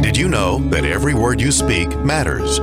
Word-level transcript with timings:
Did 0.00 0.16
you 0.16 0.28
know 0.28 0.58
that 0.70 0.84
every 0.84 1.14
word 1.14 1.40
you 1.40 1.50
speak 1.50 1.88
matters? 1.98 2.58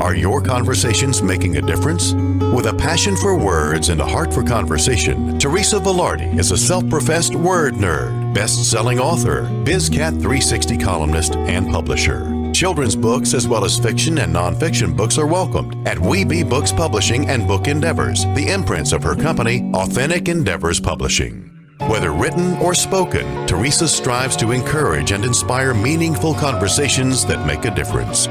Are 0.00 0.14
your 0.14 0.40
conversations 0.40 1.22
making 1.22 1.56
a 1.56 1.62
difference? 1.62 2.12
With 2.12 2.66
a 2.66 2.74
passion 2.74 3.16
for 3.16 3.36
words 3.36 3.88
and 3.88 4.00
a 4.00 4.06
heart 4.06 4.32
for 4.32 4.42
conversation, 4.42 5.38
Teresa 5.38 5.78
Velarde 5.80 6.38
is 6.38 6.50
a 6.50 6.56
self 6.56 6.88
professed 6.88 7.34
word 7.34 7.74
nerd, 7.74 8.32
best 8.34 8.70
selling 8.70 8.98
author, 8.98 9.42
BizCat 9.64 10.12
360 10.12 10.78
columnist, 10.78 11.36
and 11.36 11.70
publisher. 11.70 12.34
Children's 12.52 12.96
books 12.96 13.34
as 13.34 13.46
well 13.46 13.64
as 13.64 13.78
fiction 13.78 14.18
and 14.18 14.34
nonfiction 14.34 14.96
books 14.96 15.18
are 15.18 15.26
welcomed 15.26 15.86
at 15.86 15.98
We 15.98 16.24
Be 16.24 16.42
Books 16.42 16.72
Publishing 16.72 17.28
and 17.28 17.46
Book 17.46 17.68
Endeavors, 17.68 18.24
the 18.34 18.48
imprints 18.48 18.92
of 18.92 19.02
her 19.02 19.14
company, 19.14 19.70
Authentic 19.74 20.28
Endeavors 20.28 20.80
Publishing. 20.80 21.47
Whether 21.86 22.12
written 22.12 22.54
or 22.58 22.74
spoken, 22.74 23.46
Teresa 23.46 23.86
strives 23.86 24.36
to 24.38 24.50
encourage 24.50 25.12
and 25.12 25.24
inspire 25.24 25.72
meaningful 25.72 26.34
conversations 26.34 27.24
that 27.26 27.46
make 27.46 27.64
a 27.64 27.70
difference. 27.70 28.26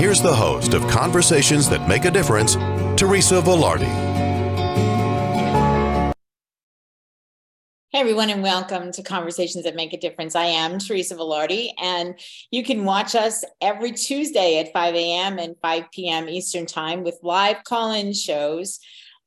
Here's 0.00 0.22
the 0.22 0.34
host 0.34 0.74
of 0.74 0.86
Conversations 0.86 1.68
That 1.68 1.88
Make 1.88 2.04
a 2.04 2.10
Difference, 2.10 2.54
Teresa 2.96 3.42
Velarde. 3.42 3.90
Hey 7.90 8.00
everyone, 8.00 8.30
and 8.30 8.42
welcome 8.42 8.92
to 8.92 9.02
Conversations 9.02 9.64
That 9.64 9.74
Make 9.74 9.92
a 9.92 9.98
Difference. 9.98 10.36
I 10.36 10.44
am 10.44 10.78
Teresa 10.78 11.16
Velarde, 11.16 11.70
and 11.82 12.14
you 12.52 12.62
can 12.62 12.84
watch 12.84 13.16
us 13.16 13.44
every 13.60 13.90
Tuesday 13.90 14.60
at 14.60 14.72
5 14.72 14.94
a.m. 14.94 15.38
and 15.38 15.56
5 15.60 15.84
p.m. 15.92 16.28
Eastern 16.28 16.64
Time 16.64 17.02
with 17.02 17.18
live 17.22 17.64
call-in 17.64 18.12
shows 18.12 18.78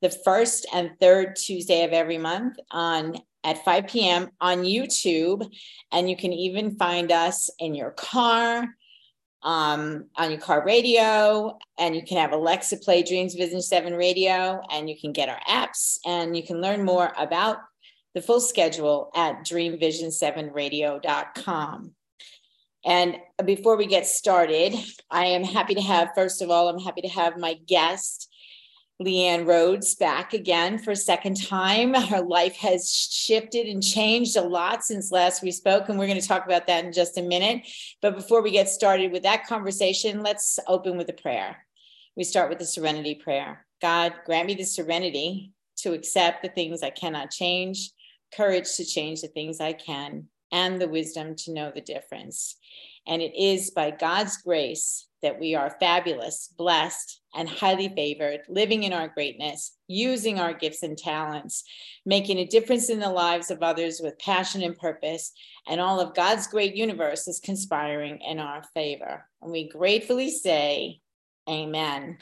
the 0.01 0.09
first 0.09 0.65
and 0.73 0.91
third 1.01 1.35
Tuesday 1.35 1.83
of 1.83 1.91
every 1.91 2.17
month 2.17 2.57
on 2.71 3.17
at 3.47 3.63
5 3.63 3.87
p.m. 3.87 4.29
on 4.41 4.63
YouTube. 4.63 5.49
And 5.91 6.09
you 6.09 6.17
can 6.17 6.33
even 6.33 6.75
find 6.75 7.13
us 7.13 7.49
in 7.59 7.73
your 7.73 7.91
car, 7.91 8.67
um, 9.41 10.07
on 10.17 10.31
your 10.31 10.41
car 10.41 10.65
radio, 10.65 11.57
and 11.79 11.95
you 11.95 12.03
can 12.03 12.17
have 12.17 12.33
Alexa 12.33 12.75
play 12.77 13.03
Dreams 13.03 13.35
Vision 13.35 13.61
7 13.61 13.93
radio, 13.93 14.59
and 14.69 14.89
you 14.89 14.99
can 14.99 15.13
get 15.13 15.29
our 15.29 15.39
apps, 15.47 15.97
and 16.05 16.35
you 16.35 16.43
can 16.43 16.59
learn 16.59 16.83
more 16.83 17.13
about 17.17 17.59
the 18.13 18.21
full 18.21 18.41
schedule 18.41 19.11
at 19.15 19.45
dreamvision7radio.com. 19.45 21.93
And 22.85 23.17
before 23.45 23.77
we 23.77 23.85
get 23.85 24.07
started, 24.07 24.75
I 25.09 25.27
am 25.27 25.43
happy 25.43 25.75
to 25.75 25.81
have, 25.81 26.09
first 26.15 26.41
of 26.41 26.49
all, 26.49 26.67
I'm 26.67 26.79
happy 26.79 27.01
to 27.01 27.09
have 27.09 27.37
my 27.37 27.53
guest, 27.53 28.26
Leanne 29.01 29.45
Rhodes 29.45 29.93
back 29.93 30.33
again 30.33 30.79
for 30.79 30.91
a 30.91 30.95
second 30.95 31.45
time. 31.45 31.93
Her 31.93 32.21
life 32.21 32.55
has 32.57 32.91
shifted 32.91 33.67
and 33.67 33.83
changed 33.83 34.35
a 34.35 34.41
lot 34.41 34.83
since 34.83 35.11
last 35.11 35.43
we 35.43 35.51
spoke, 35.51 35.87
and 35.87 35.99
we're 35.99 36.07
going 36.07 36.19
to 36.19 36.27
talk 36.27 36.45
about 36.45 36.65
that 36.67 36.85
in 36.85 36.91
just 36.91 37.17
a 37.17 37.21
minute. 37.21 37.67
But 38.01 38.15
before 38.15 38.41
we 38.41 38.51
get 38.51 38.69
started 38.69 39.11
with 39.11 39.23
that 39.23 39.45
conversation, 39.45 40.23
let's 40.23 40.57
open 40.67 40.97
with 40.97 41.09
a 41.09 41.13
prayer. 41.13 41.57
We 42.15 42.23
start 42.23 42.49
with 42.49 42.57
the 42.57 42.65
serenity 42.65 43.13
prayer. 43.13 43.65
God, 43.81 44.13
grant 44.25 44.47
me 44.47 44.55
the 44.55 44.63
serenity 44.63 45.51
to 45.77 45.93
accept 45.93 46.41
the 46.41 46.49
things 46.49 46.81
I 46.81 46.89
cannot 46.89 47.29
change, 47.29 47.91
courage 48.35 48.75
to 48.77 48.85
change 48.85 49.21
the 49.21 49.27
things 49.27 49.61
I 49.61 49.73
can, 49.73 50.27
and 50.51 50.81
the 50.81 50.87
wisdom 50.87 51.35
to 51.35 51.53
know 51.53 51.71
the 51.73 51.81
difference. 51.81 52.55
And 53.05 53.21
it 53.21 53.35
is 53.39 53.69
by 53.69 53.91
God's 53.91 54.37
grace 54.37 55.07
that 55.21 55.39
we 55.39 55.55
are 55.55 55.77
fabulous, 55.79 56.51
blessed, 56.57 57.21
and 57.37 57.47
highly 57.47 57.87
favored, 57.87 58.41
living 58.49 58.83
in 58.83 58.91
our 58.91 59.07
greatness, 59.07 59.77
using 59.87 60.39
our 60.39 60.53
gifts 60.53 60.81
and 60.81 60.97
talents, 60.97 61.63
making 62.03 62.39
a 62.39 62.47
difference 62.47 62.89
in 62.89 62.99
the 62.99 63.09
lives 63.09 63.51
of 63.51 63.61
others 63.61 64.01
with 64.01 64.17
passion 64.17 64.63
and 64.63 64.77
purpose, 64.77 65.31
and 65.67 65.79
all 65.79 65.99
of 65.99 66.15
God's 66.15 66.47
great 66.47 66.75
universe 66.75 67.27
is 67.27 67.39
conspiring 67.39 68.19
in 68.21 68.39
our 68.39 68.63
favor. 68.73 69.23
And 69.41 69.51
we 69.51 69.69
gratefully 69.69 70.31
say, 70.31 70.99
Amen. 71.47 72.17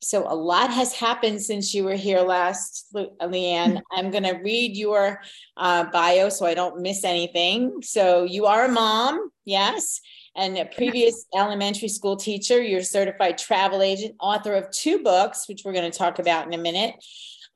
So, 0.00 0.30
a 0.30 0.36
lot 0.36 0.70
has 0.70 0.92
happened 0.92 1.42
since 1.42 1.74
you 1.74 1.82
were 1.82 1.96
here 1.96 2.20
last, 2.20 2.86
Leanne. 2.94 3.82
I'm 3.92 4.12
going 4.12 4.22
to 4.22 4.38
read 4.44 4.76
your 4.76 5.20
uh, 5.56 5.84
bio 5.90 6.28
so 6.28 6.46
I 6.46 6.54
don't 6.54 6.82
miss 6.82 7.02
anything. 7.02 7.82
So, 7.82 8.22
you 8.22 8.46
are 8.46 8.66
a 8.66 8.70
mom, 8.70 9.30
yes 9.44 10.00
and 10.38 10.56
a 10.56 10.64
previous 10.64 11.26
elementary 11.34 11.88
school 11.88 12.16
teacher. 12.16 12.62
You're 12.62 12.80
a 12.80 12.84
certified 12.84 13.36
travel 13.36 13.82
agent, 13.82 14.14
author 14.20 14.54
of 14.54 14.70
two 14.70 15.02
books, 15.02 15.48
which 15.48 15.62
we're 15.64 15.72
going 15.72 15.90
to 15.90 15.98
talk 15.98 16.20
about 16.20 16.46
in 16.46 16.54
a 16.54 16.58
minute, 16.58 16.94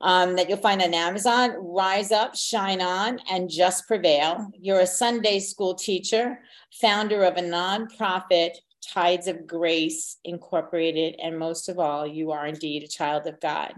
um, 0.01 0.35
that 0.35 0.49
you'll 0.49 0.57
find 0.57 0.81
on 0.81 0.93
Amazon 0.93 1.55
Rise 1.57 2.11
Up, 2.11 2.35
Shine 2.35 2.81
On, 2.81 3.19
and 3.31 3.49
Just 3.49 3.87
Prevail. 3.87 4.51
You're 4.59 4.81
a 4.81 4.87
Sunday 4.87 5.39
school 5.39 5.75
teacher, 5.75 6.39
founder 6.73 7.23
of 7.23 7.37
a 7.37 7.41
nonprofit, 7.41 8.51
Tides 8.85 9.27
of 9.27 9.47
Grace 9.47 10.17
Incorporated, 10.25 11.15
and 11.23 11.39
most 11.39 11.69
of 11.69 11.79
all, 11.79 12.05
you 12.05 12.31
are 12.31 12.45
indeed 12.45 12.83
a 12.83 12.87
child 12.87 13.27
of 13.27 13.39
God. 13.39 13.73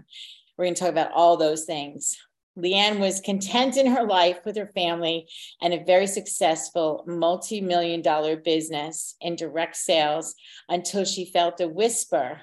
We're 0.58 0.64
going 0.64 0.74
to 0.74 0.80
talk 0.80 0.90
about 0.90 1.12
all 1.12 1.36
those 1.36 1.64
things. 1.64 2.18
Leanne 2.58 2.98
was 2.98 3.20
content 3.20 3.76
in 3.76 3.86
her 3.86 4.04
life 4.04 4.38
with 4.44 4.56
her 4.56 4.70
family 4.74 5.28
and 5.60 5.74
a 5.74 5.84
very 5.84 6.06
successful 6.06 7.04
multi 7.06 7.60
million 7.60 8.00
dollar 8.00 8.36
business 8.36 9.14
in 9.20 9.36
direct 9.36 9.76
sales 9.76 10.34
until 10.68 11.04
she 11.04 11.30
felt 11.30 11.60
a 11.60 11.68
whisper 11.68 12.40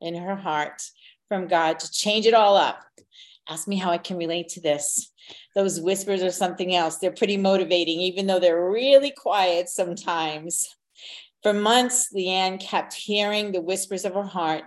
in 0.00 0.14
her 0.14 0.36
heart 0.36 0.82
from 1.28 1.48
God 1.48 1.80
to 1.80 1.90
change 1.90 2.26
it 2.26 2.34
all 2.34 2.56
up. 2.56 2.80
Ask 3.48 3.66
me 3.66 3.76
how 3.76 3.90
I 3.90 3.98
can 3.98 4.16
relate 4.16 4.48
to 4.50 4.60
this. 4.60 5.12
Those 5.54 5.80
whispers 5.80 6.22
are 6.22 6.30
something 6.30 6.74
else. 6.74 6.98
They're 6.98 7.12
pretty 7.12 7.36
motivating, 7.36 8.00
even 8.00 8.26
though 8.26 8.38
they're 8.38 8.70
really 8.70 9.10
quiet 9.10 9.68
sometimes. 9.68 10.76
For 11.42 11.52
months, 11.52 12.08
Leanne 12.14 12.60
kept 12.60 12.94
hearing 12.94 13.52
the 13.52 13.60
whispers 13.60 14.04
of 14.04 14.14
her 14.14 14.24
heart 14.24 14.64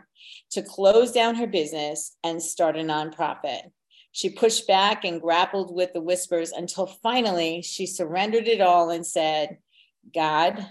to 0.52 0.62
close 0.62 1.12
down 1.12 1.36
her 1.36 1.48
business 1.48 2.16
and 2.24 2.42
start 2.42 2.78
a 2.78 2.80
nonprofit. 2.80 3.72
She 4.20 4.30
pushed 4.30 4.68
back 4.68 5.06
and 5.06 5.22
grappled 5.22 5.74
with 5.74 5.94
the 5.94 6.02
whispers 6.02 6.52
until 6.52 6.86
finally 6.88 7.62
she 7.62 7.86
surrendered 7.86 8.50
it 8.50 8.60
all 8.60 8.90
and 8.90 9.08
said, 9.08 9.60
God, 10.14 10.68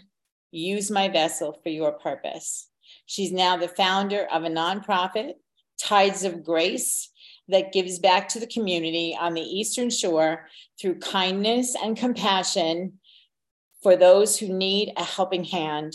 use 0.50 0.90
my 0.90 1.08
vessel 1.08 1.58
for 1.62 1.70
your 1.70 1.92
purpose. 1.92 2.68
She's 3.06 3.32
now 3.32 3.56
the 3.56 3.66
founder 3.66 4.26
of 4.30 4.44
a 4.44 4.50
nonprofit, 4.50 5.36
Tides 5.80 6.24
of 6.24 6.44
Grace, 6.44 7.08
that 7.48 7.72
gives 7.72 7.98
back 7.98 8.28
to 8.28 8.38
the 8.38 8.46
community 8.46 9.16
on 9.18 9.32
the 9.32 9.40
Eastern 9.40 9.88
Shore 9.88 10.46
through 10.78 10.98
kindness 10.98 11.74
and 11.82 11.96
compassion 11.96 12.98
for 13.82 13.96
those 13.96 14.38
who 14.38 14.48
need 14.48 14.92
a 14.94 15.04
helping 15.04 15.44
hand 15.44 15.94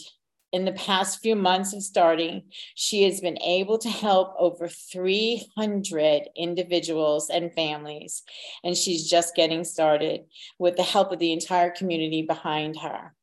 in 0.54 0.66
the 0.66 0.72
past 0.74 1.20
few 1.20 1.36
months 1.36 1.74
of 1.74 1.82
starting, 1.82 2.44
she 2.76 3.04
has 3.04 3.20
been 3.20 3.42
able 3.42 3.80
to 3.80 3.90
help 3.90 4.36
over 4.38 4.68
300 4.68 6.30
individuals 6.38 7.32
and 7.32 7.52
families. 7.54 8.22
And 8.64 8.78
she's 8.78 9.10
just 9.10 9.36
getting 9.36 9.64
started 9.64 10.22
with 10.60 10.76
the 10.78 10.84
help 10.84 11.12
of 11.12 11.18
the 11.18 11.34
entire 11.34 11.72
community 11.72 12.22
behind 12.22 12.78
her. 12.78 13.14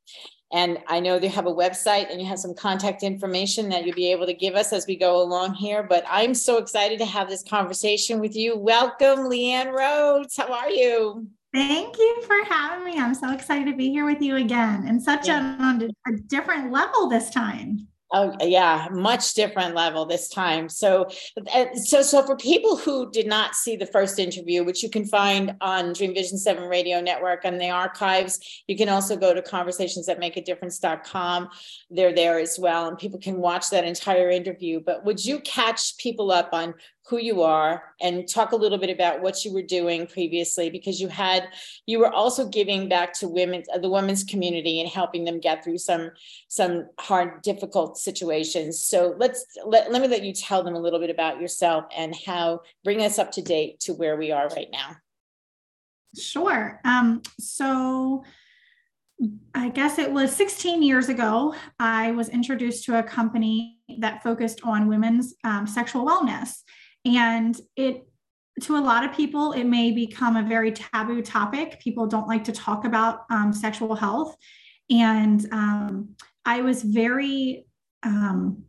And 0.53 0.79
I 0.89 0.99
know 0.99 1.21
they 1.21 1.29
have 1.29 1.47
a 1.47 1.55
website 1.55 2.11
and 2.11 2.21
you 2.21 2.27
have 2.27 2.41
some 2.41 2.57
contact 2.57 3.05
information 3.05 3.69
that 3.69 3.87
you'll 3.87 3.95
be 3.95 4.11
able 4.11 4.27
to 4.27 4.35
give 4.35 4.57
us 4.57 4.73
as 4.73 4.89
we 4.89 4.97
go 4.97 5.23
along 5.23 5.55
here. 5.55 5.85
But 5.85 6.05
I'm 6.09 6.35
so 6.35 6.59
excited 6.59 6.99
to 6.99 7.07
have 7.07 7.29
this 7.29 7.45
conversation 7.45 8.19
with 8.19 8.35
you. 8.35 8.59
Welcome, 8.59 9.21
Leanne 9.21 9.73
Rhodes. 9.73 10.37
How 10.37 10.53
are 10.53 10.71
you? 10.71 11.29
Thank 11.53 11.99
you 11.99 12.23
for 12.27 12.45
having 12.49 12.85
me. 12.85 12.99
I'm 12.99 13.15
so 13.15 13.33
excited 13.33 13.71
to 13.71 13.77
be 13.77 13.91
here 13.91 14.05
with 14.05 14.23
you 14.23 14.37
again 14.37 14.87
and 14.87 15.03
such 15.03 15.29
a, 15.29 15.91
a 16.07 16.13
different 16.29 16.71
level 16.71 17.09
this 17.09 17.31
time. 17.31 17.89
Oh 18.13 18.35
yeah, 18.41 18.89
much 18.91 19.35
different 19.35 19.77
level 19.77 20.05
this 20.05 20.29
time. 20.29 20.69
So, 20.69 21.07
so, 21.77 22.03
so 22.03 22.25
for 22.25 22.37
people 22.37 22.77
who 22.77 23.09
did 23.13 23.29
not 23.29 23.55
see 23.55 23.77
the 23.77 23.87
first 23.87 24.19
interview, 24.19 24.65
which 24.65 24.83
you 24.83 24.91
can 24.91 25.05
find 25.05 25.55
on 25.61 25.93
Dream 25.93 26.13
Vision 26.13 26.37
Seven 26.37 26.69
Radio 26.69 27.01
Network 27.01 27.45
and 27.45 27.61
the 27.61 27.71
archives, 27.71 28.65
you 28.67 28.77
can 28.77 28.89
also 28.89 29.17
go 29.17 29.33
to 29.33 29.41
conversationsthatmakeadifference.com. 29.43 31.51
They're 31.89 32.13
there 32.13 32.41
as 32.41 32.59
well, 32.59 32.89
and 32.89 32.99
people 32.99 33.21
can 33.21 33.39
watch 33.39 33.71
that 33.71 33.85
entire 33.85 34.29
interview. 34.29 34.81
But 34.81 35.05
would 35.05 35.25
you 35.25 35.39
catch 35.41 35.97
people 35.99 36.33
up 36.33 36.49
on 36.53 36.75
who 37.11 37.19
you 37.19 37.43
are 37.43 37.83
and 38.01 38.29
talk 38.29 38.53
a 38.53 38.57
little 38.57 38.79
bit 38.79 38.89
about 38.89 39.21
what 39.21 39.45
you 39.45 39.53
were 39.53 39.63
doing 39.63 40.07
previously 40.07 40.71
because 40.71 41.01
you 41.01 41.09
had 41.09 41.49
you 41.87 41.99
were 41.99 42.13
also 42.13 42.49
giving 42.49 42.89
back 42.89 43.13
to 43.13 43.27
women 43.27 43.65
uh, 43.75 43.79
the 43.79 43.91
women's 43.91 44.23
community 44.23 44.81
and 44.81 44.89
helping 44.89 45.25
them 45.25 45.41
get 45.41 45.65
through 45.65 45.77
some 45.77 46.13
some 46.47 46.87
hard 47.01 47.43
difficult 47.43 47.99
situations. 47.99 48.81
So 48.81 49.17
let's 49.19 49.45
let, 49.67 49.91
let 49.91 50.01
me 50.01 50.07
let 50.07 50.23
you 50.23 50.33
tell 50.33 50.63
them 50.63 50.77
a 50.77 50.81
little 50.81 51.01
bit 51.01 51.11
about 51.11 51.41
yourself 51.41 51.85
and 51.95 52.15
how 52.25 52.61
bring 52.85 53.03
us 53.03 53.19
up 53.19 53.33
to 53.33 53.43
date 53.43 53.81
to 53.81 53.93
where 53.93 54.17
we 54.17 54.31
are 54.31 54.47
right 54.49 54.69
now. 54.73 54.97
Sure. 56.17 56.81
Um, 56.85 57.23
so 57.41 58.23
I 59.55 59.69
guess 59.69 59.99
it 59.99 60.11
was 60.11 60.35
16 60.35 60.83
years 60.83 61.09
ago, 61.09 61.55
I 61.79 62.13
was 62.13 62.29
introduced 62.29 62.85
to 62.85 62.99
a 62.99 63.03
company 63.03 63.79
that 63.99 64.23
focused 64.23 64.61
on 64.63 64.89
women's 64.89 65.35
um, 65.45 65.67
sexual 65.67 66.07
wellness. 66.07 66.63
And 67.05 67.59
it, 67.77 68.07
to 68.63 68.77
a 68.77 68.79
lot 68.79 69.05
of 69.05 69.13
people, 69.15 69.53
it 69.53 69.65
may 69.65 69.91
become 69.91 70.37
a 70.37 70.43
very 70.43 70.73
taboo 70.73 71.23
topic. 71.23 71.81
People 71.81 72.07
don't 72.07 72.29
like 72.29 72.45
to 72.45 72.53
talk 72.53 72.85
about 72.85 73.25
um, 73.31 73.53
sexual 73.53 73.95
health. 73.95 74.37
And 74.91 75.47
um, 75.53 76.17
I 76.45 76.63
was 76.63 76.83
very 76.83 77.67
um, 78.03 78.65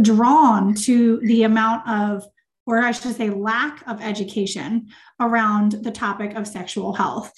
drawn 0.00 0.74
to 0.74 1.20
the 1.20 1.44
amount 1.44 1.88
of 1.88 2.24
or 2.70 2.78
I 2.78 2.92
should 2.92 3.16
say, 3.16 3.30
lack 3.30 3.82
of 3.88 4.00
education 4.00 4.88
around 5.18 5.72
the 5.72 5.90
topic 5.90 6.36
of 6.36 6.46
sexual 6.46 6.92
health. 6.92 7.32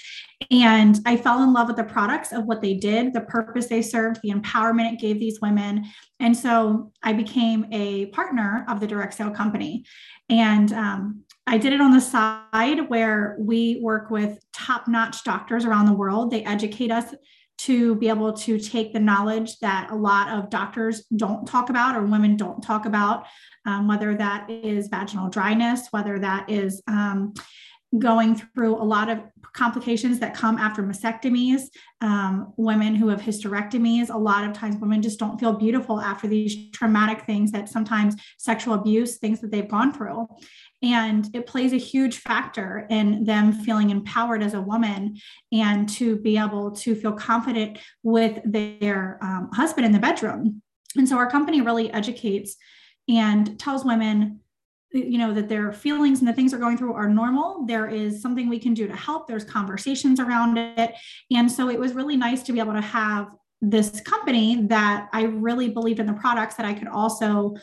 And 0.50 0.98
I 1.06 1.16
fell 1.16 1.42
in 1.42 1.52
love 1.52 1.68
with 1.68 1.76
the 1.76 1.84
products 1.84 2.32
of 2.32 2.44
what 2.44 2.62
they 2.62 2.74
did, 2.74 3.12
the 3.12 3.20
purpose 3.22 3.66
they 3.66 3.82
served, 3.82 4.20
the 4.22 4.30
empowerment 4.30 4.92
it 4.92 5.00
gave 5.00 5.18
these 5.18 5.40
women. 5.40 5.84
And 6.20 6.36
so 6.36 6.92
I 7.02 7.12
became 7.12 7.66
a 7.72 8.06
partner 8.06 8.64
of 8.68 8.80
the 8.80 8.86
direct 8.86 9.14
sale 9.14 9.30
company. 9.30 9.84
And 10.28 10.72
um, 10.72 11.24
I 11.46 11.58
did 11.58 11.72
it 11.72 11.80
on 11.80 11.92
the 11.92 12.00
side 12.00 12.88
where 12.88 13.36
we 13.38 13.80
work 13.82 14.10
with 14.10 14.38
top 14.52 14.88
notch 14.88 15.24
doctors 15.24 15.64
around 15.64 15.86
the 15.86 15.92
world. 15.92 16.30
They 16.30 16.44
educate 16.44 16.90
us 16.90 17.14
to 17.58 17.94
be 17.96 18.08
able 18.08 18.32
to 18.32 18.58
take 18.58 18.92
the 18.92 18.98
knowledge 18.98 19.58
that 19.58 19.88
a 19.90 19.94
lot 19.94 20.28
of 20.36 20.50
doctors 20.50 21.04
don't 21.14 21.46
talk 21.46 21.70
about 21.70 21.94
or 21.94 22.02
women 22.02 22.36
don't 22.36 22.60
talk 22.60 22.86
about, 22.86 23.26
um, 23.66 23.86
whether 23.86 24.14
that 24.16 24.50
is 24.50 24.88
vaginal 24.88 25.28
dryness, 25.28 25.86
whether 25.92 26.18
that 26.18 26.50
is 26.50 26.82
um, 26.88 27.32
going 27.98 28.34
through 28.36 28.74
a 28.74 28.84
lot 28.84 29.08
of 29.10 29.20
complications 29.52 30.18
that 30.18 30.34
come 30.34 30.56
after 30.56 30.82
mastectomies, 30.82 31.64
um, 32.00 32.52
women 32.56 32.94
who 32.94 33.08
have 33.08 33.20
hysterectomies. 33.20 34.08
A 34.08 34.16
lot 34.16 34.44
of 34.44 34.54
times, 34.54 34.76
women 34.76 35.02
just 35.02 35.18
don't 35.18 35.38
feel 35.38 35.52
beautiful 35.52 36.00
after 36.00 36.26
these 36.26 36.70
traumatic 36.70 37.22
things 37.26 37.52
that 37.52 37.68
sometimes 37.68 38.16
sexual 38.38 38.74
abuse, 38.74 39.18
things 39.18 39.40
that 39.40 39.50
they've 39.50 39.68
gone 39.68 39.92
through. 39.92 40.26
And 40.82 41.28
it 41.34 41.46
plays 41.46 41.72
a 41.72 41.76
huge 41.76 42.16
factor 42.16 42.86
in 42.90 43.24
them 43.24 43.52
feeling 43.52 43.90
empowered 43.90 44.42
as 44.42 44.54
a 44.54 44.60
woman 44.60 45.16
and 45.52 45.88
to 45.90 46.16
be 46.16 46.38
able 46.38 46.72
to 46.72 46.94
feel 46.94 47.12
confident 47.12 47.78
with 48.02 48.40
their 48.44 49.18
um, 49.22 49.50
husband 49.52 49.86
in 49.86 49.92
the 49.92 50.00
bedroom. 50.00 50.62
And 50.96 51.08
so 51.08 51.16
our 51.16 51.30
company 51.30 51.60
really 51.60 51.92
educates 51.92 52.56
and 53.08 53.58
tells 53.58 53.84
women 53.84 54.40
you 54.92 55.18
know 55.18 55.32
that 55.32 55.48
their 55.48 55.72
feelings 55.72 56.20
and 56.20 56.28
the 56.28 56.32
things 56.32 56.50
they're 56.50 56.60
going 56.60 56.76
through 56.76 56.92
are 56.92 57.08
normal 57.08 57.64
there 57.66 57.86
is 57.86 58.20
something 58.20 58.48
we 58.48 58.58
can 58.58 58.74
do 58.74 58.86
to 58.86 58.96
help 58.96 59.26
there's 59.26 59.44
conversations 59.44 60.20
around 60.20 60.58
it 60.58 60.94
and 61.30 61.50
so 61.50 61.70
it 61.70 61.78
was 61.78 61.94
really 61.94 62.16
nice 62.16 62.42
to 62.42 62.52
be 62.52 62.58
able 62.58 62.74
to 62.74 62.80
have 62.80 63.28
this 63.60 64.00
company 64.00 64.66
that 64.66 65.08
i 65.12 65.22
really 65.22 65.68
believed 65.68 66.00
in 66.00 66.06
the 66.06 66.12
products 66.12 66.56
that 66.56 66.66
i 66.66 66.74
could 66.74 66.88
also 66.88 67.54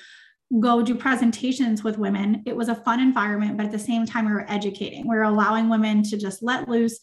go 0.60 0.81
do 0.81 0.96
presentations 0.96 1.84
with 1.84 2.00
women. 2.00 2.42
It 2.46 2.56
was 2.56 2.70
a 2.70 2.76
fun 2.76 3.00
environment, 3.00 3.56
but 3.56 3.68
at 3.68 3.72
the 3.72 3.78
same 3.78 4.06
time, 4.06 4.26
we 4.26 4.31
were 4.31 4.50
educating. 4.50 5.08
We 5.08 5.16
were 5.16 5.24
allowing 5.24 5.70
women 5.70 6.02
to 6.04 6.18
just 6.18 6.42
let 6.42 6.68
loose, 6.68 7.00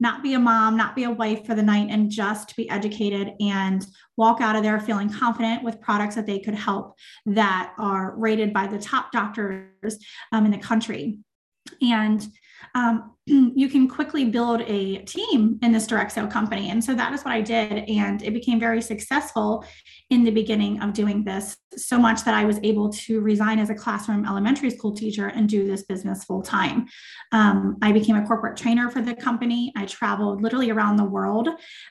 not 0.00 0.22
be 0.22 0.34
a 0.34 0.38
mom, 0.38 0.76
not 0.76 0.96
be 0.96 1.04
a 1.04 1.10
wife 1.10 1.46
for 1.46 1.54
the 1.54 1.62
night, 1.62 1.88
and 1.90 2.10
just 2.10 2.56
be 2.56 2.68
educated 2.70 3.34
and 3.40 3.86
walk 4.16 4.40
out 4.40 4.56
of 4.56 4.62
there 4.62 4.80
feeling 4.80 5.12
confident 5.12 5.62
with 5.62 5.80
products 5.80 6.14
that 6.14 6.26
they 6.26 6.38
could 6.38 6.54
help 6.54 6.96
that 7.26 7.74
are 7.78 8.14
rated 8.16 8.52
by 8.52 8.66
the 8.66 8.78
top 8.78 9.12
doctors 9.12 9.98
um, 10.32 10.46
in 10.46 10.50
the 10.50 10.58
country. 10.58 11.18
And 11.82 12.26
um, 12.74 13.12
you 13.26 13.68
can 13.68 13.88
quickly 13.88 14.24
build 14.24 14.62
a 14.62 14.98
team 14.98 15.58
in 15.62 15.72
this 15.72 15.86
direct 15.86 16.12
sale 16.12 16.26
company. 16.26 16.70
And 16.70 16.82
so 16.82 16.94
that 16.94 17.12
is 17.12 17.22
what 17.22 17.32
I 17.32 17.40
did. 17.40 17.88
And 17.88 18.22
it 18.22 18.32
became 18.32 18.58
very 18.58 18.82
successful 18.82 19.64
in 20.10 20.24
the 20.24 20.30
beginning 20.30 20.82
of 20.82 20.92
doing 20.92 21.22
this, 21.22 21.56
so 21.76 21.98
much 21.98 22.24
that 22.24 22.34
I 22.34 22.44
was 22.44 22.58
able 22.64 22.90
to 22.90 23.20
resign 23.20 23.60
as 23.60 23.70
a 23.70 23.74
classroom 23.74 24.26
elementary 24.26 24.70
school 24.70 24.92
teacher 24.92 25.28
and 25.28 25.48
do 25.48 25.66
this 25.66 25.84
business 25.84 26.24
full 26.24 26.42
time. 26.42 26.86
Um, 27.30 27.76
I 27.82 27.92
became 27.92 28.16
a 28.16 28.26
corporate 28.26 28.56
trainer 28.56 28.90
for 28.90 29.00
the 29.00 29.14
company. 29.14 29.72
I 29.76 29.86
traveled 29.86 30.42
literally 30.42 30.70
around 30.70 30.96
the 30.96 31.04
world. 31.04 31.48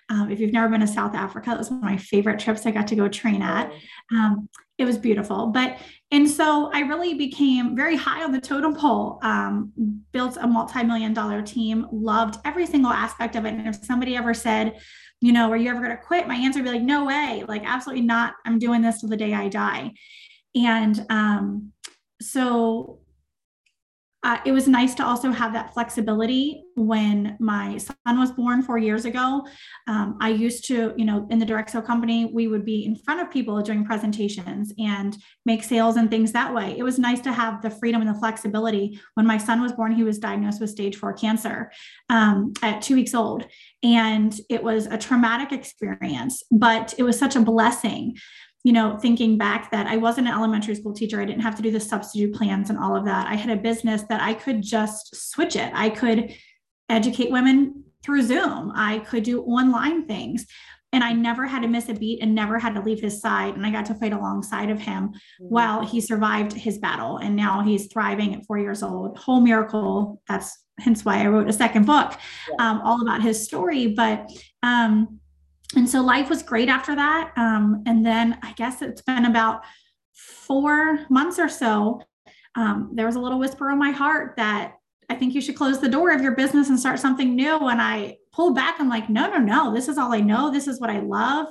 Um, 0.10 0.30
if 0.30 0.40
you've 0.40 0.52
never 0.52 0.68
been 0.68 0.82
to 0.82 0.88
South 0.88 1.16
Africa, 1.16 1.52
it 1.52 1.58
was 1.58 1.70
one 1.70 1.80
of 1.80 1.86
my 1.86 1.98
favorite 1.98 2.40
trips 2.40 2.66
I 2.66 2.72
got 2.72 2.88
to 2.88 2.96
go 2.96 3.08
train 3.08 3.42
at. 3.42 3.72
Um, 4.12 4.50
it 4.78 4.86
was 4.86 4.98
beautiful. 4.98 5.48
But 5.48 5.78
and 6.12 6.28
so 6.28 6.72
I 6.74 6.82
really 6.82 7.14
became 7.14 7.76
very 7.76 7.96
high 7.96 8.24
on 8.24 8.32
the 8.32 8.42
totem 8.42 8.76
pole, 8.76 9.20
um, 9.22 9.72
built 10.12 10.38
a 10.42 10.48
multi 10.48 10.84
million 10.84 11.14
dollar 11.14 11.42
team, 11.44 11.88
loved 11.92 12.40
every 12.46 12.66
single 12.66 12.92
aspect 12.92 13.36
of 13.36 13.46
it. 13.46 13.54
And 13.54 13.68
if 13.68 13.84
somebody 13.86 14.16
ever 14.16 14.34
said, 14.34 14.80
you 15.22 15.32
know, 15.32 15.52
are 15.52 15.58
you 15.58 15.70
ever 15.70 15.82
going 15.82 15.96
to 15.96 16.02
quit? 16.02 16.28
My 16.28 16.36
answer 16.36 16.60
would 16.60 16.66
be 16.66 16.72
like, 16.72 16.82
no 16.82 17.06
way, 17.06 17.44
like, 17.48 17.64
absolutely 17.64 18.06
not. 18.06 18.34
I'm 18.46 18.58
doing 18.58 18.82
this 18.82 19.02
till 19.02 19.10
the 19.10 19.18
day 19.18 19.34
I 19.34 19.50
die. 19.50 19.92
And 20.56 21.06
um, 21.10 21.74
so 22.22 23.00
uh, 24.24 24.38
it 24.46 24.52
was 24.52 24.68
nice 24.68 24.94
to 24.96 25.06
also 25.06 25.32
have 25.32 25.54
that 25.54 25.74
flexibility 25.74 26.64
when 26.76 27.38
my 27.40 27.78
son 27.78 28.20
was 28.20 28.32
born 28.32 28.62
four 28.62 28.78
years 28.78 29.06
ago. 29.06 29.46
Um, 29.88 30.18
I 30.20 30.30
used 30.30 30.66
to, 30.68 30.94
you 30.98 31.06
know, 31.06 31.26
in 31.30 31.40
the 31.40 31.46
direct 31.46 31.70
sale 31.70 31.82
company, 31.82 32.26
we 32.26 32.48
would 32.48 32.66
be 32.66 32.86
in 32.86 32.98
front 32.98 33.22
of 33.22 33.32
people 33.32 33.62
during 33.62 33.86
presentations 33.86 34.74
and 34.78 35.16
make 35.46 35.64
sales 35.64 35.96
and 35.96 36.10
things 36.10 36.34
that 36.34 36.54
way. 36.54 36.76
It 36.78 36.84
was 36.84 37.00
nice 37.00 37.22
to 37.22 37.32
have 37.32 37.62
the 37.62 37.70
freedom 37.70 38.02
and 38.02 38.10
the 38.14 38.20
flexibility. 38.20 39.00
When 39.14 39.26
my 39.26 39.38
son 39.38 39.62
was 39.62 39.72
born, 39.72 39.94
he 39.94 40.04
was 40.04 40.20
diagnosed 40.20 40.60
with 40.60 40.70
stage 40.70 40.98
four 40.98 41.14
cancer 41.14 41.72
um, 42.10 42.54
at 42.62 42.82
two 42.82 42.96
weeks 42.96 43.14
old. 43.14 43.46
And 43.84 44.38
it 44.50 44.62
was 44.62 44.86
a 44.88 44.98
traumatic 44.98 45.54
experience, 45.54 46.44
but 46.52 46.94
it 46.98 47.04
was 47.04 47.18
such 47.18 47.38
a 47.38 47.42
blessing 47.42 48.18
you 48.64 48.74
know, 48.74 48.98
thinking 48.98 49.38
back 49.38 49.72
that 49.72 49.88
I 49.88 49.98
wasn't 49.98 50.28
an 50.28 50.34
elementary 50.34 50.76
school 50.76 50.94
teacher, 50.94 51.22
I 51.22 51.26
didn't 51.26 51.42
have 51.42 51.56
to 51.56 51.62
do 51.62 51.72
the 51.72 51.80
substitute 51.80 52.36
plans 52.36 52.70
and 52.70 52.78
all 52.78 52.96
of 52.96 53.06
that. 53.06 53.28
I 53.28 53.36
had 53.36 53.58
a 53.58 53.62
business 53.62 54.04
that 54.10 54.22
I 54.22 54.34
could 54.34 54.62
just 54.62 55.16
switch 55.32 55.56
it. 55.56 55.72
I 55.74 55.90
could 55.90 56.36
educate 56.90 57.32
women 57.32 57.84
through 58.04 58.22
Zoom, 58.24 58.72
I 58.76 59.00
could 59.00 59.24
do 59.24 59.42
online 59.44 60.06
things. 60.08 60.46
And 60.92 61.04
I 61.04 61.14
never 61.14 61.46
had 61.46 61.62
to 61.62 61.68
miss 61.68 61.88
a 61.90 61.94
beat 61.94 62.20
and 62.24 62.34
never 62.34 62.58
had 62.58 62.74
to 62.74 62.82
leave 62.82 63.00
his 63.00 63.22
side. 63.22 63.56
And 63.56 63.64
I 63.64 63.70
got 63.70 63.86
to 63.88 63.94
fight 63.94 64.12
alongside 64.12 64.72
of 64.72 64.80
him 64.80 65.10
mm-hmm. 65.10 65.46
while 65.46 65.86
he 65.86 66.02
survived 66.02 66.52
his 66.52 66.80
battle. 66.80 67.18
And 67.18 67.36
now 67.36 67.62
he's 67.62 67.92
thriving 67.94 68.34
at 68.34 68.46
four 68.48 68.58
years 68.58 68.82
old. 68.82 69.16
Whole 69.20 69.40
miracle. 69.40 70.20
That's 70.28 70.58
hence 70.80 71.06
why 71.06 71.22
I 71.22 71.28
wrote 71.28 71.48
a 71.48 71.54
second 71.54 71.86
book, 71.86 72.14
yeah. 72.50 72.72
um, 72.72 72.82
all 72.82 73.02
about 73.04 73.22
his 73.22 73.44
story. 73.44 73.88
But 73.88 74.32
um, 74.64 75.20
and 75.76 75.90
so 75.90 76.02
life 76.02 76.30
was 76.30 76.44
great 76.44 76.70
after 76.70 76.96
that. 76.96 77.32
Um, 77.38 77.84
and 77.86 78.06
then 78.06 78.38
I 78.42 78.54
guess 78.54 78.82
it's 78.82 79.02
been 79.02 79.26
about 79.26 79.64
four 80.14 81.06
months 81.10 81.38
or 81.38 81.50
so. 81.50 82.02
Um, 82.56 82.92
there 82.94 83.06
was 83.06 83.16
a 83.16 83.20
little 83.20 83.40
whisper 83.40 83.70
in 83.70 83.78
my 83.78 83.92
heart 83.92 84.34
that 84.38 84.74
I 85.10 85.16
think 85.16 85.34
you 85.34 85.42
should 85.42 85.56
close 85.56 85.80
the 85.80 85.90
door 85.90 86.12
of 86.12 86.22
your 86.22 86.36
business 86.36 86.70
and 86.70 86.80
start 86.80 87.00
something 87.00 87.36
new. 87.36 87.68
And 87.68 87.82
I 87.82 88.18
pulled 88.32 88.56
back. 88.56 88.80
I'm 88.80 88.90
like, 88.90 89.10
no, 89.10 89.30
no, 89.30 89.38
no. 89.38 89.74
This 89.74 89.88
is 89.88 89.98
all 89.98 90.14
I 90.14 90.22
know. 90.22 90.52
This 90.52 90.68
is 90.68 90.80
what 90.80 90.90
I 90.90 91.00
love. 91.00 91.48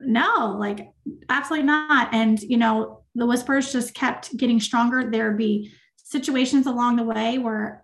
No, 0.00 0.56
like 0.58 0.88
absolutely 1.28 1.66
not. 1.66 2.12
And 2.12 2.40
you 2.42 2.56
know, 2.56 3.04
the 3.14 3.26
whispers 3.26 3.72
just 3.72 3.94
kept 3.94 4.36
getting 4.36 4.60
stronger. 4.60 5.08
There'd 5.08 5.38
be 5.38 5.72
situations 5.96 6.66
along 6.66 6.96
the 6.96 7.04
way 7.04 7.38
where 7.38 7.83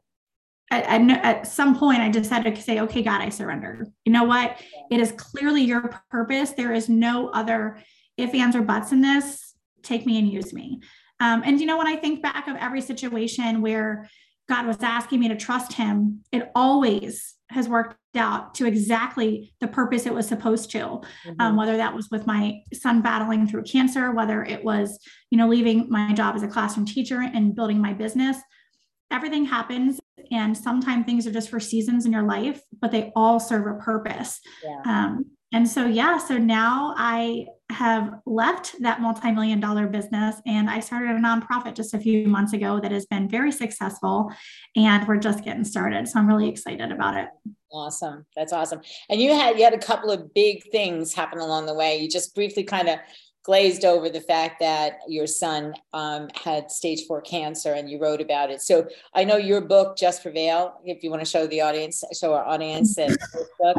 at, 0.70 1.10
at, 1.10 1.46
some 1.46 1.76
point, 1.76 2.00
I 2.00 2.10
just 2.10 2.30
had 2.30 2.44
to 2.44 2.62
say, 2.62 2.80
okay, 2.80 3.02
God, 3.02 3.20
I 3.20 3.28
surrender. 3.28 3.86
You 4.04 4.12
know 4.12 4.24
what? 4.24 4.60
It 4.90 5.00
is 5.00 5.12
clearly 5.12 5.62
your 5.62 6.00
purpose. 6.10 6.50
There 6.50 6.72
is 6.72 6.88
no 6.88 7.28
other 7.30 7.78
if, 8.16 8.34
ands, 8.34 8.54
or 8.54 8.62
buts 8.62 8.92
in 8.92 9.00
this. 9.00 9.54
Take 9.82 10.06
me 10.06 10.18
and 10.18 10.30
use 10.30 10.52
me. 10.52 10.80
Um, 11.18 11.42
and 11.44 11.60
you 11.60 11.66
know, 11.66 11.76
when 11.76 11.86
I 11.86 11.96
think 11.96 12.22
back 12.22 12.48
of 12.48 12.56
every 12.56 12.80
situation 12.80 13.62
where 13.62 14.08
God 14.48 14.66
was 14.66 14.76
asking 14.82 15.20
me 15.20 15.28
to 15.28 15.36
trust 15.36 15.72
Him, 15.72 16.22
it 16.32 16.50
always 16.54 17.34
has 17.50 17.68
worked 17.68 17.96
out 18.16 18.54
to 18.54 18.66
exactly 18.66 19.52
the 19.60 19.66
purpose 19.66 20.06
it 20.06 20.14
was 20.14 20.28
supposed 20.28 20.70
to. 20.70 20.78
Mm-hmm. 20.78 21.40
Um, 21.40 21.56
whether 21.56 21.76
that 21.76 21.94
was 21.94 22.08
with 22.10 22.26
my 22.26 22.60
son 22.72 23.02
battling 23.02 23.46
through 23.46 23.64
cancer, 23.64 24.12
whether 24.12 24.44
it 24.44 24.64
was, 24.64 24.98
you 25.30 25.38
know, 25.38 25.48
leaving 25.48 25.90
my 25.90 26.12
job 26.12 26.36
as 26.36 26.42
a 26.42 26.48
classroom 26.48 26.86
teacher 26.86 27.20
and 27.20 27.56
building 27.56 27.78
my 27.78 27.92
business 27.92 28.38
everything 29.10 29.44
happens 29.44 30.00
and 30.30 30.56
sometimes 30.56 31.06
things 31.06 31.26
are 31.26 31.32
just 31.32 31.50
for 31.50 31.60
seasons 31.60 32.06
in 32.06 32.12
your 32.12 32.22
life 32.22 32.62
but 32.80 32.90
they 32.90 33.12
all 33.16 33.40
serve 33.40 33.66
a 33.66 33.78
purpose. 33.78 34.40
Yeah. 34.64 34.82
um, 34.86 35.26
and 35.52 35.68
so 35.68 35.86
yeah 35.86 36.16
so 36.16 36.38
now 36.38 36.94
i 36.96 37.44
have 37.70 38.14
left 38.26 38.74
that 38.80 39.00
multi-million 39.00 39.58
dollar 39.60 39.86
business 39.86 40.36
and 40.46 40.70
i 40.70 40.78
started 40.80 41.10
a 41.10 41.18
nonprofit 41.18 41.74
just 41.74 41.94
a 41.94 41.98
few 41.98 42.26
months 42.28 42.52
ago 42.52 42.78
that 42.80 42.92
has 42.92 43.06
been 43.06 43.28
very 43.28 43.50
successful 43.50 44.30
and 44.76 45.06
we're 45.08 45.16
just 45.16 45.44
getting 45.44 45.64
started. 45.64 46.06
So 46.08 46.18
i'm 46.18 46.26
really 46.26 46.48
excited 46.48 46.92
about 46.92 47.16
it. 47.16 47.28
Awesome. 47.72 48.26
That's 48.34 48.52
awesome. 48.52 48.80
And 49.08 49.20
you 49.20 49.32
had 49.32 49.56
you 49.56 49.64
had 49.64 49.74
a 49.74 49.78
couple 49.78 50.10
of 50.10 50.34
big 50.34 50.70
things 50.72 51.14
happen 51.14 51.38
along 51.38 51.66
the 51.66 51.74
way. 51.74 51.98
You 51.98 52.08
just 52.08 52.34
briefly 52.34 52.64
kind 52.64 52.88
of 52.88 52.98
glazed 53.42 53.84
over 53.84 54.08
the 54.08 54.20
fact 54.20 54.60
that 54.60 54.98
your 55.08 55.26
son 55.26 55.74
um, 55.92 56.28
had 56.34 56.70
stage 56.70 57.06
four 57.06 57.20
cancer 57.22 57.72
and 57.72 57.90
you 57.90 57.98
wrote 57.98 58.20
about 58.20 58.50
it. 58.50 58.60
So 58.60 58.86
I 59.14 59.24
know 59.24 59.36
your 59.36 59.60
book, 59.60 59.96
Just 59.96 60.22
Prevail, 60.22 60.74
if 60.84 61.02
you 61.02 61.10
want 61.10 61.22
to 61.22 61.28
show 61.28 61.46
the 61.46 61.60
audience, 61.60 62.04
show 62.18 62.34
our 62.34 62.44
audience 62.44 62.98
and 62.98 63.16
book. 63.60 63.78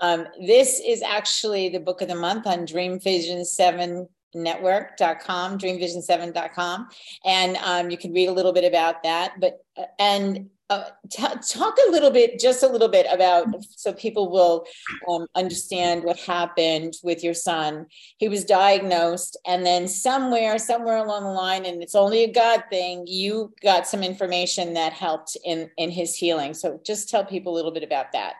Um, 0.00 0.26
this 0.46 0.80
is 0.84 1.02
actually 1.02 1.68
the 1.68 1.80
book 1.80 2.00
of 2.00 2.08
the 2.08 2.14
month 2.14 2.46
on 2.46 2.64
Dream 2.64 2.98
Vision 3.00 3.44
7 3.44 4.08
network.com 4.34 5.58
dreamvision7.com 5.58 6.88
and 7.26 7.56
um, 7.58 7.90
you 7.90 7.98
can 7.98 8.12
read 8.14 8.28
a 8.28 8.32
little 8.32 8.52
bit 8.52 8.64
about 8.64 9.02
that 9.02 9.34
but 9.40 9.61
and 9.98 10.48
uh, 10.70 10.88
t- 11.10 11.22
talk 11.50 11.76
a 11.86 11.90
little 11.90 12.10
bit, 12.10 12.38
just 12.38 12.62
a 12.62 12.68
little 12.68 12.88
bit 12.88 13.06
about, 13.10 13.46
so 13.76 13.92
people 13.92 14.30
will 14.30 14.64
um, 15.06 15.26
understand 15.34 16.02
what 16.02 16.18
happened 16.18 16.94
with 17.02 17.22
your 17.22 17.34
son. 17.34 17.86
He 18.16 18.28
was 18.28 18.44
diagnosed, 18.44 19.38
and 19.46 19.66
then 19.66 19.86
somewhere, 19.86 20.58
somewhere 20.58 20.96
along 20.96 21.24
the 21.24 21.30
line, 21.30 21.66
and 21.66 21.82
it's 21.82 21.94
only 21.94 22.24
a 22.24 22.32
God 22.32 22.64
thing, 22.70 23.06
you 23.06 23.52
got 23.62 23.86
some 23.86 24.02
information 24.02 24.72
that 24.74 24.94
helped 24.94 25.36
in 25.44 25.70
in 25.76 25.90
his 25.90 26.14
healing. 26.14 26.54
So 26.54 26.80
just 26.86 27.10
tell 27.10 27.24
people 27.24 27.52
a 27.52 27.56
little 27.56 27.72
bit 27.72 27.84
about 27.84 28.12
that. 28.12 28.34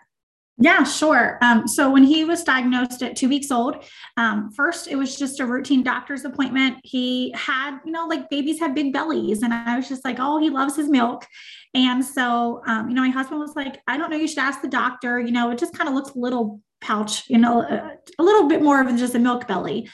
Yeah, 0.58 0.84
sure. 0.84 1.38
Um, 1.40 1.66
so 1.66 1.90
when 1.90 2.04
he 2.04 2.24
was 2.24 2.44
diagnosed 2.44 3.02
at 3.02 3.16
two 3.16 3.28
weeks 3.28 3.50
old, 3.50 3.84
um, 4.16 4.50
first 4.52 4.86
it 4.86 4.96
was 4.96 5.18
just 5.18 5.40
a 5.40 5.46
routine 5.46 5.82
doctor's 5.82 6.24
appointment. 6.24 6.76
He 6.84 7.32
had, 7.34 7.78
you 7.84 7.90
know, 7.90 8.06
like 8.06 8.28
babies 8.28 8.60
have 8.60 8.74
big 8.74 8.92
bellies, 8.92 9.42
and 9.42 9.52
I 9.52 9.76
was 9.76 9.88
just 9.88 10.04
like, 10.04 10.16
oh, 10.20 10.38
he 10.38 10.50
loves 10.50 10.76
his 10.76 10.88
milk. 10.88 11.26
And 11.74 12.04
so, 12.04 12.62
um, 12.66 12.88
you 12.88 12.94
know, 12.94 13.02
my 13.02 13.08
husband 13.08 13.40
was 13.40 13.56
like, 13.56 13.80
I 13.88 13.96
don't 13.96 14.10
know, 14.10 14.16
you 14.16 14.28
should 14.28 14.38
ask 14.38 14.60
the 14.60 14.68
doctor. 14.68 15.18
You 15.18 15.32
know, 15.32 15.50
it 15.50 15.58
just 15.58 15.72
kind 15.74 15.88
of 15.88 15.94
looks 15.94 16.10
a 16.10 16.18
little 16.18 16.60
pouch, 16.82 17.28
you 17.30 17.38
know, 17.38 17.62
a, 17.62 17.96
a 18.18 18.22
little 18.22 18.46
bit 18.46 18.62
more 18.62 18.84
than 18.84 18.98
just 18.98 19.14
a 19.14 19.18
milk 19.18 19.48
belly. 19.48 19.88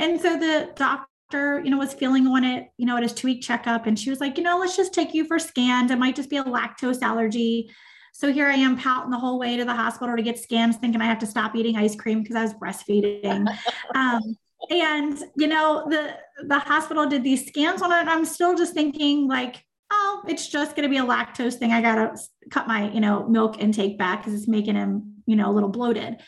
And 0.00 0.20
so 0.20 0.36
the 0.36 0.72
doctor, 0.74 1.62
you 1.62 1.70
know, 1.70 1.78
was 1.78 1.94
feeling 1.94 2.26
on 2.26 2.42
it, 2.42 2.68
you 2.76 2.86
know, 2.86 2.96
at 2.96 3.04
his 3.04 3.12
two 3.12 3.28
week 3.28 3.40
checkup, 3.40 3.86
and 3.86 3.96
she 3.96 4.10
was 4.10 4.20
like, 4.20 4.36
you 4.36 4.42
know, 4.42 4.58
let's 4.58 4.76
just 4.76 4.92
take 4.92 5.14
you 5.14 5.24
for 5.26 5.38
scans. 5.38 5.92
It 5.92 5.98
might 5.98 6.16
just 6.16 6.28
be 6.28 6.38
a 6.38 6.44
lactose 6.44 7.02
allergy. 7.02 7.70
So 8.12 8.32
here 8.32 8.46
I 8.46 8.54
am 8.54 8.76
pouting 8.76 9.10
the 9.10 9.18
whole 9.18 9.38
way 9.38 9.56
to 9.56 9.64
the 9.64 9.74
hospital 9.74 10.14
to 10.16 10.22
get 10.22 10.38
scans, 10.38 10.76
thinking 10.76 11.00
I 11.00 11.06
have 11.06 11.18
to 11.20 11.26
stop 11.26 11.56
eating 11.56 11.76
ice 11.76 11.96
cream 11.96 12.22
because 12.22 12.36
I 12.36 12.42
was 12.42 12.54
breastfeeding. 12.54 13.48
um, 13.94 14.36
and 14.70 15.18
you 15.36 15.46
know, 15.48 15.86
the 15.88 16.16
the 16.46 16.58
hospital 16.58 17.06
did 17.06 17.24
these 17.24 17.46
scans 17.46 17.82
on 17.82 17.90
it, 17.90 17.96
and 17.96 18.10
I'm 18.10 18.24
still 18.24 18.54
just 18.54 18.74
thinking 18.74 19.26
like, 19.26 19.64
oh, 19.90 20.22
it's 20.28 20.48
just 20.48 20.76
going 20.76 20.88
to 20.88 20.90
be 20.90 20.98
a 20.98 21.04
lactose 21.04 21.54
thing. 21.54 21.72
I 21.72 21.80
got 21.80 21.94
to 21.94 22.22
cut 22.50 22.68
my 22.68 22.90
you 22.90 23.00
know 23.00 23.26
milk 23.26 23.58
intake 23.60 23.98
back 23.98 24.20
because 24.20 24.38
it's 24.38 24.48
making 24.48 24.76
him 24.76 25.22
you 25.26 25.34
know 25.34 25.50
a 25.50 25.52
little 25.52 25.70
bloated. 25.70 26.20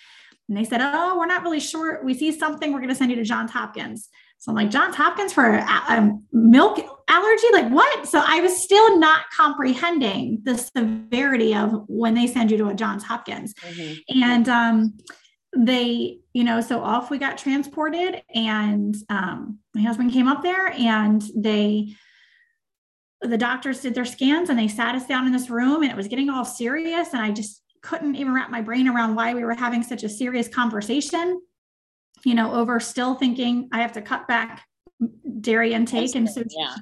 And 0.49 0.57
they 0.57 0.65
said, 0.65 0.81
oh, 0.83 1.17
we're 1.19 1.27
not 1.27 1.43
really 1.43 1.61
sure. 1.61 2.03
We 2.05 2.15
see 2.15 2.31
something. 2.33 2.73
We're 2.73 2.81
going 2.81 2.91
to 2.91 2.95
send 2.95 3.11
you 3.11 3.17
to 3.17 3.25
Johns 3.25 3.51
Hopkins. 3.51 4.09
So 4.39 4.51
I'm 4.51 4.57
like, 4.57 4.71
Johns 4.71 4.95
Hopkins 4.95 5.33
for 5.33 5.55
a, 5.55 6.13
milk 6.33 6.79
allergy? 7.09 7.47
Like 7.53 7.71
what? 7.71 8.07
So 8.07 8.23
I 8.25 8.41
was 8.41 8.63
still 8.63 8.99
not 8.99 9.31
comprehending 9.35 10.41
the 10.43 10.59
severity 10.59 11.55
of 11.55 11.85
when 11.87 12.15
they 12.15 12.27
send 12.27 12.51
you 12.51 12.59
to 12.59 12.69
a 12.69 12.75
Johns 12.75 13.05
Hopkins. 13.05 13.55
Mm-hmm. 13.55 14.23
And 14.23 14.49
um, 14.51 14.99
they, 15.57 16.19
you 16.35 16.45
know, 16.45 16.61
so 16.61 16.81
off 16.83 17.11
we 17.11 17.17
got 17.17 17.39
transported, 17.39 18.23
and 18.35 18.95
um, 19.09 19.61
my 19.75 19.81
husband 19.81 20.13
came 20.13 20.29
up 20.29 20.43
there 20.43 20.69
and 20.73 21.23
they, 21.35 21.95
the 23.23 23.39
doctors 23.39 23.81
did 23.81 23.95
their 23.95 24.05
scans 24.05 24.51
and 24.51 24.59
they 24.59 24.69
sat 24.69 24.95
us 24.95 25.07
down 25.07 25.27
in 25.27 25.33
this 25.33 25.49
room 25.49 25.83
and 25.83 25.91
it 25.91 25.97
was 25.97 26.09
getting 26.09 26.29
all 26.29 26.45
serious. 26.45 27.15
And 27.15 27.23
I 27.23 27.31
just 27.31 27.63
couldn't 27.85 28.17
even 28.17 28.35
wrap 28.35 28.51
my 28.51 28.63
brain 28.63 28.89
around 28.89 29.15
why 29.15 29.35
we 29.35 29.45
were 29.45 29.55
having 29.55 29.83
such 29.83 30.03
a 30.03 30.09
serious 30.09 30.49
conversation 30.49 31.41
you 32.25 32.35
know, 32.35 32.53
over 32.55 32.81
still 32.81 33.15
thinking 33.15 33.69
I 33.73 33.83
have 33.83 33.93
to 33.93 34.03
cut 34.03 34.27
back 34.27 34.67
dairy 35.41 35.75
intake. 35.75 36.15
And 36.15 36.29
so, 36.29 36.43
yeah. 36.49 36.75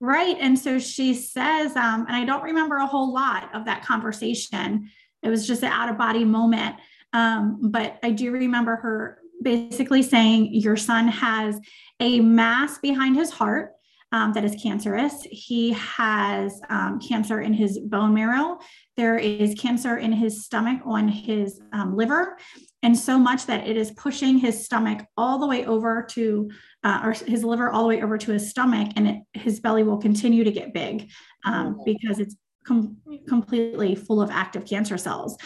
right. 0.00 0.36
And 0.38 0.58
so 0.58 0.78
she 0.78 1.14
says, 1.14 1.74
um, 1.76 2.06
and 2.06 2.14
I 2.14 2.24
don't 2.24 2.42
remember 2.42 2.76
a 2.76 2.86
whole 2.86 3.12
lot 3.12 3.54
of 3.54 3.64
that 3.64 3.84
conversation. 3.84 4.90
It 5.22 5.28
was 5.28 5.46
just 5.46 5.62
an 5.62 5.72
out 5.72 5.88
of 5.88 5.98
body 5.98 6.24
moment. 6.24 6.76
Um, 7.12 7.70
but 7.70 7.98
I 8.02 8.10
do 8.10 8.30
remember 8.30 8.76
her 8.76 9.18
basically 9.42 10.02
saying, 10.02 10.52
Your 10.52 10.76
son 10.76 11.08
has 11.08 11.58
a 12.00 12.20
mass 12.20 12.78
behind 12.78 13.16
his 13.16 13.30
heart. 13.30 13.72
Um, 14.12 14.32
that 14.34 14.44
is 14.44 14.54
cancerous. 14.62 15.26
He 15.30 15.72
has 15.72 16.60
um, 16.70 17.00
cancer 17.00 17.40
in 17.40 17.52
his 17.52 17.78
bone 17.78 18.14
marrow. 18.14 18.58
There 18.96 19.18
is 19.18 19.54
cancer 19.54 19.98
in 19.98 20.12
his 20.12 20.44
stomach 20.44 20.80
on 20.84 21.08
his 21.08 21.60
um, 21.72 21.96
liver 21.96 22.38
and 22.82 22.96
so 22.96 23.18
much 23.18 23.46
that 23.46 23.66
it 23.66 23.76
is 23.76 23.90
pushing 23.92 24.38
his 24.38 24.64
stomach 24.64 25.04
all 25.16 25.38
the 25.38 25.46
way 25.46 25.66
over 25.66 26.06
to 26.10 26.50
uh, 26.84 27.00
or 27.04 27.12
his 27.12 27.44
liver 27.44 27.70
all 27.70 27.82
the 27.82 27.88
way 27.88 28.02
over 28.02 28.16
to 28.16 28.32
his 28.32 28.48
stomach 28.48 28.92
and 28.96 29.08
it, 29.08 29.22
his 29.32 29.60
belly 29.60 29.82
will 29.82 29.98
continue 29.98 30.44
to 30.44 30.50
get 30.50 30.72
big 30.72 31.10
um, 31.44 31.78
because 31.84 32.18
it's 32.18 32.36
com- 32.66 32.96
completely 33.28 33.94
full 33.94 34.22
of 34.22 34.30
active 34.30 34.64
cancer 34.64 34.96
cells. 34.96 35.36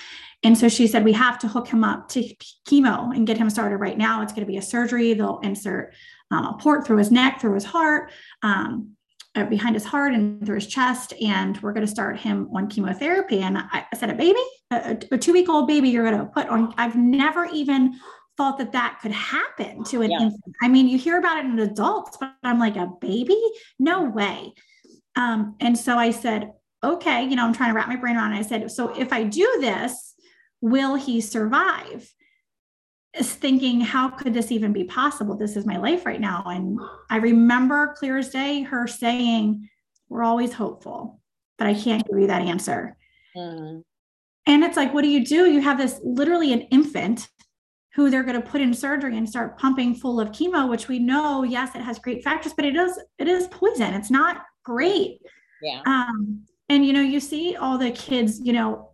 And 0.42 0.57
so 0.57 0.69
she 0.69 0.87
said 0.87 1.04
we 1.04 1.12
have 1.12 1.38
to 1.40 1.49
hook 1.49 1.69
him 1.69 1.85
up 1.85 2.09
to 2.11 2.23
chemo 2.69 3.14
and 3.14 3.26
get 3.26 3.37
him 3.37 3.50
started 3.50 3.76
right 3.76 3.99
now. 3.99 4.23
It's 4.23 4.33
going 4.33 4.47
to 4.47 4.50
be 4.50 4.59
a 4.59 4.62
surgery. 4.62 5.12
They'll 5.14 5.40
insert 5.40 5.95
um, 6.30 6.47
a 6.47 6.57
port 6.59 6.87
through 6.87 6.99
his 6.99 7.11
neck 7.11 7.40
through 7.40 7.54
his 7.54 7.64
heart 7.64 8.12
um, 8.42 8.97
uh, 9.34 9.44
behind 9.44 9.76
his 9.76 9.84
heart 9.84 10.12
and 10.12 10.44
through 10.44 10.56
his 10.56 10.66
chest, 10.66 11.12
and 11.22 11.60
we're 11.62 11.72
going 11.72 11.87
to 11.87 11.90
start 11.90 12.18
him 12.18 12.49
on 12.54 12.68
chemotherapy. 12.68 13.40
And 13.40 13.58
I, 13.58 13.87
said, 13.94 14.10
a 14.10 14.14
baby, 14.14 14.40
a, 14.70 14.99
a 15.12 15.18
two 15.18 15.32
week 15.32 15.49
old 15.49 15.68
baby, 15.68 15.88
you're 15.88 16.08
going 16.08 16.18
to 16.18 16.26
put 16.26 16.49
on. 16.49 16.75
I've 16.76 16.96
never 16.96 17.46
even 17.46 17.99
thought 18.37 18.58
that 18.58 18.72
that 18.72 18.99
could 19.02 19.12
happen 19.12 19.84
to 19.84 20.02
an 20.02 20.10
yeah. 20.10 20.22
infant. 20.22 20.56
I 20.62 20.68
mean, 20.68 20.88
you 20.88 20.99
hear 20.99 21.18
about 21.18 21.38
it 21.38 21.44
in 21.44 21.58
adults, 21.58 22.16
but 22.18 22.34
I'm 22.42 22.58
like, 22.58 22.76
a 22.76 22.90
baby? 23.00 23.40
No 23.78 24.04
way. 24.04 24.54
Um, 25.16 25.56
and 25.60 25.76
so 25.78 25.96
I 25.96 26.10
said, 26.10 26.52
okay, 26.82 27.25
you 27.25 27.37
know, 27.37 27.44
I'm 27.44 27.52
trying 27.52 27.70
to 27.70 27.75
wrap 27.75 27.88
my 27.88 27.96
brain 27.96 28.16
around 28.16 28.32
it. 28.32 28.38
I 28.38 28.42
said, 28.42 28.70
so 28.70 28.99
if 28.99 29.12
I 29.12 29.25
do 29.25 29.58
this, 29.60 30.14
will 30.60 30.94
he 30.94 31.20
survive? 31.20 32.12
Is 33.18 33.32
thinking, 33.32 33.80
how 33.80 34.08
could 34.08 34.34
this 34.34 34.52
even 34.52 34.72
be 34.72 34.84
possible? 34.84 35.36
This 35.36 35.56
is 35.56 35.66
my 35.66 35.76
life 35.76 36.06
right 36.06 36.20
now. 36.20 36.44
And 36.46 36.78
I 37.10 37.16
remember 37.16 37.94
clear 37.98 38.18
as 38.18 38.30
day 38.30 38.62
her 38.62 38.86
saying, 38.86 39.68
We're 40.08 40.22
always 40.22 40.52
hopeful, 40.52 41.20
but 41.58 41.66
I 41.66 41.74
can't 41.74 42.06
give 42.06 42.18
you 42.18 42.26
that 42.28 42.42
answer. 42.42 42.96
Mm-hmm. 43.36 43.80
And 44.46 44.64
it's 44.64 44.76
like, 44.76 44.92
what 44.92 45.02
do 45.02 45.08
you 45.08 45.24
do? 45.24 45.50
You 45.50 45.60
have 45.60 45.78
this 45.78 46.00
literally 46.02 46.52
an 46.52 46.62
infant 46.62 47.28
who 47.94 48.10
they're 48.10 48.22
going 48.22 48.40
to 48.40 48.48
put 48.48 48.60
in 48.60 48.72
surgery 48.72 49.16
and 49.16 49.28
start 49.28 49.58
pumping 49.58 49.94
full 49.94 50.20
of 50.20 50.30
chemo, 50.30 50.68
which 50.68 50.88
we 50.88 50.98
know, 50.98 51.42
yes, 51.42 51.74
it 51.74 51.82
has 51.82 51.98
great 51.98 52.24
factors, 52.24 52.52
but 52.54 52.64
it 52.64 52.76
is 52.76 52.98
it 53.18 53.28
is 53.28 53.46
poison. 53.48 53.94
It's 53.94 54.10
not 54.10 54.44
great. 54.64 55.20
Yeah. 55.62 55.82
Um, 55.86 56.44
and 56.68 56.86
you 56.86 56.92
know, 56.92 57.02
you 57.02 57.20
see 57.20 57.56
all 57.56 57.78
the 57.78 57.90
kids, 57.90 58.40
you 58.42 58.52
know, 58.52 58.89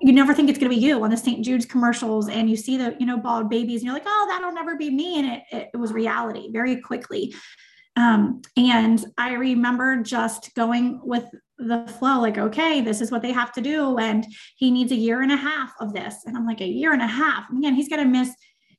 you 0.00 0.12
never 0.12 0.34
think 0.34 0.48
it's 0.48 0.58
going 0.58 0.70
to 0.70 0.76
be 0.76 0.82
you 0.82 1.02
on 1.02 1.10
the 1.10 1.16
St. 1.16 1.44
Jude's 1.44 1.66
commercials 1.66 2.28
and 2.28 2.50
you 2.50 2.56
see 2.56 2.76
the, 2.76 2.96
you 2.98 3.06
know, 3.06 3.16
bald 3.16 3.48
babies 3.48 3.80
and 3.80 3.86
you're 3.86 3.94
like, 3.94 4.04
oh, 4.06 4.26
that'll 4.28 4.52
never 4.52 4.76
be 4.76 4.90
me. 4.90 5.18
And 5.18 5.42
it, 5.50 5.70
it 5.72 5.76
was 5.76 5.92
reality 5.92 6.50
very 6.50 6.80
quickly. 6.80 7.34
Um, 7.96 8.42
and 8.56 9.04
I 9.16 9.32
remember 9.34 10.02
just 10.02 10.54
going 10.54 11.00
with 11.02 11.24
the 11.58 11.86
flow, 11.98 12.20
like, 12.20 12.36
okay, 12.36 12.82
this 12.82 13.00
is 13.00 13.10
what 13.10 13.22
they 13.22 13.32
have 13.32 13.52
to 13.52 13.62
do. 13.62 13.96
And 13.96 14.26
he 14.56 14.70
needs 14.70 14.92
a 14.92 14.96
year 14.96 15.22
and 15.22 15.32
a 15.32 15.36
half 15.36 15.72
of 15.80 15.94
this. 15.94 16.16
And 16.26 16.36
I'm 16.36 16.46
like, 16.46 16.60
a 16.60 16.66
year 16.66 16.92
and 16.92 17.02
a 17.02 17.06
half. 17.06 17.46
Man, 17.50 17.74
he's 17.74 17.88
going 17.88 18.02
to 18.02 18.08
miss. 18.08 18.34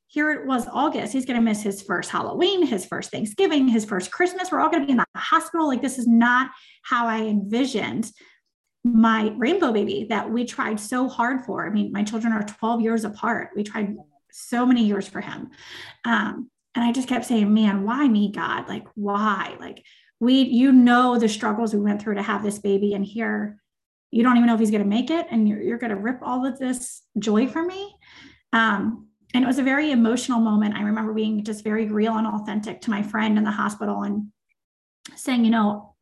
Here 0.09 0.31
it 0.31 0.45
was 0.45 0.67
August. 0.71 1.11
He's 1.11 1.25
going 1.25 1.35
to 1.35 1.43
miss 1.43 1.61
his 1.61 1.81
first 1.81 2.11
Halloween, 2.11 2.65
his 2.65 2.85
first 2.85 3.11
Thanksgiving, 3.11 3.67
his 3.67 3.83
first 3.83 4.11
Christmas. 4.11 4.51
We're 4.51 4.61
all 4.61 4.69
going 4.69 4.83
to 4.83 4.85
be 4.85 4.91
in 4.91 4.97
the 4.97 5.05
hospital. 5.15 5.67
Like, 5.67 5.81
this 5.81 5.97
is 5.97 6.07
not 6.07 6.51
how 6.83 7.07
I 7.07 7.23
envisioned 7.23 8.09
my 8.83 9.33
rainbow 9.37 9.71
baby 9.71 10.07
that 10.09 10.29
we 10.29 10.45
tried 10.45 10.79
so 10.79 11.07
hard 11.07 11.45
for. 11.45 11.65
I 11.65 11.69
mean, 11.69 11.91
my 11.91 12.03
children 12.03 12.33
are 12.33 12.43
12 12.43 12.81
years 12.81 13.03
apart. 13.03 13.49
We 13.55 13.63
tried 13.63 13.95
so 14.31 14.65
many 14.65 14.83
years 14.83 15.07
for 15.07 15.21
him. 15.21 15.49
Um, 16.05 16.49
and 16.75 16.85
I 16.85 16.91
just 16.91 17.07
kept 17.07 17.25
saying, 17.25 17.53
man, 17.53 17.83
why 17.83 18.07
me, 18.07 18.31
God? 18.31 18.67
Like, 18.67 18.85
why? 18.95 19.57
Like, 19.59 19.83
we, 20.19 20.41
you 20.41 20.71
know, 20.71 21.17
the 21.17 21.29
struggles 21.29 21.73
we 21.73 21.79
went 21.79 22.01
through 22.01 22.15
to 22.15 22.23
have 22.23 22.43
this 22.43 22.59
baby, 22.59 22.93
and 22.93 23.05
here 23.05 23.61
you 24.11 24.23
don't 24.23 24.37
even 24.37 24.47
know 24.47 24.53
if 24.53 24.59
he's 24.59 24.71
going 24.71 24.83
to 24.83 24.87
make 24.87 25.09
it, 25.09 25.27
and 25.31 25.47
you're, 25.47 25.61
you're 25.61 25.77
going 25.77 25.89
to 25.89 25.95
rip 25.95 26.19
all 26.21 26.45
of 26.45 26.57
this 26.59 27.01
joy 27.19 27.47
from 27.47 27.67
me. 27.67 27.95
Um, 28.53 29.07
and 29.33 29.43
it 29.43 29.47
was 29.47 29.59
a 29.59 29.63
very 29.63 29.91
emotional 29.91 30.39
moment. 30.39 30.75
I 30.75 30.83
remember 30.83 31.13
being 31.13 31.43
just 31.43 31.63
very 31.63 31.87
real 31.87 32.15
and 32.17 32.27
authentic 32.27 32.81
to 32.81 32.89
my 32.89 33.03
friend 33.03 33.37
in 33.37 33.43
the 33.43 33.51
hospital 33.51 34.03
and 34.03 34.31
saying, 35.15 35.45
you 35.45 35.51
know, 35.51 35.95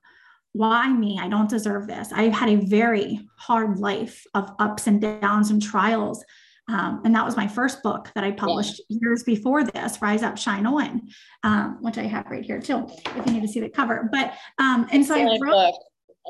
why 0.55 0.91
me? 0.91 1.19
I 1.21 1.27
don't 1.27 1.49
deserve 1.49 1.85
this. 1.85 2.13
I've 2.13 2.31
had 2.31 2.47
a 2.47 2.55
very 2.55 3.19
hard 3.35 3.77
life 3.77 4.25
of 4.33 4.49
ups 4.57 4.87
and 4.87 5.01
downs 5.01 5.51
and 5.51 5.61
trials. 5.61 6.23
Um, 6.69 7.01
and 7.03 7.13
that 7.13 7.25
was 7.25 7.35
my 7.35 7.45
first 7.45 7.83
book 7.83 8.09
that 8.15 8.23
I 8.23 8.31
published 8.31 8.81
yeah. 8.87 8.99
years 9.01 9.23
before 9.23 9.65
this, 9.65 10.01
Rise 10.01 10.23
Up, 10.23 10.37
Shine 10.37 10.65
On, 10.65 11.01
um, 11.43 11.77
which 11.81 11.97
I 11.97 12.03
have 12.03 12.25
right 12.27 12.43
here 12.43 12.61
too, 12.61 12.87
if 13.17 13.25
you 13.25 13.33
need 13.33 13.41
to 13.41 13.49
see 13.49 13.59
the 13.59 13.69
cover. 13.69 14.09
But 14.11 14.33
um, 14.57 14.87
and 14.91 15.05
so 15.05 15.15
I 15.15 15.37
wrote. 15.41 15.51
Book. 15.51 15.75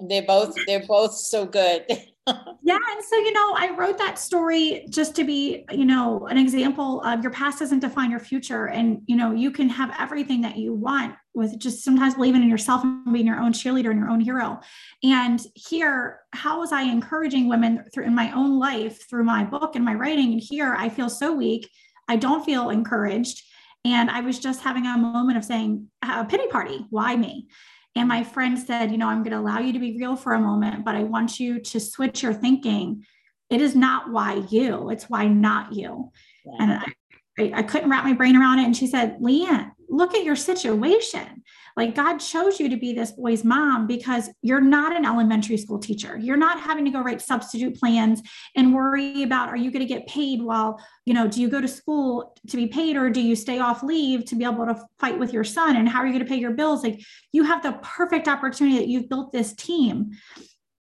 They're 0.09 0.23
both 0.23 0.53
they're 0.67 0.85
both 0.85 1.13
so 1.13 1.45
good. 1.45 1.85
yeah. 2.27 2.79
And 2.91 3.05
so, 3.07 3.15
you 3.17 3.31
know, 3.31 3.53
I 3.55 3.75
wrote 3.77 3.97
that 3.99 4.17
story 4.17 4.87
just 4.89 5.15
to 5.15 5.23
be, 5.23 5.63
you 5.71 5.85
know, 5.85 6.27
an 6.27 6.37
example 6.37 7.01
of 7.03 7.21
your 7.21 7.31
past 7.31 7.59
doesn't 7.59 7.79
define 7.79 8.11
your 8.11 8.19
future. 8.19 8.67
And, 8.67 9.03
you 9.05 9.15
know, 9.15 9.31
you 9.31 9.51
can 9.51 9.69
have 9.69 9.95
everything 9.97 10.41
that 10.41 10.57
you 10.57 10.73
want 10.73 11.15
with 11.35 11.59
just 11.59 11.83
sometimes 11.83 12.15
believing 12.15 12.41
in 12.41 12.49
yourself 12.49 12.83
and 12.83 13.13
being 13.13 13.27
your 13.27 13.39
own 13.39 13.51
cheerleader 13.51 13.91
and 13.91 13.99
your 13.99 14.09
own 14.09 14.21
hero. 14.21 14.59
And 15.03 15.39
here, 15.53 16.21
how 16.31 16.61
was 16.61 16.71
I 16.71 16.83
encouraging 16.83 17.49
women 17.49 17.83
through 17.93 18.05
in 18.05 18.15
my 18.15 18.31
own 18.31 18.57
life 18.57 19.07
through 19.09 19.25
my 19.25 19.43
book 19.43 19.75
and 19.75 19.83
my 19.83 19.93
writing? 19.93 20.31
And 20.31 20.41
here 20.41 20.75
I 20.77 20.89
feel 20.89 21.09
so 21.09 21.33
weak. 21.33 21.69
I 22.07 22.15
don't 22.15 22.45
feel 22.45 22.69
encouraged. 22.69 23.43
And 23.83 24.09
I 24.09 24.21
was 24.21 24.39
just 24.39 24.63
having 24.63 24.87
a 24.87 24.97
moment 24.97 25.37
of 25.37 25.45
saying, 25.45 25.87
a 26.01 26.25
pity 26.25 26.47
party, 26.47 26.85
why 26.89 27.15
me? 27.15 27.47
And 27.95 28.09
my 28.09 28.23
friend 28.23 28.57
said, 28.57 28.91
You 28.91 28.97
know, 28.97 29.07
I'm 29.07 29.23
going 29.23 29.31
to 29.31 29.39
allow 29.39 29.59
you 29.59 29.73
to 29.73 29.79
be 29.79 29.97
real 29.97 30.15
for 30.15 30.33
a 30.33 30.39
moment, 30.39 30.83
but 30.83 30.95
I 30.95 31.03
want 31.03 31.39
you 31.39 31.59
to 31.61 31.79
switch 31.79 32.23
your 32.23 32.33
thinking. 32.33 33.05
It 33.49 33.61
is 33.61 33.75
not 33.75 34.11
why 34.11 34.43
you, 34.49 34.89
it's 34.89 35.09
why 35.09 35.27
not 35.27 35.73
you. 35.73 36.11
Yeah. 36.45 36.53
And 36.59 36.71
I, 36.73 36.85
I, 37.39 37.59
I 37.59 37.63
couldn't 37.63 37.89
wrap 37.89 38.03
my 38.03 38.13
brain 38.13 38.35
around 38.35 38.59
it. 38.59 38.65
And 38.65 38.75
she 38.75 38.87
said, 38.87 39.19
Leanne, 39.19 39.71
look 39.89 40.15
at 40.15 40.23
your 40.23 40.35
situation. 40.35 41.43
Like 41.77 41.93
God 41.93 42.19
chose 42.19 42.59
you 42.59 42.69
to 42.69 42.77
be 42.77 42.93
this 42.93 43.11
boy's 43.11 43.43
mom 43.43 43.85
because 43.85 44.29
you're 44.41 44.61
not 44.61 44.95
an 44.95 45.05
elementary 45.05 45.57
school 45.57 45.77
teacher. 45.77 46.17
You're 46.17 46.37
not 46.37 46.59
having 46.59 46.85
to 46.85 46.91
go 46.91 47.01
write 47.01 47.21
substitute 47.21 47.75
plans 47.75 48.21
and 48.55 48.73
worry 48.73 49.23
about 49.23 49.49
are 49.49 49.57
you 49.57 49.71
going 49.71 49.85
to 49.85 49.93
get 49.93 50.07
paid 50.07 50.41
while, 50.41 50.79
you 51.05 51.13
know, 51.13 51.27
do 51.27 51.41
you 51.41 51.49
go 51.49 51.59
to 51.59 51.67
school 51.67 52.37
to 52.47 52.55
be 52.55 52.67
paid 52.67 52.95
or 52.95 53.09
do 53.09 53.21
you 53.21 53.35
stay 53.35 53.59
off 53.59 53.83
leave 53.83 54.25
to 54.25 54.35
be 54.35 54.45
able 54.45 54.65
to 54.65 54.81
fight 54.99 55.19
with 55.19 55.33
your 55.33 55.43
son 55.43 55.75
and 55.75 55.89
how 55.89 55.99
are 55.99 56.05
you 56.05 56.13
going 56.13 56.25
to 56.25 56.29
pay 56.29 56.39
your 56.39 56.53
bills? 56.53 56.83
Like 56.83 57.01
you 57.33 57.43
have 57.43 57.61
the 57.61 57.73
perfect 57.81 58.27
opportunity 58.27 58.77
that 58.77 58.87
you've 58.87 59.09
built 59.09 59.33
this 59.33 59.53
team 59.53 60.11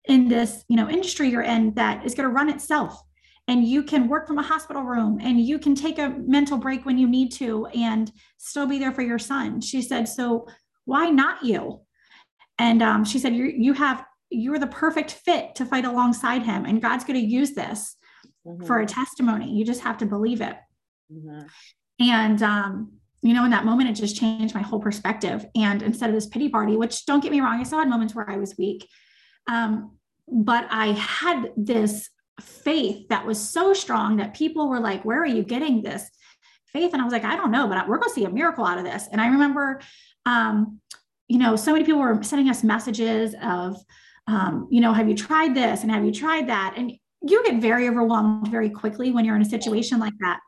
in 0.06 0.28
this, 0.28 0.64
you 0.68 0.76
know, 0.76 0.90
industry 0.90 1.30
you're 1.30 1.42
in 1.42 1.74
that 1.74 2.06
is 2.06 2.14
going 2.14 2.28
to 2.28 2.34
run 2.34 2.50
itself 2.50 3.02
and 3.48 3.68
you 3.68 3.84
can 3.84 4.08
work 4.08 4.28
from 4.28 4.40
a 4.40 4.44
hospital 4.44 4.84
room 4.84 5.20
and 5.22 5.40
you 5.40 5.60
can 5.60 5.76
take 5.76 6.00
a 6.00 6.16
mental 6.26 6.58
break 6.58 6.86
when 6.86 6.98
you 6.98 7.08
need 7.08 7.32
to 7.34 7.66
and 7.68 8.12
still 8.38 8.66
be 8.66 8.80
there 8.80 8.92
for 8.92 9.02
your 9.02 9.20
son. 9.20 9.60
She 9.62 9.82
said 9.82 10.08
so 10.08 10.48
why 10.86 11.10
not 11.10 11.44
you? 11.44 11.82
And 12.60 12.82
um, 12.82 13.06
she 13.06 13.20
said 13.20 13.36
you 13.36 13.46
you 13.46 13.74
have 13.74 14.06
you're 14.30 14.60
the 14.60 14.68
perfect 14.68 15.12
fit 15.12 15.56
to 15.56 15.66
fight 15.66 15.86
alongside 15.86 16.42
him 16.44 16.66
and 16.66 16.82
god's 16.82 17.04
going 17.04 17.20
to 17.20 17.26
use 17.26 17.52
this 17.52 17.96
mm-hmm. 18.48 18.66
for 18.66 18.80
a 18.80 18.86
testimony. 18.86 19.52
You 19.52 19.66
just 19.66 19.82
have 19.82 19.98
to 20.00 20.06
believe 20.06 20.42
it. 20.42 20.56
Mm-hmm. 21.12 21.42
and 22.00 22.42
um, 22.42 22.94
you 23.22 23.34
know 23.34 23.44
in 23.44 23.52
that 23.52 23.66
moment 23.66 23.90
it 23.90 23.94
just 23.94 24.16
changed 24.16 24.56
my 24.56 24.62
whole 24.62 24.80
perspective. 24.80 25.46
And 25.56 25.84
instead 25.84 26.10
of 26.10 26.16
this 26.16 26.28
pity 26.28 26.48
party 26.48 26.78
which 26.78 27.06
don't 27.06 27.22
get 27.22 27.32
me 27.32 27.42
wrong 27.42 27.60
i 27.60 27.64
still 27.64 27.80
had 27.80 27.90
moments 27.90 28.16
where 28.16 28.30
i 28.30 28.38
was 28.38 28.58
weak 28.58 28.88
um, 29.50 29.98
but 30.28 30.66
i 30.72 30.88
had 30.94 31.52
this 31.58 32.10
faith 32.42 33.08
that 33.10 33.26
was 33.26 33.40
so 33.40 33.74
strong 33.74 34.18
that 34.18 34.34
people 34.34 34.70
were 34.70 34.80
like, 34.80 35.06
Where 35.06 35.22
are 35.22 35.26
you 35.26 35.44
getting 35.44 35.82
this 35.82 36.10
faith? 36.68 36.94
And 36.94 37.02
I 37.02 37.06
was 37.06 37.14
like, 37.14 37.24
I 37.24 37.36
don't 37.36 37.52
know, 37.52 37.68
but 37.68 37.88
we're 37.88 37.98
going 37.98 38.10
to 38.10 38.16
see 38.16 38.26
a 38.26 38.30
miracle 38.30 38.66
out 38.66 38.78
of 38.78 38.84
this. 38.84 39.08
And 39.12 39.22
I 39.22 39.28
remember, 39.28 39.82
um, 40.26 40.80
you 41.28 41.38
know, 41.38 41.56
so 41.56 41.72
many 41.72 41.86
people 41.86 42.02
were 42.02 42.22
sending 42.24 42.50
us 42.50 42.64
messages 42.64 43.36
of, 43.42 43.78
um, 44.28 44.68
you 44.72 44.82
know, 44.82 44.94
have 44.94 45.08
you 45.08 45.16
tried 45.16 45.56
this 45.56 45.84
and 45.84 45.92
have 45.92 46.04
you 46.04 46.12
tried 46.12 46.48
that? 46.50 46.74
And 46.78 46.92
you 47.22 47.44
get 47.46 47.62
very 47.62 47.88
overwhelmed 47.88 48.50
very 48.50 48.70
quickly 48.70 49.12
when 49.12 49.24
you're 49.24 49.36
in 49.36 49.42
a 49.42 49.46
situation 49.46 50.00
like 50.00 50.14
that. 50.20 50.40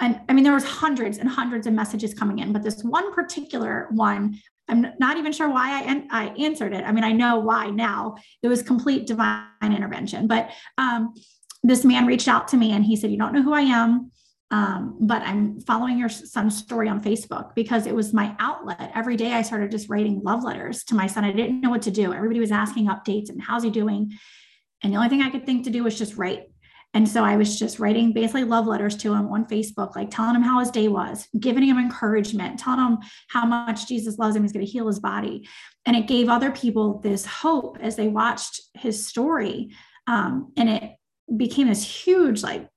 And 0.00 0.20
I 0.28 0.32
mean, 0.32 0.44
there 0.44 0.52
was 0.52 0.64
hundreds 0.64 1.18
and 1.18 1.28
hundreds 1.28 1.66
of 1.66 1.72
messages 1.72 2.14
coming 2.14 2.40
in, 2.40 2.52
but 2.52 2.62
this 2.62 2.82
one 2.82 3.12
particular 3.14 3.88
one 3.90 4.38
I'm 4.68 4.86
not 4.98 5.16
even 5.16 5.32
sure 5.32 5.48
why 5.48 5.80
I, 5.80 5.82
an- 5.84 6.08
I 6.10 6.28
answered 6.28 6.72
it. 6.72 6.84
I 6.84 6.92
mean, 6.92 7.04
I 7.04 7.12
know 7.12 7.38
why 7.38 7.70
now. 7.70 8.16
It 8.42 8.48
was 8.48 8.62
complete 8.62 9.06
divine 9.06 9.46
intervention. 9.62 10.26
But 10.26 10.50
um, 10.76 11.14
this 11.62 11.84
man 11.84 12.06
reached 12.06 12.28
out 12.28 12.48
to 12.48 12.56
me 12.56 12.72
and 12.72 12.84
he 12.84 12.96
said, 12.96 13.10
You 13.10 13.18
don't 13.18 13.32
know 13.32 13.42
who 13.42 13.54
I 13.54 13.62
am, 13.62 14.10
um, 14.50 14.96
but 15.00 15.22
I'm 15.22 15.60
following 15.60 15.98
your 15.98 16.08
son's 16.08 16.56
story 16.56 16.88
on 16.88 17.02
Facebook 17.02 17.54
because 17.54 17.86
it 17.86 17.94
was 17.94 18.12
my 18.12 18.34
outlet. 18.38 18.92
Every 18.94 19.16
day 19.16 19.32
I 19.32 19.42
started 19.42 19.70
just 19.70 19.88
writing 19.88 20.22
love 20.22 20.44
letters 20.44 20.84
to 20.84 20.94
my 20.94 21.06
son. 21.06 21.24
I 21.24 21.32
didn't 21.32 21.60
know 21.60 21.70
what 21.70 21.82
to 21.82 21.90
do. 21.90 22.12
Everybody 22.12 22.40
was 22.40 22.52
asking 22.52 22.86
updates 22.86 23.28
and 23.28 23.42
how's 23.42 23.62
he 23.62 23.70
doing? 23.70 24.12
And 24.82 24.92
the 24.92 24.96
only 24.96 25.08
thing 25.08 25.22
I 25.22 25.30
could 25.30 25.44
think 25.44 25.64
to 25.64 25.70
do 25.70 25.84
was 25.84 25.98
just 25.98 26.16
write. 26.16 26.44
And 26.94 27.08
so 27.08 27.22
I 27.22 27.36
was 27.36 27.58
just 27.58 27.78
writing 27.78 28.12
basically 28.12 28.44
love 28.44 28.66
letters 28.66 28.96
to 28.98 29.12
him 29.12 29.28
on 29.28 29.44
Facebook, 29.46 29.94
like 29.94 30.10
telling 30.10 30.34
him 30.34 30.42
how 30.42 30.58
his 30.58 30.70
day 30.70 30.88
was, 30.88 31.28
giving 31.38 31.62
him 31.62 31.78
encouragement, 31.78 32.58
telling 32.58 32.80
him 32.80 32.98
how 33.28 33.44
much 33.44 33.86
Jesus 33.86 34.18
loves 34.18 34.34
him, 34.34 34.42
he's 34.42 34.52
going 34.52 34.64
to 34.64 34.70
heal 34.70 34.86
his 34.86 34.98
body. 34.98 35.46
And 35.84 35.96
it 35.96 36.06
gave 36.06 36.28
other 36.28 36.50
people 36.50 36.98
this 37.00 37.26
hope 37.26 37.78
as 37.80 37.96
they 37.96 38.08
watched 38.08 38.60
his 38.74 39.06
story. 39.06 39.74
Um, 40.06 40.52
and 40.56 40.68
it 40.68 40.92
became 41.36 41.68
this 41.68 41.84
huge, 41.84 42.42
like, 42.42 42.68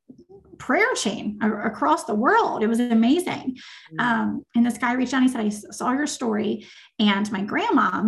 prayer 0.57 0.93
chain 0.93 1.39
across 1.41 2.03
the 2.03 2.13
world. 2.13 2.61
It 2.61 2.67
was 2.67 2.79
amazing. 2.79 3.57
Mm-hmm. 3.93 3.99
Um, 3.99 4.45
and 4.55 4.63
this 4.63 4.77
guy 4.77 4.93
reached 4.93 5.11
out 5.11 5.23
and 5.23 5.27
he 5.27 5.33
said, 5.33 5.69
I 5.69 5.71
saw 5.71 5.91
your 5.91 6.05
story. 6.05 6.67
And 6.99 7.31
my 7.31 7.41
grandma 7.41 8.03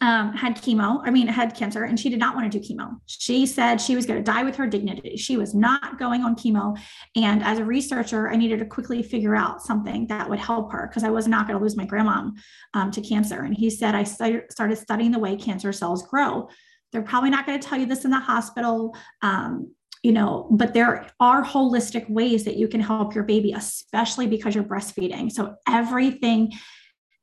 um, 0.00 0.32
had 0.32 0.56
chemo, 0.56 1.00
I 1.04 1.10
mean, 1.10 1.26
had 1.26 1.56
cancer, 1.56 1.84
and 1.84 1.98
she 1.98 2.08
did 2.08 2.20
not 2.20 2.36
want 2.36 2.50
to 2.50 2.58
do 2.58 2.64
chemo. 2.64 3.00
She 3.06 3.46
said 3.46 3.80
she 3.80 3.96
was 3.96 4.06
going 4.06 4.22
to 4.22 4.30
die 4.32 4.44
with 4.44 4.54
her 4.56 4.66
dignity. 4.66 5.16
She 5.16 5.36
was 5.36 5.54
not 5.54 5.98
going 5.98 6.22
on 6.22 6.36
chemo. 6.36 6.78
And 7.16 7.42
as 7.42 7.58
a 7.58 7.64
researcher, 7.64 8.30
I 8.30 8.36
needed 8.36 8.60
to 8.60 8.64
quickly 8.64 9.02
figure 9.02 9.34
out 9.34 9.60
something 9.60 10.06
that 10.06 10.30
would 10.30 10.38
help 10.38 10.70
her 10.72 10.86
because 10.88 11.02
I 11.02 11.10
was 11.10 11.26
not 11.26 11.48
going 11.48 11.58
to 11.58 11.62
lose 11.62 11.76
my 11.76 11.84
grandma 11.84 12.30
um, 12.74 12.92
to 12.92 13.00
cancer. 13.00 13.42
And 13.42 13.56
he 13.56 13.70
said, 13.70 13.94
I 13.96 14.04
started 14.04 14.78
studying 14.78 15.10
the 15.10 15.18
way 15.18 15.36
cancer 15.36 15.72
cells 15.72 16.06
grow. 16.06 16.48
They're 16.92 17.02
probably 17.02 17.30
not 17.30 17.46
going 17.46 17.58
to 17.58 17.66
tell 17.66 17.78
you 17.78 17.86
this 17.86 18.04
in 18.04 18.12
the 18.12 18.20
hospital. 18.20 18.94
Um, 19.20 19.74
you 20.04 20.12
know, 20.12 20.48
but 20.50 20.74
there 20.74 21.06
are 21.20 21.44
holistic 21.44 22.08
ways 22.10 22.44
that 22.44 22.56
you 22.56 22.66
can 22.66 22.80
help 22.80 23.14
your 23.14 23.24
baby, 23.24 23.52
especially 23.52 24.26
because 24.26 24.54
you're 24.54 24.64
breastfeeding. 24.64 25.30
So 25.30 25.54
everything 25.68 26.52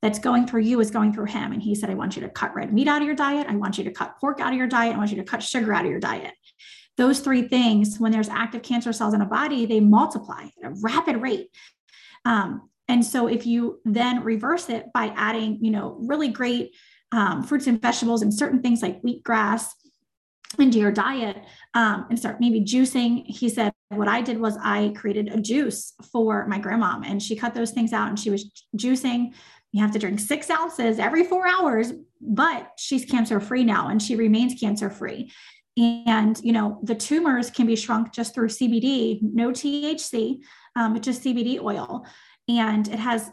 that's 0.01 0.19
going 0.19 0.47
through 0.47 0.61
you 0.61 0.79
is 0.79 0.91
going 0.91 1.13
through 1.13 1.25
him. 1.25 1.51
And 1.51 1.61
he 1.61 1.75
said, 1.75 1.89
I 1.89 1.93
want 1.93 2.15
you 2.15 2.21
to 2.21 2.29
cut 2.29 2.55
red 2.55 2.73
meat 2.73 2.87
out 2.87 3.01
of 3.01 3.05
your 3.05 3.15
diet. 3.15 3.47
I 3.49 3.55
want 3.55 3.77
you 3.77 3.83
to 3.83 3.91
cut 3.91 4.17
pork 4.19 4.39
out 4.39 4.53
of 4.53 4.57
your 4.57 4.67
diet. 4.67 4.95
I 4.95 4.97
want 4.97 5.11
you 5.11 5.17
to 5.17 5.23
cut 5.23 5.43
sugar 5.43 5.73
out 5.73 5.85
of 5.85 5.91
your 5.91 5.99
diet. 5.99 6.33
Those 6.97 7.19
three 7.19 7.47
things, 7.47 7.99
when 7.99 8.11
there's 8.11 8.29
active 8.29 8.61
cancer 8.61 8.93
cells 8.93 9.13
in 9.13 9.21
a 9.21 9.25
body, 9.25 9.65
they 9.65 9.79
multiply 9.79 10.43
at 10.43 10.71
a 10.71 10.73
rapid 10.81 11.17
rate. 11.21 11.49
Um, 12.25 12.69
and 12.87 13.05
so 13.05 13.27
if 13.27 13.45
you 13.45 13.79
then 13.85 14.23
reverse 14.23 14.69
it 14.69 14.87
by 14.93 15.13
adding, 15.15 15.59
you 15.61 15.71
know, 15.71 15.97
really 16.01 16.29
great 16.29 16.75
um, 17.11 17.43
fruits 17.43 17.67
and 17.67 17.81
vegetables 17.81 18.21
and 18.21 18.33
certain 18.33 18.61
things 18.61 18.81
like 18.81 19.01
wheatgrass 19.01 19.67
into 20.57 20.79
your 20.79 20.91
diet 20.91 21.37
um, 21.75 22.07
and 22.09 22.17
start 22.17 22.39
maybe 22.39 22.61
juicing. 22.61 23.23
He 23.27 23.49
said, 23.49 23.71
What 23.89 24.07
I 24.07 24.21
did 24.21 24.39
was 24.39 24.57
I 24.61 24.93
created 24.95 25.29
a 25.29 25.39
juice 25.39 25.93
for 26.11 26.47
my 26.47 26.57
grandma, 26.57 26.99
and 27.05 27.21
she 27.21 27.35
cut 27.35 27.53
those 27.53 27.71
things 27.71 27.93
out 27.93 28.09
and 28.09 28.19
she 28.19 28.31
was 28.31 28.65
juicing 28.75 29.33
you 29.71 29.81
have 29.81 29.91
to 29.91 29.99
drink 29.99 30.19
six 30.19 30.49
ounces 30.49 30.99
every 30.99 31.23
four 31.23 31.47
hours, 31.47 31.93
but 32.21 32.71
she's 32.77 33.05
cancer 33.05 33.39
free 33.39 33.63
now 33.63 33.89
and 33.89 34.01
she 34.01 34.15
remains 34.15 34.59
cancer 34.59 34.89
free. 34.89 35.31
And, 35.77 36.39
you 36.43 36.51
know, 36.51 36.79
the 36.83 36.95
tumors 36.95 37.49
can 37.49 37.65
be 37.65 37.75
shrunk 37.75 38.11
just 38.11 38.33
through 38.33 38.49
CBD, 38.49 39.19
no 39.21 39.51
THC, 39.51 40.39
um, 40.75 40.93
but 40.93 41.03
just 41.03 41.23
CBD 41.23 41.61
oil. 41.61 42.05
And 42.47 42.87
it 42.87 42.99
has, 42.99 43.29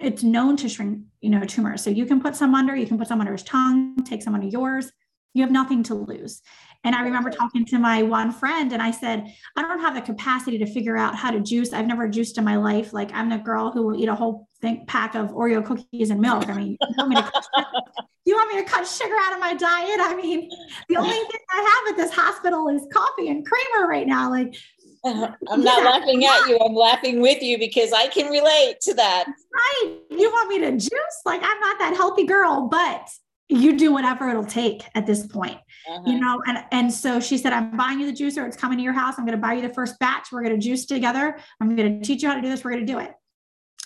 it's 0.00 0.22
known 0.22 0.56
to 0.56 0.68
shrink, 0.68 1.00
you 1.20 1.30
know, 1.30 1.44
tumors. 1.44 1.84
So 1.84 1.90
you 1.90 2.06
can 2.06 2.20
put 2.20 2.34
some 2.34 2.54
under, 2.54 2.74
you 2.74 2.86
can 2.86 2.98
put 2.98 3.06
some 3.06 3.20
under 3.20 3.32
his 3.32 3.42
tongue, 3.44 4.02
take 4.04 4.22
some 4.22 4.34
under 4.34 4.46
yours. 4.46 4.90
You 5.34 5.42
have 5.42 5.52
nothing 5.52 5.84
to 5.84 5.94
lose. 5.94 6.42
And 6.82 6.94
I 6.94 7.02
remember 7.02 7.30
talking 7.30 7.64
to 7.66 7.78
my 7.78 8.02
one 8.02 8.32
friend 8.32 8.72
and 8.72 8.82
I 8.82 8.90
said, 8.90 9.32
I 9.56 9.62
don't 9.62 9.80
have 9.80 9.94
the 9.94 10.00
capacity 10.00 10.58
to 10.58 10.66
figure 10.66 10.96
out 10.96 11.14
how 11.14 11.30
to 11.30 11.40
juice. 11.40 11.72
I've 11.72 11.86
never 11.86 12.08
juiced 12.08 12.38
in 12.38 12.44
my 12.44 12.56
life. 12.56 12.92
Like 12.92 13.12
I'm 13.12 13.28
the 13.28 13.36
girl 13.36 13.70
who 13.70 13.86
will 13.86 14.00
eat 14.00 14.08
a 14.08 14.14
whole 14.14 14.48
thing, 14.60 14.84
pack 14.86 15.14
of 15.14 15.28
Oreo 15.30 15.64
cookies 15.64 16.10
and 16.10 16.20
milk. 16.20 16.48
I 16.48 16.54
mean, 16.54 16.78
you 16.80 16.96
want, 16.96 17.10
me 17.10 17.16
to 17.16 17.22
cut, 17.22 17.46
you 18.24 18.34
want 18.36 18.54
me 18.54 18.62
to 18.62 18.68
cut 18.68 18.86
sugar 18.86 19.14
out 19.18 19.32
of 19.32 19.40
my 19.40 19.54
diet? 19.54 20.00
I 20.00 20.14
mean, 20.14 20.50
the 20.88 20.96
only 20.96 21.10
thing 21.14 21.40
I 21.50 21.84
have 21.86 21.94
at 21.94 22.02
this 22.02 22.14
hospital 22.14 22.68
is 22.68 22.86
coffee 22.92 23.28
and 23.28 23.46
creamer 23.46 23.88
right 23.88 24.06
now. 24.06 24.30
Like 24.30 24.54
I'm 25.04 25.20
not 25.62 25.82
yeah. 25.82 25.90
laughing 25.90 26.24
at 26.24 26.48
you. 26.48 26.58
I'm 26.58 26.74
laughing 26.74 27.20
with 27.20 27.42
you 27.42 27.58
because 27.58 27.92
I 27.92 28.08
can 28.08 28.30
relate 28.30 28.80
to 28.82 28.94
that. 28.94 29.24
Right. 29.26 29.98
You 30.10 30.30
want 30.30 30.48
me 30.48 30.58
to 30.60 30.72
juice? 30.72 31.20
Like 31.24 31.40
I'm 31.42 31.60
not 31.60 31.78
that 31.78 31.94
healthy 31.96 32.26
girl, 32.26 32.68
but 32.68 33.08
you 33.50 33.76
do 33.76 33.92
whatever 33.92 34.28
it'll 34.28 34.44
take 34.44 34.84
at 34.94 35.06
this 35.06 35.26
point 35.26 35.58
uh-huh. 35.88 36.02
you 36.06 36.20
know 36.20 36.40
and 36.46 36.58
and 36.70 36.92
so 36.92 37.18
she 37.18 37.36
said 37.36 37.52
i'm 37.52 37.76
buying 37.76 37.98
you 37.98 38.06
the 38.06 38.16
juicer 38.16 38.46
it's 38.46 38.56
coming 38.56 38.78
to 38.78 38.84
your 38.84 38.92
house 38.92 39.14
i'm 39.18 39.26
going 39.26 39.36
to 39.36 39.42
buy 39.42 39.54
you 39.54 39.60
the 39.60 39.74
first 39.74 39.98
batch 39.98 40.28
we're 40.30 40.42
going 40.42 40.54
to 40.54 40.64
juice 40.64 40.86
together 40.86 41.36
i'm 41.60 41.74
going 41.74 42.00
to 42.00 42.06
teach 42.06 42.22
you 42.22 42.28
how 42.28 42.34
to 42.36 42.40
do 42.40 42.48
this 42.48 42.64
we're 42.64 42.70
going 42.70 42.86
to 42.86 42.90
do 42.92 43.00
it 43.00 43.12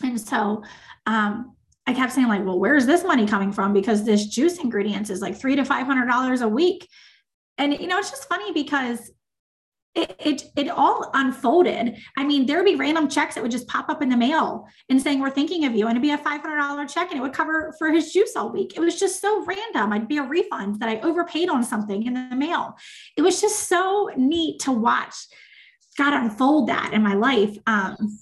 and 0.02 0.20
so 0.20 0.62
um, 1.07 1.54
i 1.87 1.92
kept 1.92 2.12
saying 2.12 2.28
like 2.28 2.44
well 2.44 2.59
where's 2.59 2.87
this 2.87 3.04
money 3.04 3.26
coming 3.26 3.52
from 3.52 3.72
because 3.72 4.04
this 4.04 4.26
juice 4.26 4.59
ingredients 4.59 5.11
is 5.11 5.20
like 5.20 5.37
three 5.37 5.57
to 5.57 5.64
five 5.64 5.87
hundred 5.87 6.07
dollars 6.07 6.40
a 6.40 6.48
week 6.48 6.88
and 7.59 7.72
you 7.74 7.87
know 7.87 7.98
it's 7.98 8.11
just 8.11 8.28
funny 8.28 8.52
because 8.52 9.11
it, 9.94 10.16
it 10.18 10.44
it 10.57 10.68
all 10.68 11.11
unfolded. 11.14 11.96
I 12.16 12.24
mean, 12.24 12.46
there'd 12.46 12.64
be 12.64 12.74
random 12.74 13.09
checks 13.09 13.35
that 13.35 13.42
would 13.42 13.52
just 13.52 13.68
pop 13.68 13.88
up 13.88 14.02
in 14.02 14.09
the 14.09 14.16
mail 14.16 14.66
and 14.88 15.00
saying 15.00 15.20
we're 15.20 15.30
thinking 15.30 15.64
of 15.64 15.74
you, 15.74 15.87
and 15.87 15.92
it'd 15.92 16.02
be 16.02 16.11
a 16.11 16.18
five 16.18 16.40
hundred 16.40 16.59
dollar 16.59 16.87
check, 16.87 17.11
and 17.11 17.18
it 17.18 17.22
would 17.22 17.33
cover 17.33 17.72
for 17.78 17.90
his 17.90 18.12
juice 18.12 18.35
all 18.37 18.50
week. 18.50 18.76
It 18.76 18.80
was 18.80 18.98
just 18.98 19.20
so 19.20 19.44
random. 19.44 19.92
I'd 19.92 20.09
be 20.09 20.18
a 20.18 20.22
refund 20.22 20.80
that 20.80 20.88
I 20.88 20.98
overpaid 21.00 21.48
on 21.48 21.62
something 21.62 22.04
in 22.07 22.14
the 22.14 22.37
mail. 22.37 22.76
It 23.16 23.22
was 23.22 23.40
just 23.40 23.68
so 23.68 24.11
neat 24.16 24.61
to 24.62 24.72
watch 24.72 25.14
God 25.96 26.12
unfold 26.12 26.68
that 26.68 26.92
in 26.92 27.02
my 27.02 27.14
life. 27.14 27.57
Um, 27.66 28.18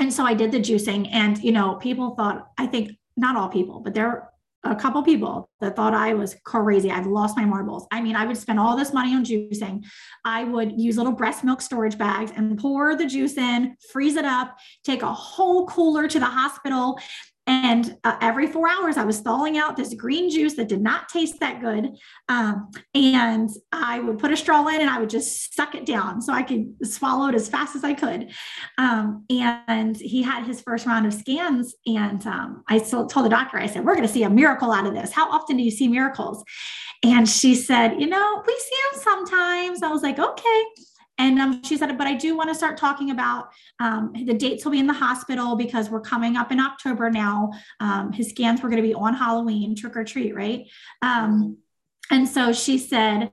and 0.00 0.12
so 0.12 0.24
I 0.24 0.34
did 0.34 0.50
the 0.50 0.58
juicing, 0.58 1.08
and 1.12 1.38
you 1.38 1.52
know, 1.52 1.76
people 1.76 2.14
thought 2.14 2.50
I 2.58 2.66
think 2.66 2.92
not 3.16 3.36
all 3.36 3.48
people, 3.48 3.80
but 3.80 3.94
there 3.94 4.08
are 4.08 4.32
a 4.64 4.74
couple 4.76 5.02
people 5.02 5.48
that 5.60 5.74
thought 5.74 5.94
I 5.94 6.12
was 6.14 6.36
crazy. 6.44 6.90
I've 6.90 7.06
lost 7.06 7.36
my 7.36 7.44
marbles. 7.44 7.86
I 7.90 8.00
mean, 8.00 8.14
I 8.14 8.26
would 8.26 8.36
spend 8.36 8.60
all 8.60 8.76
this 8.76 8.92
money 8.92 9.14
on 9.14 9.24
juicing. 9.24 9.84
I 10.24 10.44
would 10.44 10.78
use 10.78 10.96
little 10.96 11.12
breast 11.12 11.44
milk 11.44 11.62
storage 11.62 11.96
bags 11.96 12.30
and 12.36 12.58
pour 12.58 12.94
the 12.94 13.06
juice 13.06 13.38
in, 13.38 13.76
freeze 13.90 14.16
it 14.16 14.24
up, 14.26 14.58
take 14.84 15.02
a 15.02 15.12
whole 15.12 15.66
cooler 15.66 16.08
to 16.08 16.18
the 16.18 16.26
hospital. 16.26 16.98
And 17.50 17.96
uh, 18.04 18.16
every 18.20 18.46
four 18.46 18.68
hours, 18.68 18.96
I 18.96 19.02
was 19.02 19.18
thawing 19.18 19.58
out 19.58 19.76
this 19.76 19.92
green 19.94 20.30
juice 20.30 20.54
that 20.54 20.68
did 20.68 20.80
not 20.80 21.08
taste 21.08 21.40
that 21.40 21.60
good. 21.60 21.96
Um, 22.28 22.70
and 22.94 23.50
I 23.72 23.98
would 23.98 24.20
put 24.20 24.30
a 24.30 24.36
straw 24.36 24.68
in 24.68 24.80
and 24.80 24.88
I 24.88 25.00
would 25.00 25.10
just 25.10 25.52
suck 25.56 25.74
it 25.74 25.84
down 25.84 26.22
so 26.22 26.32
I 26.32 26.44
could 26.44 26.72
swallow 26.84 27.26
it 27.26 27.34
as 27.34 27.48
fast 27.48 27.74
as 27.74 27.82
I 27.82 27.92
could. 27.92 28.30
Um, 28.78 29.24
and 29.28 29.96
he 29.96 30.22
had 30.22 30.46
his 30.46 30.60
first 30.60 30.86
round 30.86 31.06
of 31.06 31.12
scans. 31.12 31.74
And 31.88 32.24
um, 32.24 32.62
I 32.68 32.78
told 32.78 33.10
the 33.10 33.28
doctor, 33.28 33.58
I 33.58 33.66
said, 33.66 33.84
We're 33.84 33.96
going 33.96 34.06
to 34.06 34.12
see 34.12 34.22
a 34.22 34.30
miracle 34.30 34.70
out 34.70 34.86
of 34.86 34.94
this. 34.94 35.10
How 35.10 35.28
often 35.28 35.56
do 35.56 35.64
you 35.64 35.72
see 35.72 35.88
miracles? 35.88 36.44
And 37.02 37.28
she 37.28 37.56
said, 37.56 38.00
You 38.00 38.06
know, 38.06 38.44
we 38.46 38.56
see 38.60 38.76
them 38.92 39.02
sometimes. 39.02 39.82
I 39.82 39.88
was 39.88 40.02
like, 40.02 40.20
Okay. 40.20 40.64
And 41.20 41.38
um, 41.38 41.62
she 41.62 41.76
said, 41.76 41.98
but 41.98 42.06
I 42.06 42.14
do 42.14 42.34
want 42.34 42.48
to 42.48 42.54
start 42.54 42.78
talking 42.78 43.10
about 43.10 43.50
um, 43.78 44.14
the 44.24 44.32
dates 44.32 44.62
he'll 44.62 44.72
be 44.72 44.78
in 44.78 44.86
the 44.86 44.94
hospital 44.94 45.54
because 45.54 45.90
we're 45.90 46.00
coming 46.00 46.38
up 46.38 46.50
in 46.50 46.58
October 46.58 47.10
now. 47.10 47.50
Um, 47.78 48.10
his 48.10 48.30
scans 48.30 48.62
were 48.62 48.70
going 48.70 48.82
to 48.82 48.88
be 48.88 48.94
on 48.94 49.12
Halloween, 49.12 49.76
trick 49.76 49.98
or 49.98 50.04
treat, 50.04 50.34
right? 50.34 50.66
Um, 51.02 51.58
and 52.10 52.26
so 52.26 52.54
she 52.54 52.78
said, 52.78 53.30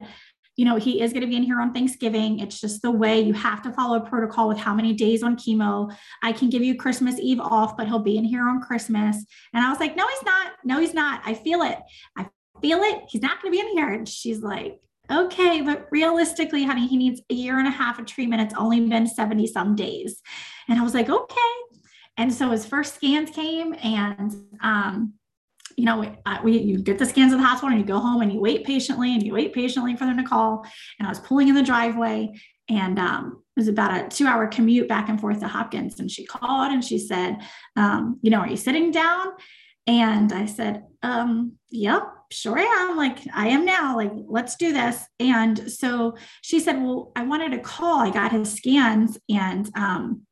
you 0.58 0.66
know, 0.66 0.76
he 0.76 1.02
is 1.02 1.14
going 1.14 1.22
to 1.22 1.28
be 1.28 1.38
in 1.38 1.44
here 1.44 1.62
on 1.62 1.74
Thanksgiving. 1.74 2.40
It's 2.40 2.60
just 2.60 2.82
the 2.82 2.92
way 2.92 3.22
you 3.22 3.34
have 3.34 3.62
to 3.62 3.72
follow 3.72 3.98
a 3.98 4.06
protocol 4.06 4.50
with 4.50 4.58
how 4.58 4.74
many 4.74 4.92
days 4.92 5.24
on 5.24 5.38
chemo. 5.38 5.96
I 6.22 6.34
can 6.34 6.50
give 6.50 6.64
you 6.64 6.76
Christmas 6.76 7.18
Eve 7.20 7.40
off, 7.40 7.78
but 7.78 7.88
he'll 7.88 8.00
be 8.00 8.18
in 8.18 8.26
here 8.26 8.50
on 8.50 8.62
Christmas. 8.62 9.16
And 9.54 9.64
I 9.64 9.70
was 9.70 9.80
like, 9.80 9.96
no, 9.96 10.06
he's 10.10 10.24
not. 10.24 10.52
No, 10.66 10.80
he's 10.82 10.94
not. 10.94 11.22
I 11.24 11.36
feel 11.36 11.62
it. 11.62 11.80
I 12.18 12.28
feel 12.62 12.80
it. 12.82 13.04
He's 13.08 13.22
not 13.22 13.42
going 13.42 13.54
to 13.54 13.58
be 13.58 13.66
in 13.66 13.78
here. 13.78 13.88
And 13.88 14.10
she's 14.10 14.42
like, 14.42 14.82
okay, 15.12 15.62
but 15.62 15.88
realistically, 15.92 16.64
honey, 16.64 16.88
he 16.88 16.98
needs 16.98 17.22
a 17.30 17.34
year 17.34 17.60
and 17.60 17.68
a 17.68 17.72
half 17.72 18.00
of 18.00 18.06
treatment. 18.06 18.42
It's 18.42 18.54
only 18.56 18.82
been 18.88 19.08
70 19.08 19.48
some 19.48 19.76
days. 19.76 20.22
And 20.68 20.80
I 20.80 20.84
was 20.84 20.94
like, 20.94 21.10
okay. 21.10 21.54
And 22.18 22.34
so 22.34 22.50
his 22.50 22.66
first 22.66 22.96
scans 22.96 23.30
came 23.30 23.76
and, 23.84 24.34
um, 24.62 25.14
you 25.78 25.86
know, 25.86 26.12
we, 26.44 26.58
you 26.58 26.80
get 26.80 26.98
the 26.98 27.06
scans 27.06 27.32
at 27.32 27.38
the 27.38 27.46
hospital 27.46 27.70
and 27.70 27.80
you 27.80 27.86
go 27.86 28.00
home 28.00 28.22
and 28.22 28.34
you 28.34 28.40
wait 28.40 28.66
patiently 28.66 29.14
and 29.14 29.22
you 29.22 29.34
wait 29.34 29.54
patiently 29.54 29.96
for 29.96 30.06
them 30.06 30.18
to 30.18 30.24
call. 30.24 30.66
And 31.00 31.08
I 31.08 31.12
was 31.12 31.20
pulling 31.20 31.50
in 31.50 31.56
the 31.56 31.62
driveway 31.62 32.34
and 32.70 32.98
um, 32.98 33.44
it 33.56 33.60
was 33.60 33.68
about 33.68 33.94
a 33.94 34.08
two 34.10 34.26
hour 34.26 34.48
commute 34.48 34.88
back 34.88 35.08
and 35.10 35.22
forth 35.22 35.40
to 35.40 35.48
Hopkins. 35.48 36.00
And 36.00 36.10
she 36.10 36.26
called 36.26 36.72
and 36.72 36.84
she 36.84 36.98
said, 36.98 37.38
um, 37.76 38.20
you 38.24 38.32
know, 38.32 38.40
are 38.40 38.50
you 38.50 38.58
sitting 38.58 38.92
down? 38.92 39.28
And 39.88 40.34
I 40.34 40.46
said, 40.46 40.84
um, 41.02 41.54
yep, 41.70 42.04
sure 42.30 42.60
am. 42.60 42.98
Like, 42.98 43.20
I 43.34 43.48
am 43.48 43.64
now. 43.66 43.96
Like, 43.96 44.12
let's 44.28 44.58
do 44.58 44.74
this. 44.74 45.02
And 45.20 45.72
so 45.72 46.18
she 46.42 46.60
said, 46.60 46.82
well, 46.82 47.12
I 47.16 47.24
wanted 47.24 47.52
to 47.54 47.60
call. 47.60 48.00
I 48.00 48.12
got 48.12 48.34
his 48.34 48.54
scans 48.54 49.18
and 49.30 49.70
um, 49.76 50.24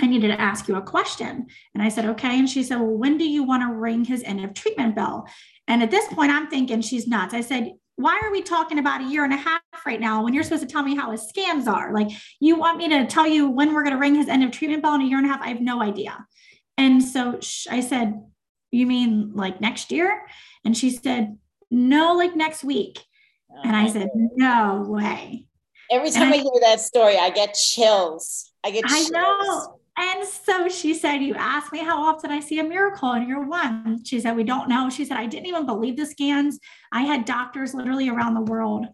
I 0.00 0.06
needed 0.06 0.28
to 0.28 0.40
ask 0.40 0.68
you 0.68 0.76
a 0.76 0.82
question. 0.82 1.46
And 1.74 1.82
I 1.82 1.88
said, 1.88 2.06
okay. 2.06 2.38
And 2.38 2.48
she 2.48 2.62
said, 2.62 2.76
well, 2.76 2.96
when 2.96 3.18
do 3.18 3.28
you 3.28 3.44
want 3.44 3.62
to 3.62 3.74
ring 3.74 4.04
his 4.04 4.22
end 4.22 4.42
of 4.42 4.54
treatment 4.54 4.96
bell? 4.96 5.28
And 5.68 5.82
at 5.82 5.90
this 5.90 6.06
point, 6.08 6.32
I'm 6.32 6.48
thinking 6.48 6.80
she's 6.80 7.06
nuts. 7.06 7.34
I 7.34 7.42
said, 7.42 7.72
why 7.96 8.20
are 8.24 8.32
we 8.32 8.42
talking 8.42 8.78
about 8.78 9.02
a 9.02 9.08
year 9.08 9.22
and 9.22 9.32
a 9.32 9.36
half 9.36 9.60
right 9.86 10.00
now 10.00 10.24
when 10.24 10.34
you're 10.34 10.42
supposed 10.42 10.62
to 10.62 10.68
tell 10.68 10.82
me 10.82 10.96
how 10.96 11.12
his 11.12 11.28
scans 11.28 11.68
are? 11.68 11.92
Like, 11.92 12.08
you 12.40 12.56
want 12.56 12.78
me 12.78 12.88
to 12.88 13.06
tell 13.06 13.26
you 13.26 13.48
when 13.48 13.72
we're 13.72 13.84
going 13.84 13.94
to 13.94 14.00
ring 14.00 14.16
his 14.16 14.28
end 14.28 14.42
of 14.42 14.50
treatment 14.50 14.82
bell 14.82 14.94
in 14.94 15.02
a 15.02 15.04
year 15.04 15.18
and 15.18 15.26
a 15.26 15.30
half? 15.30 15.42
I 15.42 15.48
have 15.48 15.60
no 15.60 15.80
idea. 15.80 16.26
And 16.76 17.02
so 17.02 17.38
I 17.70 17.80
said, 17.80 18.14
you 18.76 18.86
mean 18.86 19.32
like 19.34 19.60
next 19.60 19.90
year? 19.90 20.22
And 20.64 20.76
she 20.76 20.90
said, 20.90 21.38
no, 21.70 22.14
like 22.14 22.36
next 22.36 22.64
week. 22.64 23.00
And 23.62 23.74
I 23.76 23.84
uh-huh. 23.84 23.92
said, 23.92 24.08
no 24.14 24.84
way. 24.86 25.46
Every 25.90 26.10
time 26.10 26.32
I, 26.32 26.36
I, 26.36 26.38
hear 26.38 26.60
that 26.62 26.80
story, 26.80 27.18
I 27.18 27.30
get 27.30 27.54
chills. 27.54 28.50
I 28.64 28.70
get 28.70 28.86
chills. 28.86 29.12
I 29.14 29.20
know. 29.20 29.80
And 29.96 30.26
so 30.26 30.68
she 30.68 30.92
said, 30.92 31.18
You 31.18 31.34
asked 31.34 31.72
me 31.72 31.78
how 31.78 32.02
often 32.02 32.32
I 32.32 32.40
see 32.40 32.58
a 32.58 32.64
miracle, 32.64 33.12
and 33.12 33.28
you're 33.28 33.46
one. 33.46 34.04
She 34.04 34.18
said, 34.18 34.34
We 34.34 34.42
don't 34.42 34.68
know. 34.68 34.90
She 34.90 35.04
said, 35.04 35.18
I 35.18 35.26
didn't 35.26 35.46
even 35.46 35.66
believe 35.66 35.96
the 35.96 36.06
scans. 36.06 36.58
I 36.90 37.02
had 37.02 37.24
doctors 37.24 37.74
literally 37.74 38.08
around 38.08 38.34
the 38.34 38.40
world 38.40 38.86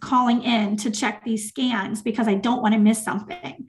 calling 0.00 0.42
in 0.42 0.76
to 0.78 0.90
check 0.90 1.22
these 1.24 1.48
scans 1.48 2.02
because 2.02 2.26
I 2.26 2.34
don't 2.34 2.62
want 2.62 2.74
to 2.74 2.80
miss 2.80 3.02
something. 3.02 3.68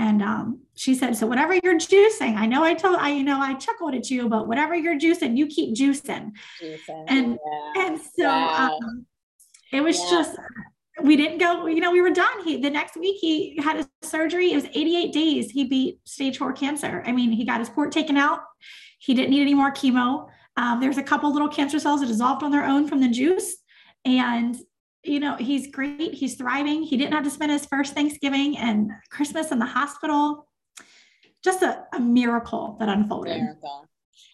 And 0.00 0.22
um, 0.22 0.60
she 0.74 0.94
said, 0.94 1.14
"So 1.14 1.26
whatever 1.26 1.52
you're 1.62 1.76
juicing, 1.76 2.36
I 2.36 2.46
know 2.46 2.64
I 2.64 2.72
told 2.72 2.96
I, 2.96 3.10
you 3.10 3.22
know, 3.22 3.38
I 3.38 3.52
chuckled 3.52 3.94
at 3.94 4.10
you, 4.10 4.30
but 4.30 4.48
whatever 4.48 4.74
you're 4.74 4.98
juicing, 4.98 5.36
you 5.36 5.46
keep 5.46 5.76
juicing." 5.76 6.32
juicing 6.58 7.04
and 7.06 7.38
yeah. 7.74 7.84
and 7.84 8.00
so 8.00 8.24
wow. 8.24 8.78
um, 8.82 9.04
it 9.74 9.82
was 9.82 9.98
yeah. 9.98 10.10
just 10.10 10.38
we 11.02 11.16
didn't 11.16 11.36
go. 11.36 11.66
You 11.66 11.82
know, 11.82 11.92
we 11.92 12.00
were 12.00 12.10
done. 12.10 12.42
He 12.44 12.56
the 12.56 12.70
next 12.70 12.96
week 12.96 13.18
he 13.20 13.60
had 13.62 13.76
a 13.76 14.06
surgery. 14.06 14.52
It 14.52 14.54
was 14.54 14.64
88 14.72 15.12
days. 15.12 15.50
He 15.50 15.64
beat 15.64 15.98
stage 16.04 16.38
four 16.38 16.54
cancer. 16.54 17.02
I 17.06 17.12
mean, 17.12 17.30
he 17.30 17.44
got 17.44 17.58
his 17.58 17.68
port 17.68 17.92
taken 17.92 18.16
out. 18.16 18.40
He 19.00 19.12
didn't 19.12 19.30
need 19.30 19.42
any 19.42 19.54
more 19.54 19.70
chemo. 19.70 20.30
Um, 20.56 20.80
there's 20.80 20.98
a 20.98 21.02
couple 21.02 21.30
little 21.30 21.48
cancer 21.48 21.78
cells 21.78 22.00
that 22.00 22.06
dissolved 22.06 22.42
on 22.42 22.50
their 22.50 22.64
own 22.64 22.88
from 22.88 23.02
the 23.02 23.08
juice, 23.08 23.54
and 24.06 24.56
you 25.02 25.20
know, 25.20 25.36
he's 25.36 25.68
great. 25.68 26.14
He's 26.14 26.34
thriving. 26.34 26.82
He 26.82 26.96
didn't 26.96 27.14
have 27.14 27.24
to 27.24 27.30
spend 27.30 27.52
his 27.52 27.66
first 27.66 27.94
Thanksgiving 27.94 28.56
and 28.58 28.90
Christmas 29.10 29.50
in 29.50 29.58
the 29.58 29.66
hospital. 29.66 30.46
Just 31.42 31.62
a, 31.62 31.84
a 31.94 32.00
miracle 32.00 32.76
that 32.80 32.88
unfolded. 32.88 33.40
Miracle. 33.40 33.86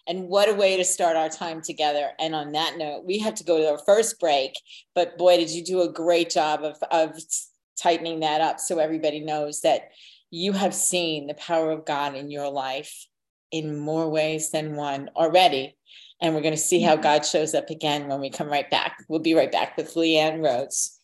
And 0.07 0.27
what 0.29 0.49
a 0.49 0.53
way 0.53 0.77
to 0.77 0.85
start 0.85 1.17
our 1.17 1.29
time 1.29 1.61
together. 1.61 2.11
And 2.19 2.33
on 2.33 2.53
that 2.53 2.77
note, 2.77 3.03
we 3.05 3.19
have 3.19 3.35
to 3.35 3.43
go 3.43 3.57
to 3.57 3.71
our 3.71 3.79
first 3.85 4.19
break. 4.19 4.53
But 4.95 5.17
boy, 5.17 5.37
did 5.37 5.51
you 5.51 5.63
do 5.63 5.81
a 5.81 5.91
great 5.91 6.29
job 6.29 6.63
of, 6.63 6.77
of 6.91 7.19
tightening 7.77 8.21
that 8.21 8.41
up 8.41 8.59
so 8.59 8.79
everybody 8.79 9.19
knows 9.19 9.61
that 9.61 9.91
you 10.31 10.51
have 10.53 10.73
seen 10.73 11.27
the 11.27 11.33
power 11.35 11.71
of 11.71 11.85
God 11.85 12.15
in 12.15 12.31
your 12.31 12.49
life 12.49 13.07
in 13.51 13.77
more 13.77 14.09
ways 14.09 14.51
than 14.51 14.75
one 14.75 15.09
already. 15.15 15.77
And 16.19 16.33
we're 16.33 16.41
going 16.41 16.53
to 16.53 16.59
see 16.59 16.81
how 16.81 16.95
God 16.95 17.25
shows 17.25 17.53
up 17.53 17.69
again 17.69 18.07
when 18.07 18.19
we 18.19 18.29
come 18.29 18.47
right 18.47 18.69
back. 18.69 19.03
We'll 19.07 19.19
be 19.19 19.35
right 19.35 19.51
back 19.51 19.77
with 19.77 19.93
Leanne 19.93 20.43
Rhodes. 20.43 20.96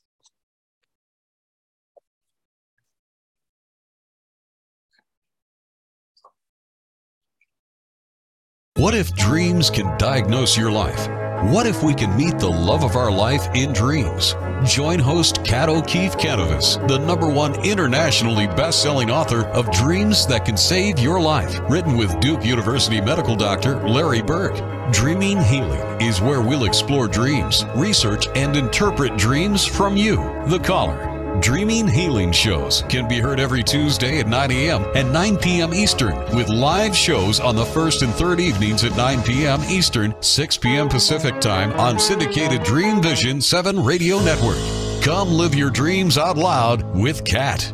What 8.78 8.96
if 8.96 9.14
dreams 9.14 9.70
can 9.70 9.96
diagnose 10.00 10.58
your 10.58 10.72
life? 10.72 11.08
What 11.54 11.68
if 11.68 11.84
we 11.84 11.94
can 11.94 12.18
meet 12.18 12.40
the 12.40 12.50
love 12.50 12.84
of 12.84 12.96
our 12.96 13.12
life 13.12 13.48
in 13.54 13.72
dreams? 13.72 14.36
Join 14.66 14.98
host 14.98 15.44
Kat 15.44 15.70
O'Keeffe 15.70 16.18
Kanavos, 16.18 16.86
the 16.88 16.98
number 16.98 17.30
one 17.30 17.54
internationally 17.64 18.48
best-selling 18.48 19.12
author 19.12 19.46
of 19.50 19.70
Dreams 19.70 20.26
That 20.26 20.46
Can 20.46 20.58
Save 20.58 20.98
Your 20.98 21.22
Life, 21.22 21.60
written 21.70 21.96
with 21.96 22.20
Duke 22.20 22.44
University 22.44 23.00
medical 23.00 23.36
doctor 23.36 23.76
Larry 23.88 24.24
Burke. 24.24 24.58
Dreaming 24.92 25.40
Healing 25.44 26.02
is 26.02 26.20
where 26.20 26.42
we'll 26.42 26.66
explore 26.66 27.08
dreams, 27.08 27.66
research, 27.76 28.28
and 28.34 28.56
interpret 28.56 29.16
dreams 29.18 29.64
from 29.64 29.96
you, 29.96 30.16
the 30.48 30.60
caller. 30.60 31.13
Dreaming 31.40 31.88
Healing 31.88 32.32
shows 32.32 32.84
can 32.84 33.08
be 33.08 33.20
heard 33.20 33.40
every 33.40 33.64
Tuesday 33.64 34.20
at 34.20 34.28
9 34.28 34.52
a.m. 34.52 34.86
and 34.96 35.12
9 35.12 35.38
p.m. 35.38 35.74
Eastern, 35.74 36.16
with 36.36 36.48
live 36.48 36.96
shows 36.96 37.40
on 37.40 37.56
the 37.56 37.66
first 37.66 38.02
and 38.02 38.14
third 38.14 38.40
evenings 38.40 38.84
at 38.84 38.96
9 38.96 39.24
p.m. 39.24 39.62
Eastern, 39.64 40.16
6 40.22 40.58
p.m. 40.58 40.88
Pacific 40.88 41.42
Time 41.42 41.74
on 41.74 41.98
syndicated 42.00 42.64
Dream 42.64 43.02
Vision 43.02 43.42
7 43.42 43.84
Radio 43.84 44.20
Network. 44.24 44.60
Come 45.04 45.30
live 45.30 45.56
your 45.56 45.70
dreams 45.70 46.18
out 46.18 46.38
loud 46.38 46.96
with 46.96 47.26
Kat. 47.26 47.74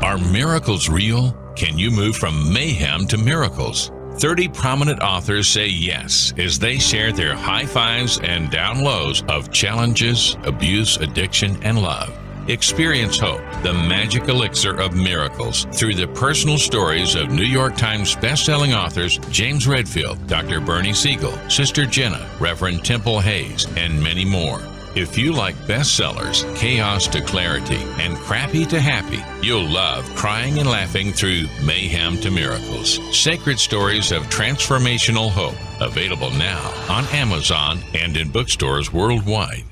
Are 0.00 0.18
miracles 0.18 0.88
real? 0.88 1.32
Can 1.56 1.76
you 1.78 1.90
move 1.90 2.14
from 2.14 2.52
mayhem 2.52 3.06
to 3.08 3.18
miracles? 3.18 3.90
30 4.18 4.48
prominent 4.48 5.00
authors 5.00 5.48
say 5.48 5.68
yes 5.68 6.34
as 6.38 6.58
they 6.58 6.78
share 6.78 7.12
their 7.12 7.36
high 7.36 7.64
fives 7.64 8.18
and 8.24 8.50
down 8.50 8.82
lows 8.82 9.22
of 9.28 9.52
challenges, 9.52 10.36
abuse, 10.42 10.96
addiction, 10.96 11.56
and 11.62 11.80
love. 11.80 12.12
Experience 12.48 13.18
hope, 13.18 13.42
the 13.62 13.72
magic 13.72 14.26
elixir 14.28 14.74
of 14.80 14.96
miracles, 14.96 15.66
through 15.72 15.94
the 15.94 16.08
personal 16.08 16.58
stories 16.58 17.14
of 17.14 17.30
New 17.30 17.44
York 17.44 17.76
Times 17.76 18.16
bestselling 18.16 18.76
authors 18.76 19.18
James 19.30 19.68
Redfield, 19.68 20.26
Dr. 20.26 20.58
Bernie 20.58 20.94
Siegel, 20.94 21.38
Sister 21.48 21.86
Jenna, 21.86 22.28
Reverend 22.40 22.84
Temple 22.84 23.20
Hayes, 23.20 23.66
and 23.76 24.02
many 24.02 24.24
more. 24.24 24.60
If 24.98 25.16
you 25.16 25.32
like 25.32 25.54
bestsellers, 25.68 26.42
chaos 26.56 27.06
to 27.06 27.20
clarity, 27.20 27.78
and 28.00 28.16
crappy 28.16 28.66
to 28.66 28.80
happy, 28.80 29.22
you'll 29.46 29.64
love 29.64 30.04
crying 30.16 30.58
and 30.58 30.68
laughing 30.68 31.12
through 31.12 31.44
mayhem 31.64 32.16
to 32.16 32.32
miracles. 32.32 32.98
Sacred 33.16 33.60
stories 33.60 34.10
of 34.10 34.24
transformational 34.24 35.30
hope. 35.30 35.54
Available 35.80 36.30
now 36.30 36.74
on 36.88 37.04
Amazon 37.14 37.78
and 37.94 38.16
in 38.16 38.28
bookstores 38.28 38.92
worldwide. 38.92 39.62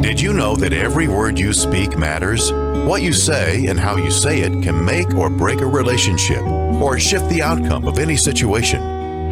Did 0.00 0.18
you 0.18 0.32
know 0.32 0.56
that 0.56 0.72
every 0.72 1.08
word 1.08 1.38
you 1.38 1.52
speak 1.52 1.98
matters? 1.98 2.50
What 2.88 3.02
you 3.02 3.12
say 3.12 3.66
and 3.66 3.78
how 3.78 3.96
you 3.96 4.10
say 4.10 4.40
it 4.40 4.62
can 4.62 4.82
make 4.82 5.14
or 5.14 5.28
break 5.28 5.60
a 5.60 5.66
relationship 5.66 6.40
or 6.40 6.98
shift 6.98 7.28
the 7.28 7.42
outcome 7.42 7.86
of 7.86 7.98
any 7.98 8.16
situation. 8.16 8.80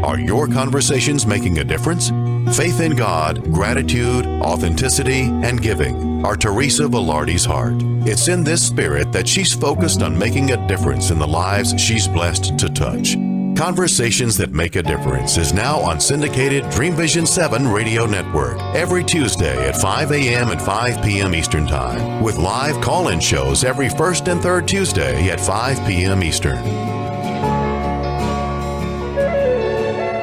Are 0.05 0.19
your 0.19 0.47
conversations 0.47 1.27
making 1.27 1.57
a 1.57 1.65
difference? 1.65 2.11
Faith 2.55 2.81
in 2.81 2.95
God, 2.95 3.43
gratitude, 3.51 4.27
authenticity, 4.27 5.23
and 5.23 5.63
giving 5.63 6.23
are 6.23 6.37
Teresa 6.37 6.83
Velarde's 6.83 7.47
heart. 7.47 7.73
It's 8.07 8.29
in 8.29 8.45
this 8.45 8.67
spirit 8.67 9.11
that 9.13 9.27
she's 9.27 9.55
focused 9.55 10.03
on 10.03 10.19
making 10.19 10.51
a 10.51 10.69
difference 10.69 11.11
in 11.11 11.19
the 11.19 11.27
lives 11.27 11.81
she's 11.81 12.07
blessed 12.07 12.59
to 12.59 12.69
touch. 12.69 13.15
Conversations 13.57 14.37
that 14.37 14.53
Make 14.53 14.77
a 14.77 14.83
Difference 14.83 15.39
is 15.39 15.55
now 15.55 15.79
on 15.79 15.99
syndicated 15.99 16.69
Dream 16.71 16.95
Vision 16.95 17.25
7 17.25 17.67
radio 17.69 18.05
network 18.05 18.61
every 18.75 19.03
Tuesday 19.03 19.67
at 19.67 19.81
5 19.81 20.13
a.m. 20.13 20.51
and 20.51 20.61
5 20.61 21.03
p.m. 21.03 21.35
Eastern 21.35 21.67
Time, 21.67 22.23
with 22.23 22.37
live 22.37 22.83
call 22.83 23.09
in 23.09 23.21
shows 23.21 23.65
every 23.65 23.89
first 23.89 24.29
and 24.29 24.43
third 24.43 24.69
Tuesday 24.69 25.31
at 25.31 25.41
5 25.41 25.87
p.m. 25.87 26.23
Eastern. 26.23 26.92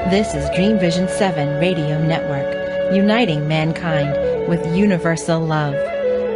This 0.10 0.34
is 0.34 0.50
Dream 0.56 0.80
Vision 0.80 1.08
7 1.08 1.60
Radio 1.60 2.04
Network, 2.04 2.96
uniting 2.96 3.48
mankind 3.48 4.50
with 4.50 4.76
universal 4.76 5.40
love. 5.40 5.76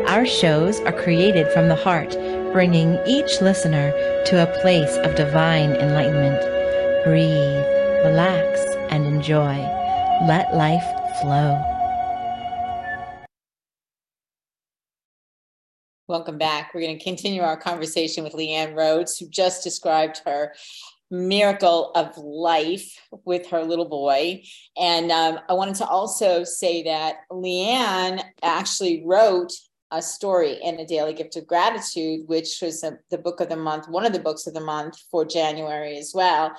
Our 0.07 0.27
shows 0.27 0.79
are 0.81 0.91
created 0.93 1.51
from 1.53 1.69
the 1.69 1.75
heart, 1.75 2.11
bringing 2.53 2.99
each 3.07 3.41
listener 3.41 3.89
to 4.25 4.43
a 4.43 4.61
place 4.61 4.95
of 4.97 5.15
divine 5.15 5.71
enlightenment. 5.71 6.39
Breathe, 7.03 7.65
relax, 8.05 8.59
and 8.91 9.07
enjoy. 9.07 9.57
Let 10.27 10.53
life 10.53 10.85
flow. 11.19 11.59
Welcome 16.07 16.37
back. 16.37 16.75
We're 16.75 16.81
going 16.81 16.99
to 16.99 17.03
continue 17.03 17.41
our 17.41 17.57
conversation 17.57 18.23
with 18.23 18.33
Leanne 18.33 18.75
Rhodes, 18.75 19.17
who 19.17 19.27
just 19.29 19.63
described 19.63 20.21
her 20.25 20.53
miracle 21.13 21.91
of 21.95 22.17
life 22.17 22.99
with 23.23 23.47
her 23.47 23.63
little 23.63 23.87
boy. 23.87 24.43
And 24.75 25.11
um, 25.11 25.39
I 25.47 25.53
wanted 25.53 25.75
to 25.75 25.85
also 25.85 26.43
say 26.43 26.83
that 26.83 27.17
Leanne 27.31 28.23
actually 28.41 29.03
wrote 29.05 29.53
a 29.91 30.01
story 30.01 30.59
in 30.63 30.79
a 30.79 30.87
daily 30.87 31.13
gift 31.13 31.35
of 31.35 31.45
gratitude, 31.45 32.21
which 32.25 32.57
was 32.61 32.83
a, 32.83 32.97
the 33.11 33.17
book 33.17 33.39
of 33.39 33.49
the 33.49 33.55
month, 33.55 33.87
one 33.87 34.05
of 34.05 34.11
the 34.11 34.19
books 34.19 34.47
of 34.47 34.55
the 34.55 34.59
month 34.59 34.97
for 35.11 35.23
January 35.23 35.97
as 35.97 36.13
well. 36.15 36.51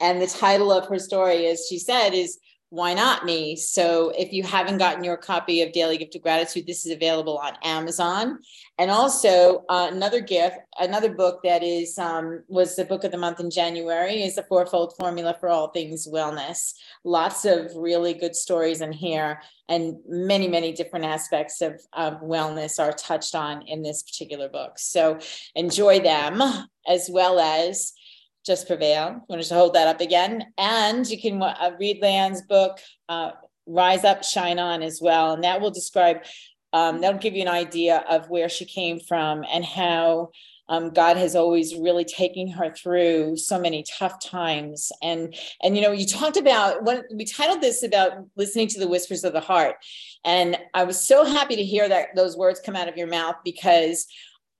And 0.00 0.20
the 0.20 0.26
title 0.26 0.72
of 0.72 0.88
her 0.88 0.98
story, 0.98 1.46
as 1.46 1.66
she 1.68 1.78
said, 1.78 2.10
is 2.10 2.38
Why 2.70 2.94
Not 2.94 3.24
Me? 3.24 3.56
So 3.56 4.12
if 4.16 4.32
you 4.32 4.44
haven't 4.44 4.78
gotten 4.78 5.02
your 5.02 5.16
copy 5.16 5.60
of 5.62 5.72
Daily 5.72 5.98
Gift 5.98 6.14
of 6.14 6.22
Gratitude, 6.22 6.68
this 6.68 6.86
is 6.86 6.92
available 6.92 7.36
on 7.38 7.54
Amazon. 7.64 8.38
And 8.78 8.92
also 8.92 9.64
uh, 9.68 9.88
another 9.90 10.20
gift, 10.20 10.56
another 10.78 11.12
book 11.12 11.40
that 11.42 11.64
is 11.64 11.98
um, 11.98 12.44
was 12.46 12.76
the 12.76 12.84
book 12.84 13.02
of 13.02 13.10
the 13.10 13.18
month 13.18 13.40
in 13.40 13.50
January 13.50 14.22
is 14.22 14.36
the 14.36 14.44
Fourfold 14.44 14.94
Formula 15.00 15.36
for 15.40 15.48
All 15.48 15.70
Things 15.70 16.06
Wellness. 16.06 16.74
Lots 17.02 17.44
of 17.44 17.72
really 17.74 18.14
good 18.14 18.36
stories 18.36 18.80
in 18.80 18.92
here, 18.92 19.42
and 19.68 19.96
many, 20.08 20.46
many 20.46 20.72
different 20.72 21.06
aspects 21.06 21.60
of, 21.60 21.80
of 21.92 22.20
wellness 22.20 22.78
are 22.78 22.92
touched 22.92 23.34
on 23.34 23.62
in 23.62 23.82
this 23.82 24.04
particular 24.04 24.48
book. 24.48 24.78
So 24.78 25.18
enjoy 25.56 26.00
them 26.00 26.40
as 26.86 27.10
well 27.10 27.40
as 27.40 27.94
just 28.44 28.66
Prevail. 28.66 29.08
I'm 29.08 29.22
going 29.28 29.42
to 29.42 29.54
hold 29.54 29.74
that 29.74 29.88
up 29.88 30.00
again. 30.00 30.52
And 30.58 31.08
you 31.08 31.20
can 31.20 31.42
uh, 31.42 31.72
read 31.78 32.02
Leanne's 32.02 32.42
book, 32.42 32.78
uh, 33.08 33.32
Rise 33.66 34.04
Up, 34.04 34.24
Shine 34.24 34.58
On, 34.58 34.82
as 34.82 35.00
well. 35.00 35.32
And 35.32 35.44
that 35.44 35.60
will 35.60 35.70
describe, 35.70 36.18
um, 36.72 37.00
that'll 37.00 37.20
give 37.20 37.34
you 37.34 37.42
an 37.42 37.48
idea 37.48 38.04
of 38.08 38.28
where 38.30 38.48
she 38.48 38.64
came 38.64 38.98
from 39.00 39.44
and 39.50 39.64
how 39.64 40.30
um, 40.70 40.90
God 40.90 41.16
has 41.16 41.34
always 41.34 41.74
really 41.74 42.04
taken 42.04 42.48
her 42.48 42.72
through 42.72 43.36
so 43.36 43.58
many 43.58 43.84
tough 43.98 44.24
times. 44.24 44.92
And 45.02 45.34
and 45.62 45.74
you 45.76 45.82
know, 45.82 45.90
you 45.90 46.06
talked 46.06 46.36
about 46.36 46.84
what 46.84 47.06
we 47.12 47.24
titled 47.24 47.60
this 47.60 47.82
about 47.82 48.12
listening 48.36 48.68
to 48.68 48.78
the 48.78 48.86
whispers 48.86 49.24
of 49.24 49.32
the 49.32 49.40
heart. 49.40 49.76
And 50.24 50.56
I 50.72 50.84
was 50.84 51.04
so 51.04 51.24
happy 51.24 51.56
to 51.56 51.64
hear 51.64 51.88
that 51.88 52.14
those 52.14 52.36
words 52.36 52.60
come 52.64 52.76
out 52.76 52.88
of 52.88 52.96
your 52.96 53.08
mouth 53.08 53.34
because 53.44 54.06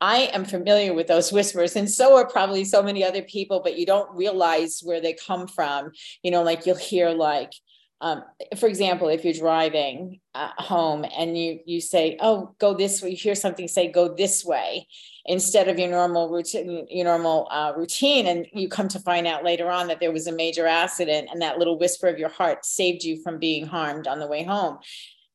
I 0.00 0.30
am 0.32 0.44
familiar 0.44 0.94
with 0.94 1.08
those 1.08 1.32
whispers, 1.32 1.76
and 1.76 1.90
so 1.90 2.16
are 2.16 2.26
probably 2.26 2.64
so 2.64 2.82
many 2.82 3.04
other 3.04 3.22
people, 3.22 3.60
but 3.62 3.78
you 3.78 3.84
don't 3.84 4.14
realize 4.16 4.80
where 4.82 5.00
they 5.00 5.14
come 5.14 5.46
from. 5.46 5.90
You 6.22 6.30
know, 6.30 6.42
like 6.42 6.64
you'll 6.64 6.76
hear 6.76 7.10
like, 7.10 7.52
um, 8.00 8.24
for 8.56 8.66
example, 8.66 9.08
if 9.08 9.24
you're 9.24 9.34
driving 9.34 10.20
uh, 10.34 10.52
home 10.56 11.04
and 11.04 11.36
you 11.36 11.60
you 11.66 11.82
say, 11.82 12.16
"Oh, 12.20 12.54
go 12.58 12.72
this 12.72 13.02
way," 13.02 13.10
you 13.10 13.16
hear 13.16 13.34
something 13.34 13.68
say, 13.68 13.92
"Go 13.92 14.14
this 14.14 14.42
way," 14.42 14.86
instead 15.26 15.68
of 15.68 15.78
your 15.78 15.90
normal 15.90 16.30
routine, 16.30 16.86
your 16.88 17.04
normal 17.04 17.46
uh, 17.50 17.72
routine, 17.76 18.26
and 18.26 18.46
you 18.54 18.68
come 18.70 18.88
to 18.88 19.00
find 19.00 19.26
out 19.26 19.44
later 19.44 19.70
on 19.70 19.88
that 19.88 20.00
there 20.00 20.12
was 20.12 20.26
a 20.26 20.32
major 20.32 20.66
accident, 20.66 21.28
and 21.30 21.42
that 21.42 21.58
little 21.58 21.78
whisper 21.78 22.08
of 22.08 22.18
your 22.18 22.30
heart 22.30 22.64
saved 22.64 23.04
you 23.04 23.22
from 23.22 23.38
being 23.38 23.66
harmed 23.66 24.06
on 24.06 24.18
the 24.18 24.26
way 24.26 24.44
home. 24.44 24.78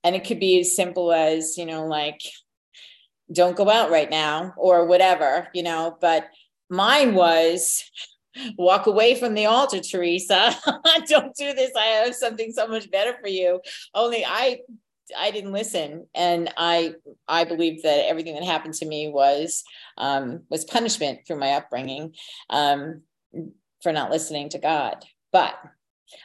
And 0.04 0.16
it 0.16 0.24
could 0.24 0.40
be 0.40 0.60
as 0.60 0.76
simple 0.76 1.12
as, 1.12 1.58
you 1.58 1.66
know, 1.66 1.86
like 1.88 2.22
don't 3.32 3.56
go 3.56 3.70
out 3.70 3.92
right 3.92 4.10
now 4.10 4.54
or 4.58 4.86
whatever, 4.86 5.48
you 5.54 5.64
know, 5.64 5.98
but 6.00 6.28
mine 6.70 7.14
was 7.14 7.84
walk 8.58 8.88
away 8.88 9.16
from 9.16 9.34
the 9.34 9.46
altar, 9.46 9.80
Teresa. 9.80 10.56
don't 11.08 11.36
do 11.36 11.54
this. 11.54 11.72
I 11.76 11.86
have 11.86 12.16
something 12.16 12.52
so 12.52 12.68
much 12.68 12.90
better 12.92 13.16
for 13.22 13.28
you. 13.28 13.62
Only 13.94 14.26
I 14.26 14.60
I 15.18 15.32
didn't 15.32 15.52
listen, 15.52 16.08
and 16.16 16.52
I 16.58 16.96
I 17.28 17.44
believe 17.44 17.84
that 17.84 18.08
everything 18.08 18.34
that 18.36 18.44
happened 18.44 18.74
to 18.76 18.86
me 18.86 19.08
was 19.08 19.64
um, 19.98 20.44
was 20.50 20.66
punishment 20.66 21.20
through 21.26 21.40
my 21.40 21.54
upbringing 21.54 22.14
um, 22.50 23.02
for 23.82 23.92
not 23.92 24.12
listening 24.12 24.50
to 24.50 24.60
God. 24.60 25.06
But 25.32 25.56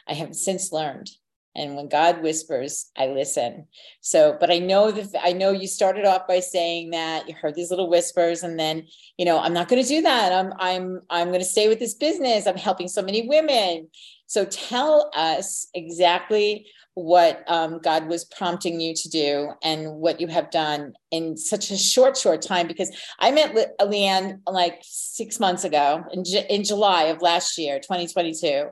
I 0.07 0.13
have 0.13 0.35
since 0.35 0.71
learned 0.71 1.09
and 1.55 1.75
when 1.75 1.89
god 1.89 2.21
whispers 2.21 2.91
i 2.97 3.07
listen. 3.07 3.67
So 4.01 4.37
but 4.39 4.51
i 4.51 4.59
know 4.59 4.91
that 4.91 5.09
i 5.23 5.33
know 5.33 5.51
you 5.51 5.67
started 5.67 6.05
off 6.05 6.27
by 6.27 6.39
saying 6.39 6.91
that 6.91 7.27
you 7.27 7.35
heard 7.35 7.55
these 7.55 7.69
little 7.69 7.89
whispers 7.89 8.43
and 8.43 8.59
then 8.59 8.87
you 9.17 9.25
know 9.25 9.39
i'm 9.39 9.53
not 9.53 9.67
going 9.67 9.81
to 9.81 9.87
do 9.87 10.01
that. 10.01 10.31
I'm 10.31 10.53
i'm 10.59 11.01
i'm 11.09 11.27
going 11.27 11.39
to 11.39 11.45
stay 11.45 11.67
with 11.67 11.79
this 11.79 11.95
business. 11.95 12.47
I'm 12.47 12.57
helping 12.57 12.87
so 12.87 13.01
many 13.01 13.27
women 13.27 13.87
so 14.31 14.45
tell 14.45 15.11
us 15.13 15.67
exactly 15.73 16.65
what 16.93 17.43
um, 17.47 17.79
God 17.83 18.07
was 18.07 18.23
prompting 18.23 18.79
you 18.79 18.93
to 18.93 19.09
do 19.09 19.49
and 19.61 19.91
what 19.95 20.21
you 20.21 20.27
have 20.27 20.49
done 20.51 20.93
in 21.09 21.35
such 21.35 21.69
a 21.69 21.77
short, 21.77 22.15
short 22.15 22.41
time. 22.41 22.65
Because 22.65 22.95
I 23.19 23.31
met 23.31 23.53
Le- 23.53 23.87
Leanne 23.87 24.39
like 24.47 24.79
six 24.83 25.37
months 25.37 25.65
ago 25.65 26.05
in, 26.13 26.23
J- 26.23 26.45
in 26.49 26.63
July 26.63 27.03
of 27.03 27.21
last 27.21 27.57
year, 27.57 27.79
2022, 27.79 28.69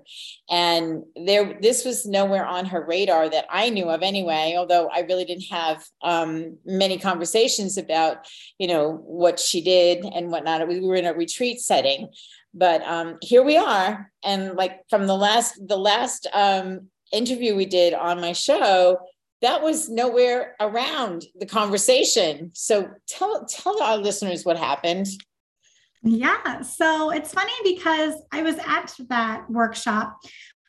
and 0.50 1.04
there 1.26 1.58
this 1.62 1.84
was 1.84 2.06
nowhere 2.06 2.46
on 2.46 2.66
her 2.66 2.86
radar 2.86 3.30
that 3.30 3.46
I 3.50 3.70
knew 3.70 3.90
of 3.90 4.02
anyway. 4.02 4.56
Although 4.58 4.88
I 4.88 5.02
really 5.02 5.26
didn't 5.26 5.50
have 5.52 5.84
um, 6.02 6.58
many 6.66 7.00
conversations 7.00 7.78
about, 7.78 8.30
you 8.58 8.68
know, 8.68 8.94
what 9.06 9.42
she 9.42 9.62
did 9.62 10.06
and 10.06 10.32
whatnot. 10.32 10.68
We 10.70 10.80
were 10.80 10.96
in 10.96 11.06
a 11.06 11.14
retreat 11.14 11.60
setting, 11.60 12.08
but 12.54 12.82
um, 12.84 13.18
here 13.22 13.44
we 13.44 13.58
are, 13.58 14.12
and 14.24 14.56
like 14.56 14.82
from 14.90 15.08
the 15.08 15.16
last 15.16 15.60
the 15.68 15.78
last 15.78 16.28
um, 16.34 16.88
interview 17.12 17.56
we 17.56 17.66
did 17.66 17.94
on 17.94 18.22
my 18.22 18.34
show, 18.34 19.00
that 19.42 19.62
was 19.62 19.90
nowhere 19.90 20.56
around 20.60 21.26
the 21.40 21.46
conversation. 21.46 22.52
So 22.54 22.90
tell 23.08 23.46
tell 23.46 23.82
our 23.82 23.98
listeners 23.98 24.46
what 24.46 24.58
happened. 24.58 25.08
Yeah, 26.02 26.62
so 26.62 27.12
it's 27.12 27.34
funny 27.34 27.52
because 27.64 28.14
I 28.32 28.42
was 28.42 28.56
at 28.66 28.96
that 29.10 29.50
workshop 29.50 30.18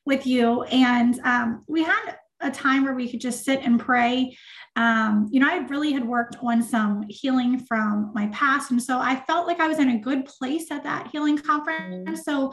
with 0.05 0.27
you, 0.27 0.65
and 0.65 1.19
um, 1.21 1.65
we 1.69 1.83
had 1.83 2.17
a 2.41 2.51
time 2.51 2.85
where 2.85 2.95
we 2.95 3.11
could 3.11 3.21
just 3.21 3.45
sit 3.45 3.61
and 3.63 3.79
pray. 3.79 4.37
Um, 4.77 5.29
you 5.31 5.41
know, 5.41 5.49
I 5.49 5.59
really 5.69 5.93
had 5.93 6.07
worked 6.07 6.37
on 6.43 6.63
some 6.63 7.05
healing 7.09 7.65
from 7.67 8.13
my 8.15 8.29
past, 8.29 8.71
and 8.71 8.83
so 8.83 8.99
I 8.99 9.17
felt 9.27 9.47
like 9.47 9.61
I 9.61 9.69
was 9.69 9.79
in 9.79 9.91
a 9.91 9.99
good 9.99 10.25
place 10.27 10.71
at 10.71 10.85
that 10.85 11.09
healing 11.13 11.39
conference. 11.39 12.09
Mm-hmm. 12.09 12.15
So 12.17 12.53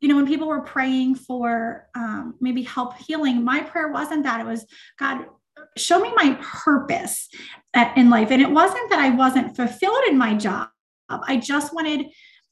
you 0.00 0.08
know, 0.08 0.16
when 0.16 0.26
people 0.26 0.48
were 0.48 0.60
praying 0.60 1.14
for 1.14 1.88
um, 1.94 2.34
maybe 2.40 2.62
help 2.62 2.96
healing, 2.98 3.42
my 3.42 3.60
prayer 3.60 3.90
wasn't 3.90 4.24
that. 4.24 4.40
It 4.40 4.46
was, 4.46 4.66
God, 4.98 5.24
show 5.76 5.98
me 5.98 6.12
my 6.14 6.38
purpose 6.40 7.28
in 7.96 8.10
life. 8.10 8.30
And 8.30 8.42
it 8.42 8.50
wasn't 8.50 8.90
that 8.90 8.98
I 8.98 9.10
wasn't 9.10 9.56
fulfilled 9.56 10.04
in 10.08 10.18
my 10.18 10.34
job. 10.34 10.68
I 11.08 11.36
just 11.36 11.74
wanted, 11.74 12.06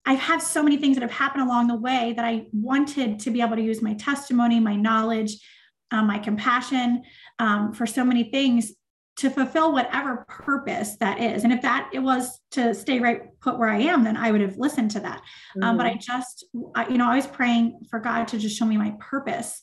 I've 0.07 0.19
had 0.19 0.41
so 0.41 0.63
many 0.63 0.77
things 0.77 0.97
that 0.97 1.03
have 1.03 1.11
happened 1.11 1.45
along 1.45 1.69
the 1.69 1.77
way 1.77 2.15
that 2.17 2.25
I 2.25 2.47
wanted 2.53 3.19
to 3.21 3.31
be 3.31 3.41
able 3.41 3.57
to 3.57 3.63
use 3.63 3.83
my 3.83 3.95
testimony, 3.95 4.61
my 4.61 4.77
knowledge, 4.77 5.37
um, 5.95 6.07
my 6.07 6.19
compassion 6.19 7.03
um, 7.39 7.73
for 7.73 7.87
so 7.87 8.05
many 8.05 8.25
things 8.25 8.73
to 9.17 9.31
fulfill 9.31 9.73
whatever 9.73 10.27
purpose 10.29 10.97
that 10.97 11.21
is. 11.21 11.45
And 11.45 11.53
if 11.53 11.63
that 11.63 11.89
it 11.93 12.01
was 12.01 12.41
to 12.51 12.75
stay 12.75 12.99
right 12.99 13.21
put 13.41 13.59
where 13.59 13.69
I 13.69 13.79
am, 13.79 14.03
then 14.03 14.17
I 14.17 14.33
would 14.33 14.41
have 14.41 14.57
listened 14.57 14.91
to 14.93 15.01
that. 15.01 15.21
Mm-hmm. 15.21 15.63
Um, 15.63 15.77
but 15.77 15.87
I 15.87 15.91
mm-hmm. 15.91 16.01
just, 16.01 16.47
I, 16.75 16.89
you 16.89 16.99
know, 16.99 17.09
I 17.09 17.17
was 17.17 17.29
praying 17.29 17.67
for 17.91 18.01
God 18.01 18.27
to 18.29 18.39
just 18.39 18.59
show 18.59 18.65
me 18.65 18.77
my 18.77 18.95
purpose 18.99 19.63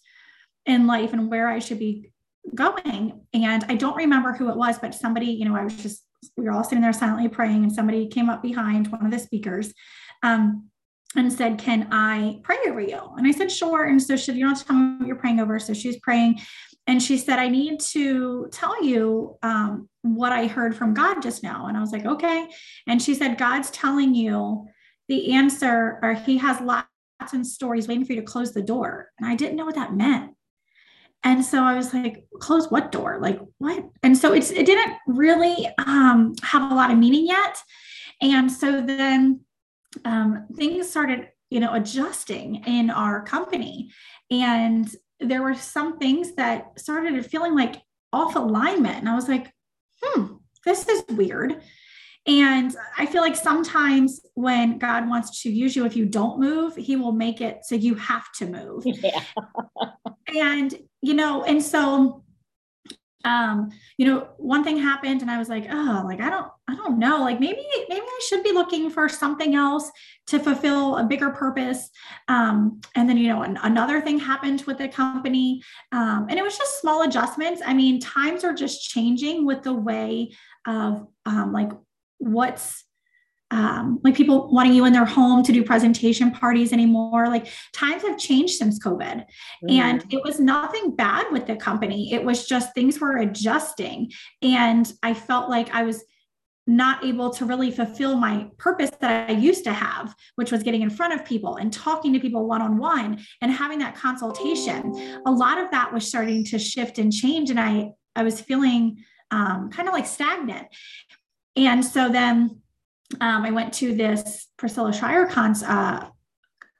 in 0.66 0.88
life 0.88 1.12
and 1.12 1.30
where 1.30 1.50
I 1.50 1.60
should 1.60 1.80
be 1.80 2.12
going. 2.56 3.26
And 3.34 3.66
I 3.68 3.76
don't 3.76 3.98
remember 3.98 4.32
who 4.32 4.50
it 4.50 4.56
was, 4.56 4.80
but 4.80 4.96
somebody, 4.96 5.28
you 5.28 5.46
know, 5.46 5.56
I 5.56 5.66
was 5.66 5.76
just, 5.76 6.06
we 6.38 6.46
were 6.46 6.54
all 6.54 6.64
sitting 6.64 6.82
there 6.82 6.94
silently 6.94 7.28
praying, 7.28 7.64
and 7.64 7.74
somebody 7.74 8.08
came 8.08 8.30
up 8.30 8.42
behind 8.42 8.88
one 8.88 9.06
of 9.06 9.12
the 9.12 9.20
speakers. 9.20 9.74
Um, 10.24 10.71
and 11.16 11.32
said, 11.32 11.58
Can 11.58 11.88
I 11.92 12.40
pray 12.44 12.58
over 12.68 12.82
you? 12.82 13.00
And 13.18 13.28
I 13.28 13.32
said, 13.32 13.52
Sure. 13.52 13.86
And 13.86 14.02
so 14.02 14.16
she, 14.16 14.34
you 14.34 14.46
don't 14.46 14.56
tell 14.56 14.76
me 14.76 14.98
what 14.98 15.08
you're 15.08 15.16
praying 15.16 15.40
over. 15.40 15.60
So 15.60 15.74
she's 15.74 15.98
praying 15.98 16.40
and 16.88 17.02
she 17.02 17.18
said, 17.18 17.40
I 17.40 17.48
need 17.48 17.80
to 17.92 18.50
tell 18.52 18.84
you 18.84 19.38
um, 19.44 19.88
what 20.02 20.32
I 20.32 20.48
heard 20.48 20.76
from 20.76 20.94
God 20.94 21.22
just 21.22 21.44
now. 21.44 21.68
And 21.68 21.78
I 21.78 21.80
was 21.80 21.92
like, 21.92 22.06
okay. 22.06 22.48
And 22.88 23.02
she 23.02 23.14
said, 23.14 23.38
God's 23.38 23.70
telling 23.72 24.16
you 24.16 24.68
the 25.08 25.34
answer, 25.34 26.00
or 26.02 26.14
He 26.14 26.38
has 26.38 26.60
lots 26.62 26.88
and 27.34 27.46
stories 27.46 27.88
waiting 27.88 28.06
for 28.06 28.14
you 28.14 28.22
to 28.22 28.26
close 28.26 28.54
the 28.54 28.64
door. 28.64 29.12
And 29.20 29.30
I 29.30 29.36
didn't 29.36 29.58
know 29.58 29.66
what 29.66 29.76
that 29.76 29.94
meant. 29.94 30.32
And 31.24 31.46
so 31.46 31.64
I 31.64 31.76
was 31.76 31.94
like, 31.94 32.26
close 32.40 32.72
what 32.72 32.92
door? 32.92 33.20
Like 33.22 33.40
what? 33.60 33.86
And 34.02 34.18
so 34.18 34.34
it's 34.34 34.50
it 34.50 34.66
didn't 34.66 34.98
really 35.06 35.70
um, 35.78 36.34
have 36.42 36.72
a 36.72 36.76
lot 36.76 36.90
of 36.90 36.98
meaning 36.98 37.28
yet. 37.28 37.58
And 38.22 38.52
so 38.52 38.82
then 38.82 39.42
um, 40.06 40.48
things 40.56 40.90
started, 40.90 41.30
you 41.50 41.60
know, 41.60 41.74
adjusting 41.74 42.64
in 42.66 42.90
our 42.90 43.24
company. 43.24 43.92
And 44.30 44.90
there 45.20 45.42
were 45.42 45.56
some 45.56 45.98
things 45.98 46.36
that 46.36 46.80
started 46.80 47.26
feeling 47.26 47.56
like 47.56 47.82
off 48.14 48.36
alignment. 48.36 48.98
And 48.98 49.10
I 49.10 49.16
was 49.16 49.28
like, 49.28 49.52
hmm, 50.02 50.36
this 50.66 50.88
is 50.88 51.04
weird. 51.10 51.62
And 52.28 52.76
I 52.98 53.08
feel 53.08 53.22
like 53.22 53.36
sometimes 53.36 54.22
when 54.36 54.78
God 54.78 55.10
wants 55.10 55.42
to 55.42 55.50
use 55.50 55.76
you, 55.76 55.86
if 55.86 55.96
you 55.96 56.06
don't 56.06 56.40
move, 56.40 56.76
he 56.76 56.96
will 56.96 57.14
make 57.14 57.42
it 57.42 57.60
so 57.64 57.76
you 57.76 57.96
have 57.96 58.32
to 58.34 58.46
move. 58.46 58.86
Yeah. 59.04 59.22
and, 60.28 60.74
you 61.02 61.16
know, 61.16 61.44
and 61.44 61.62
so 61.64 62.24
um 63.26 63.70
you 63.98 64.06
know 64.06 64.28
one 64.38 64.64
thing 64.64 64.78
happened 64.78 65.22
and 65.22 65.30
i 65.30 65.38
was 65.38 65.50
like 65.50 65.66
oh 65.70 66.04
like 66.06 66.20
i 66.22 66.30
don't 66.30 66.48
i 66.68 66.76
don't 66.76 66.98
know 67.00 67.20
like 67.22 67.40
maybe 67.40 67.66
maybe 67.90 68.02
i 68.06 68.20
should 68.28 68.44
be 68.44 68.52
looking 68.52 68.90
for 68.90 69.08
something 69.10 69.56
else 69.56 69.92
to 70.32 70.40
fulfill 70.40 70.96
a 70.98 71.04
bigger 71.04 71.30
purpose. 71.30 71.90
Um 72.28 72.82
and 72.96 73.08
then 73.08 73.18
you 73.18 73.28
know 73.28 73.44
an, 73.44 73.60
another 73.64 74.02
thing 74.02 74.18
happened 74.18 74.64
with 74.66 74.78
the 74.78 74.88
company. 74.88 75.62
Um 75.92 76.28
and 76.30 76.40
it 76.40 76.44
was 76.44 76.58
just 76.58 76.80
small 76.80 77.04
adjustments. 77.04 77.62
I 77.66 77.74
mean 77.74 78.00
times 78.00 78.44
are 78.44 78.54
just 78.54 78.90
changing 78.90 79.46
with 79.46 79.64
the 79.64 79.74
way 79.74 80.32
of 80.66 81.06
um 81.26 81.52
like 81.52 81.72
what's 82.18 82.86
um, 83.52 84.00
like 84.04 84.16
people 84.16 84.50
wanting 84.52 84.74
you 84.74 84.86
in 84.86 84.94
their 84.94 85.06
home 85.06 85.44
to 85.44 85.52
do 85.52 85.64
presentation 85.64 86.32
parties 86.32 86.72
anymore. 86.72 87.28
Like 87.28 87.48
times 87.74 88.02
have 88.04 88.18
changed 88.18 88.56
since 88.56 88.80
COVID. 88.80 89.26
Mm-hmm. 89.26 89.70
And 89.70 90.06
it 90.10 90.24
was 90.24 90.40
nothing 90.40 90.96
bad 90.96 91.28
with 91.32 91.46
the 91.46 91.58
company. 91.58 92.14
It 92.14 92.24
was 92.24 92.48
just 92.48 92.74
things 92.74 93.00
were 93.00 93.18
adjusting. 93.18 94.12
And 94.42 94.92
I 95.04 95.14
felt 95.14 95.50
like 95.50 95.70
I 95.76 95.84
was 95.84 96.04
not 96.66 97.04
able 97.04 97.30
to 97.32 97.46
really 97.46 97.72
fulfill 97.72 98.16
my 98.16 98.48
purpose 98.58 98.92
that 99.02 99.30
I 99.30 99.34
used 99.34 99.66
to 99.66 99.74
have, 99.74 100.16
which 100.36 100.52
was 100.52 100.64
getting 100.64 100.82
in 100.82 100.90
front 100.90 101.14
of 101.14 101.26
people 101.26 101.58
and 101.58 101.74
talking 101.74 102.14
to 102.14 102.20
people 102.20 102.48
one 102.48 102.62
on 102.62 102.78
one 102.78 103.20
and 103.42 103.52
having 103.52 103.80
that 103.80 103.96
consultation. 103.96 105.22
A 105.26 105.32
lot 105.32 105.58
of 105.58 105.70
that 105.72 105.92
was 105.92 106.08
starting 106.08 106.46
to 106.46 106.60
shift 106.60 107.00
and 107.00 107.12
change. 107.12 107.50
And 107.50 107.60
I, 107.60 107.90
I 108.16 108.24
was 108.24 108.40
feeling 108.40 109.04
um, 109.32 109.70
kind 109.72 109.90
of 109.90 109.94
like 109.94 110.06
stagnant. 110.06 110.68
And 111.58 111.84
so 111.84 112.08
then 112.08 112.62
um, 113.20 113.44
I 113.44 113.52
went 113.52 113.74
to 113.76 113.96
this 113.96 114.48
Priscilla 114.58 114.94
Shirer 114.94 115.28
Khan's 115.28 115.64
uh, 115.64 116.08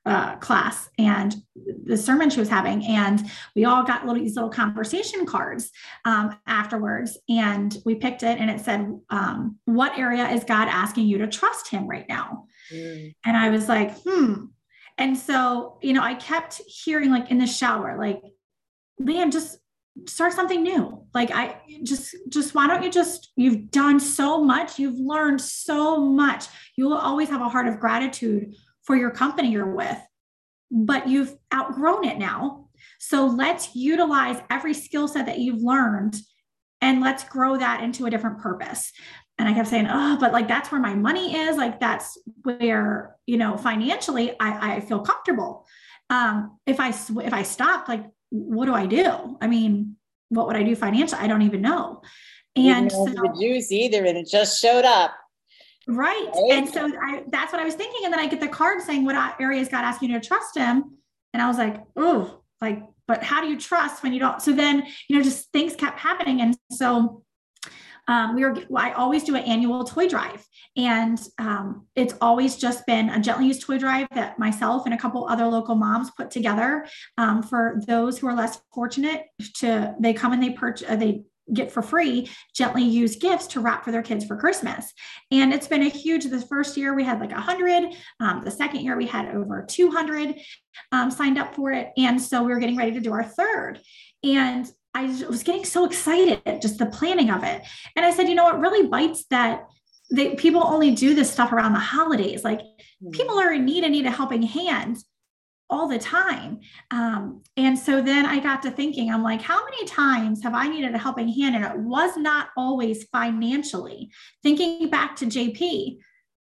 uh, 0.06 0.36
class 0.38 0.90
and 0.98 1.36
the 1.84 1.96
sermon 1.96 2.30
she 2.30 2.40
was 2.40 2.50
having, 2.50 2.84
and 2.86 3.30
we 3.56 3.66
all 3.66 3.84
got 3.84 4.06
little 4.06 4.22
these 4.22 4.36
little 4.36 4.50
conversation 4.50 5.26
cards 5.26 5.72
um, 6.06 6.36
afterwards, 6.48 7.18
and 7.30 7.78
we 7.86 7.96
picked 7.96 8.24
it, 8.24 8.40
and 8.40 8.50
it 8.50 8.62
said, 8.62 9.00
um, 9.10 9.58
"What 9.66 9.98
area 9.98 10.28
is 10.30 10.44
God 10.44 10.68
asking 10.68 11.08
you 11.08 11.20
to 11.20 11.28
trust 11.28 11.70
Him 11.70 11.88
right 11.88 12.08
now?" 12.10 12.46
Mm. 12.74 13.14
And 13.26 13.38
I 13.38 13.50
was 13.50 13.70
like, 13.70 13.96
"Hmm." 14.04 14.46
And 14.98 15.18
so, 15.18 15.78
you 15.82 15.94
know, 15.94 16.04
I 16.04 16.16
kept 16.16 16.62
hearing 16.66 17.12
like 17.12 17.30
in 17.30 17.38
the 17.38 17.48
shower, 17.48 17.98
like, 18.00 18.22
"Man, 18.98 19.30
just 19.30 19.60
start 20.08 20.34
something 20.34 20.64
new. 20.64 21.06
Like 21.14 21.32
i 21.32 21.60
just 21.84 22.16
just 22.30 22.56
why 22.56 22.68
don't 22.68 22.84
you 22.84 22.90
just 22.90 23.32
you've 23.36 23.70
done 23.72 24.00
so 24.00 24.44
much 24.44 24.80
you've 24.80 25.00
learned 25.00 25.42
so 25.42 26.00
much. 26.00 26.46
You 26.78 26.86
will 26.86 26.98
always 26.98 27.30
have 27.30 27.42
a 27.42 27.50
heart 27.50 27.68
of 27.68 27.80
gratitude 27.80 28.56
for 28.84 28.96
your 28.96 29.12
company 29.12 29.52
you're 29.52 29.76
with 29.76 30.00
but 30.72 31.08
you've 31.08 31.36
outgrown 31.54 32.06
it 32.06 32.18
now. 32.18 32.70
So 32.98 33.26
let's 33.26 33.76
utilize 33.76 34.42
every 34.50 34.74
skill 34.74 35.08
set 35.08 35.26
that 35.26 35.40
you've 35.40 35.62
learned 35.62 36.16
and 36.80 37.02
let's 37.02 37.26
grow 37.26 37.58
that 37.58 37.84
into 37.84 38.06
a 38.06 38.10
different 38.10 38.40
purpose. 38.40 38.92
And 39.38 39.50
i 39.50 39.54
kept 39.54 39.70
saying 39.70 39.88
oh 39.90 40.18
but 40.20 40.32
like 40.32 40.48
that's 40.48 40.72
where 40.72 40.82
my 40.82 40.96
money 40.96 41.36
is. 41.36 41.58
Like 41.58 41.80
that's 41.80 42.18
where 42.44 43.16
you 43.26 43.38
know 43.38 43.58
financially 43.58 44.32
i, 44.40 44.76
I 44.76 44.80
feel 44.82 45.02
comfortable. 45.02 45.66
Um 46.10 46.58
if 46.66 46.80
i 46.80 46.90
if 46.90 47.34
i 47.34 47.44
stop 47.44 47.88
like 47.88 48.06
what 48.32 48.66
do 48.66 48.74
I 48.74 48.86
do? 48.86 49.38
I 49.42 49.48
mean, 49.48 49.98
what 50.30 50.48
would 50.48 50.56
I 50.56 50.64
do 50.64 50.76
financially? 50.76 51.22
I 51.22 51.28
don't 51.28 51.44
even 51.44 51.62
know. 51.62 52.02
And 52.56 52.92
so, 52.92 53.06
the 53.06 53.38
juice 53.40 53.72
either, 53.72 54.06
and 54.06 54.18
it 54.18 54.28
just 54.30 54.60
showed 54.60 54.86
up. 54.86 55.12
Right. 55.88 56.28
right. 56.34 56.52
And 56.52 56.70
so 56.70 56.86
I, 56.86 57.24
that's 57.30 57.52
what 57.52 57.62
I 57.62 57.66
was 57.66 57.76
thinking. 57.76 58.02
And 58.04 58.14
then 58.14 58.20
I 58.20 58.28
get 58.28 58.40
the 58.40 58.48
card 58.48 58.82
saying 58.82 59.06
what 59.06 59.36
areas 59.40 59.68
God 59.68 59.84
asking 59.84 60.12
you 60.12 60.20
to 60.20 60.26
trust 60.26 60.58
him. 60.58 60.98
And 61.34 61.42
I 61.42 61.48
was 61.48 61.58
like, 61.58 61.84
oh, 61.96 62.42
like, 62.60 62.84
but 63.08 63.24
how 63.24 63.42
do 63.42 63.48
you 63.48 63.60
trust 63.60 64.04
when 64.04 64.14
you 64.14 64.20
don't? 64.20 64.42
So 64.42 64.52
then, 64.52 64.86
you 65.08 65.18
know, 65.18 65.24
just 65.24 65.52
things 65.52 65.76
kept 65.76 66.00
happening. 66.00 66.42
And 66.42 66.56
so 66.72 67.24
um, 68.08 68.36
we 68.36 68.44
were 68.44 68.56
I 68.76 68.92
always 68.92 69.24
do 69.24 69.36
an 69.36 69.44
annual 69.44 69.84
toy 69.84 70.08
drive, 70.08 70.46
and 70.76 71.20
um, 71.38 71.88
it's 71.96 72.14
always 72.22 72.58
just 72.58 72.86
been 72.86 73.10
a 73.10 73.20
gently 73.20 73.48
used 73.48 73.62
toy 73.62 73.78
drive 73.78 74.08
that 74.14 74.40
myself 74.40 74.86
and 74.86 74.94
a 74.94 74.98
couple 74.98 75.28
other 75.28 75.46
local 75.46 75.76
moms 75.76 76.12
put 76.12 76.32
together 76.32 76.88
um, 77.18 77.44
for 77.44 77.82
those 77.88 78.18
who 78.18 78.28
are 78.28 78.36
less 78.36 78.60
fortunate. 78.74 79.26
To 79.56 79.96
they 80.00 80.14
come 80.14 80.34
and 80.34 80.42
they 80.42 80.52
purchase 80.52 80.90
uh, 80.90 80.96
they 80.96 81.24
get 81.54 81.72
for 81.72 81.82
free 81.82 82.30
gently 82.54 82.84
used 82.84 83.20
gifts 83.20 83.48
to 83.48 83.60
wrap 83.60 83.84
for 83.84 83.92
their 83.92 84.02
kids 84.02 84.26
for 84.26 84.38
Christmas. 84.38 84.94
And 85.32 85.54
it's 85.54 85.68
been 85.68 85.82
a 85.82 85.90
huge, 85.90 86.26
the 86.26 86.42
first 86.42 86.78
year 86.78 86.94
we 86.94 87.04
had 87.04 87.20
like 87.20 87.32
100. 87.32 87.96
Um, 88.20 88.42
the 88.44 88.52
second 88.52 88.82
year 88.82 88.96
we 88.96 89.08
had 89.08 89.36
over 89.36 89.66
200 89.68 90.40
um, 90.92 91.12
signed 91.12 91.38
up 91.38 91.56
for 91.56 91.72
it. 91.72 91.90
And 91.98 92.22
so 92.22 92.44
we 92.44 92.54
were 92.54 92.60
getting 92.60 92.78
ready 92.78 92.94
to 92.94 93.00
do 93.00 93.12
our 93.12 93.24
third. 93.24 93.80
And 94.24 94.70
I 94.94 95.06
was 95.06 95.44
getting 95.44 95.66
so 95.66 95.86
excited, 95.86 96.42
just 96.62 96.78
the 96.78 96.86
planning 96.86 97.30
of 97.30 97.44
it. 97.44 97.62
And 97.96 98.06
I 98.06 98.12
said, 98.12 98.28
you 98.28 98.36
know, 98.36 98.50
it 98.50 98.60
really 98.60 98.88
bites 98.88 99.26
that 99.30 99.68
they, 100.12 100.36
people 100.36 100.64
only 100.64 100.94
do 100.94 101.16
this 101.16 101.32
stuff 101.32 101.54
around 101.54 101.74
the 101.74 101.80
holidays. 101.80 102.44
Like 102.44 102.60
mm-hmm. 102.60 103.12
people 103.12 103.40
are 103.40 103.54
in 103.54 103.66
need 103.66 103.84
and 103.84 103.94
need 103.94 104.06
a 104.06 104.12
helping 104.12 104.44
hand 104.44 104.98
all 105.70 105.88
the 105.88 105.98
time. 105.98 106.60
Um, 106.92 107.42
and 107.56 107.80
so 107.80 108.02
then 108.02 108.26
I 108.26 108.40
got 108.40 108.62
to 108.64 108.72
thinking, 108.72 109.10
I'm 109.10 109.24
like, 109.24 109.42
how 109.42 109.64
many 109.64 109.86
times 109.86 110.44
have 110.44 110.54
I 110.54 110.68
needed 110.68 110.94
a 110.94 110.98
helping 110.98 111.30
hand? 111.30 111.56
And 111.56 111.64
it 111.64 111.78
was 111.78 112.18
not 112.18 112.50
always 112.58 113.06
financially. 113.06 114.12
Thinking 114.44 114.90
back 114.90 115.16
to 115.18 115.26
JP, 115.26 115.98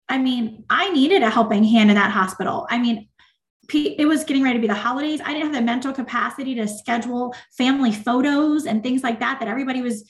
I 0.09 0.17
mean, 0.17 0.65
I 0.71 0.91
needed 0.91 1.23
a 1.23 1.29
helping 1.29 1.65
hand 1.65 1.91
in 1.91 1.97
that 1.97 2.11
hospital. 2.11 2.67
I 2.71 2.79
mean, 2.79 3.10
it 3.75 4.07
was 4.07 4.25
getting 4.25 4.43
ready 4.43 4.59
to 4.59 4.61
be 4.61 4.67
the 4.67 4.75
holidays. 4.75 5.21
I 5.25 5.33
didn't 5.33 5.47
have 5.47 5.55
the 5.55 5.63
mental 5.63 5.93
capacity 5.93 6.55
to 6.57 6.69
schedule 6.69 7.35
family 7.57 7.93
photos 7.93 8.67
and 8.67 8.83
things 8.83 9.03
like 9.03 9.21
that 9.21 9.41
that 9.41 9.49
everybody 9.49 9.83
was 9.83 10.05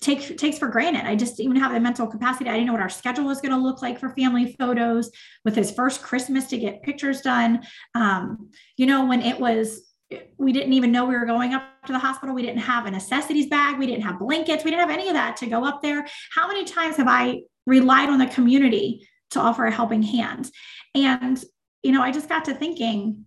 take 0.00 0.36
takes 0.38 0.58
for 0.58 0.68
granted. 0.68 1.06
I 1.06 1.14
just 1.14 1.36
didn't 1.36 1.50
even 1.50 1.62
have 1.62 1.72
the 1.72 1.80
mental 1.80 2.06
capacity. 2.06 2.50
I 2.50 2.54
didn't 2.54 2.66
know 2.66 2.72
what 2.72 2.82
our 2.82 2.88
schedule 2.88 3.24
was 3.24 3.40
going 3.40 3.52
to 3.52 3.58
look 3.58 3.82
like 3.82 3.98
for 3.98 4.10
family 4.10 4.56
photos 4.58 5.10
with 5.44 5.54
his 5.54 5.70
first 5.70 6.02
Christmas 6.02 6.46
to 6.46 6.58
get 6.58 6.82
pictures 6.82 7.20
done. 7.20 7.62
Um, 7.94 8.50
you 8.76 8.86
know, 8.86 9.06
when 9.06 9.22
it 9.22 9.38
was 9.38 9.92
we 10.36 10.52
didn't 10.52 10.72
even 10.74 10.92
know 10.92 11.06
we 11.06 11.14
were 11.14 11.24
going 11.24 11.54
up 11.54 11.64
to 11.86 11.92
the 11.92 11.98
hospital. 11.98 12.34
We 12.34 12.42
didn't 12.42 12.60
have 12.60 12.86
a 12.86 12.90
necessities 12.90 13.46
bag. 13.46 13.78
We 13.78 13.86
didn't 13.86 14.02
have 14.02 14.18
blankets. 14.18 14.64
We 14.64 14.70
didn't 14.70 14.88
have 14.88 14.98
any 14.98 15.08
of 15.08 15.14
that 15.14 15.36
to 15.38 15.46
go 15.46 15.64
up 15.64 15.82
there. 15.82 16.06
How 16.34 16.48
many 16.48 16.64
times 16.64 16.96
have 16.96 17.08
I 17.08 17.42
relied 17.66 18.10
on 18.10 18.18
the 18.18 18.26
community 18.26 19.08
to 19.30 19.40
offer 19.40 19.64
a 19.64 19.70
helping 19.70 20.02
hand? 20.02 20.50
And 20.94 21.42
you 21.82 21.92
know, 21.92 22.02
I 22.02 22.12
just 22.12 22.28
got 22.28 22.44
to 22.46 22.54
thinking, 22.54 23.24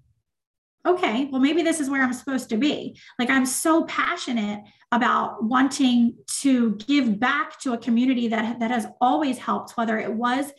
okay, 0.86 1.26
well, 1.32 1.42
maybe 1.42 1.64
this 1.64 1.80
is 1.80 1.90
where 1.90 2.04
I'm 2.04 2.14
supposed 2.14 2.50
to 2.50 2.58
be. 2.58 3.00
Like, 3.18 3.30
I'm 3.30 3.46
so 3.46 3.86
passionate 3.86 4.64
about 4.92 5.44
wanting 5.44 6.16
to 6.42 6.76
give 6.76 7.20
back 7.20 7.60
to 7.62 7.74
a 7.74 7.78
community 7.78 8.28
that, 8.28 8.60
that 8.60 8.72
has 8.72 8.86
always 9.02 9.38
helped, 9.38 9.76
whether 9.78 9.98
it 10.00 10.14
was 10.14 10.52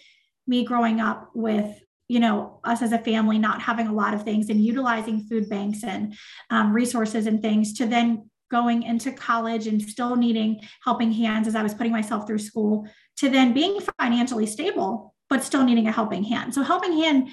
me 0.46 0.64
growing 0.64 1.00
up 1.00 1.30
with 1.34 1.80
you 2.08 2.20
know 2.20 2.60
us 2.64 2.82
as 2.82 2.92
a 2.92 2.98
family 2.98 3.38
not 3.38 3.60
having 3.60 3.88
a 3.88 3.92
lot 3.92 4.14
of 4.14 4.22
things 4.22 4.48
and 4.48 4.64
utilizing 4.64 5.20
food 5.24 5.48
banks 5.48 5.82
and 5.82 6.14
um, 6.50 6.72
resources 6.72 7.26
and 7.26 7.42
things 7.42 7.72
to 7.72 7.86
then 7.86 8.30
going 8.48 8.84
into 8.84 9.10
college 9.10 9.66
and 9.66 9.82
still 9.82 10.14
needing 10.14 10.60
helping 10.84 11.10
hands 11.10 11.48
as 11.48 11.56
i 11.56 11.62
was 11.62 11.74
putting 11.74 11.90
myself 11.90 12.24
through 12.26 12.38
school 12.38 12.86
to 13.16 13.28
then 13.28 13.52
being 13.52 13.80
financially 14.00 14.46
stable 14.46 15.14
but 15.28 15.42
still 15.42 15.64
needing 15.64 15.88
a 15.88 15.92
helping 15.92 16.22
hand 16.22 16.54
so 16.54 16.62
helping 16.62 16.92
hand 16.92 17.28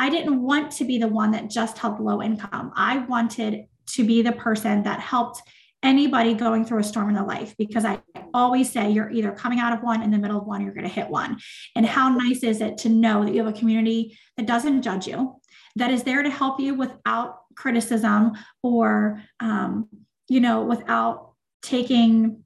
I 0.00 0.08
didn't 0.08 0.40
want 0.40 0.72
to 0.72 0.84
be 0.86 0.96
the 0.96 1.08
one 1.08 1.32
that 1.32 1.50
just 1.50 1.76
helped 1.76 2.00
low 2.00 2.22
income. 2.22 2.72
I 2.74 3.00
wanted 3.00 3.66
to 3.88 4.04
be 4.06 4.22
the 4.22 4.32
person 4.32 4.82
that 4.84 4.98
helped 4.98 5.42
anybody 5.82 6.32
going 6.32 6.64
through 6.64 6.78
a 6.78 6.84
storm 6.84 7.10
in 7.10 7.14
their 7.14 7.24
life 7.24 7.54
because 7.58 7.84
I 7.84 8.00
always 8.32 8.72
say 8.72 8.90
you're 8.90 9.10
either 9.10 9.30
coming 9.32 9.58
out 9.58 9.74
of 9.74 9.82
one 9.82 10.02
in 10.02 10.10
the 10.10 10.16
middle 10.16 10.38
of 10.38 10.46
one, 10.46 10.62
you're 10.62 10.72
going 10.72 10.88
to 10.88 10.92
hit 10.92 11.10
one. 11.10 11.38
And 11.76 11.84
how 11.84 12.08
nice 12.08 12.42
is 12.42 12.62
it 12.62 12.78
to 12.78 12.88
know 12.88 13.26
that 13.26 13.34
you 13.34 13.44
have 13.44 13.54
a 13.54 13.58
community 13.58 14.18
that 14.38 14.46
doesn't 14.46 14.80
judge 14.80 15.06
you, 15.06 15.36
that 15.76 15.90
is 15.90 16.02
there 16.02 16.22
to 16.22 16.30
help 16.30 16.60
you 16.60 16.74
without 16.74 17.40
criticism 17.54 18.32
or, 18.62 19.22
um, 19.40 19.86
you 20.28 20.40
know, 20.40 20.62
without 20.62 21.32
taking 21.60 22.42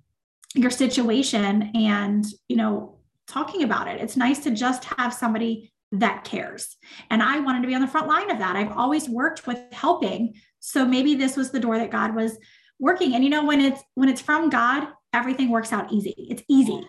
your 0.56 0.72
situation 0.72 1.70
and, 1.76 2.24
you 2.48 2.56
know, 2.56 2.98
talking 3.28 3.62
about 3.62 3.86
it. 3.86 4.00
It's 4.00 4.16
nice 4.16 4.40
to 4.40 4.50
just 4.50 4.84
have 4.84 5.14
somebody 5.14 5.70
that 6.00 6.24
cares. 6.24 6.76
And 7.10 7.22
I 7.22 7.40
wanted 7.40 7.62
to 7.62 7.68
be 7.68 7.74
on 7.74 7.80
the 7.80 7.86
front 7.86 8.08
line 8.08 8.30
of 8.30 8.38
that. 8.38 8.56
I've 8.56 8.72
always 8.72 9.08
worked 9.08 9.46
with 9.46 9.60
helping. 9.72 10.34
So 10.60 10.84
maybe 10.84 11.14
this 11.14 11.36
was 11.36 11.50
the 11.50 11.60
door 11.60 11.78
that 11.78 11.90
God 11.90 12.14
was 12.14 12.38
working. 12.78 13.14
And 13.14 13.24
you 13.24 13.30
know, 13.30 13.44
when 13.44 13.60
it's 13.60 13.82
when 13.94 14.08
it's 14.08 14.20
from 14.20 14.50
God, 14.50 14.88
everything 15.12 15.50
works 15.50 15.72
out 15.72 15.92
easy. 15.92 16.14
It's 16.16 16.42
easy. 16.48 16.86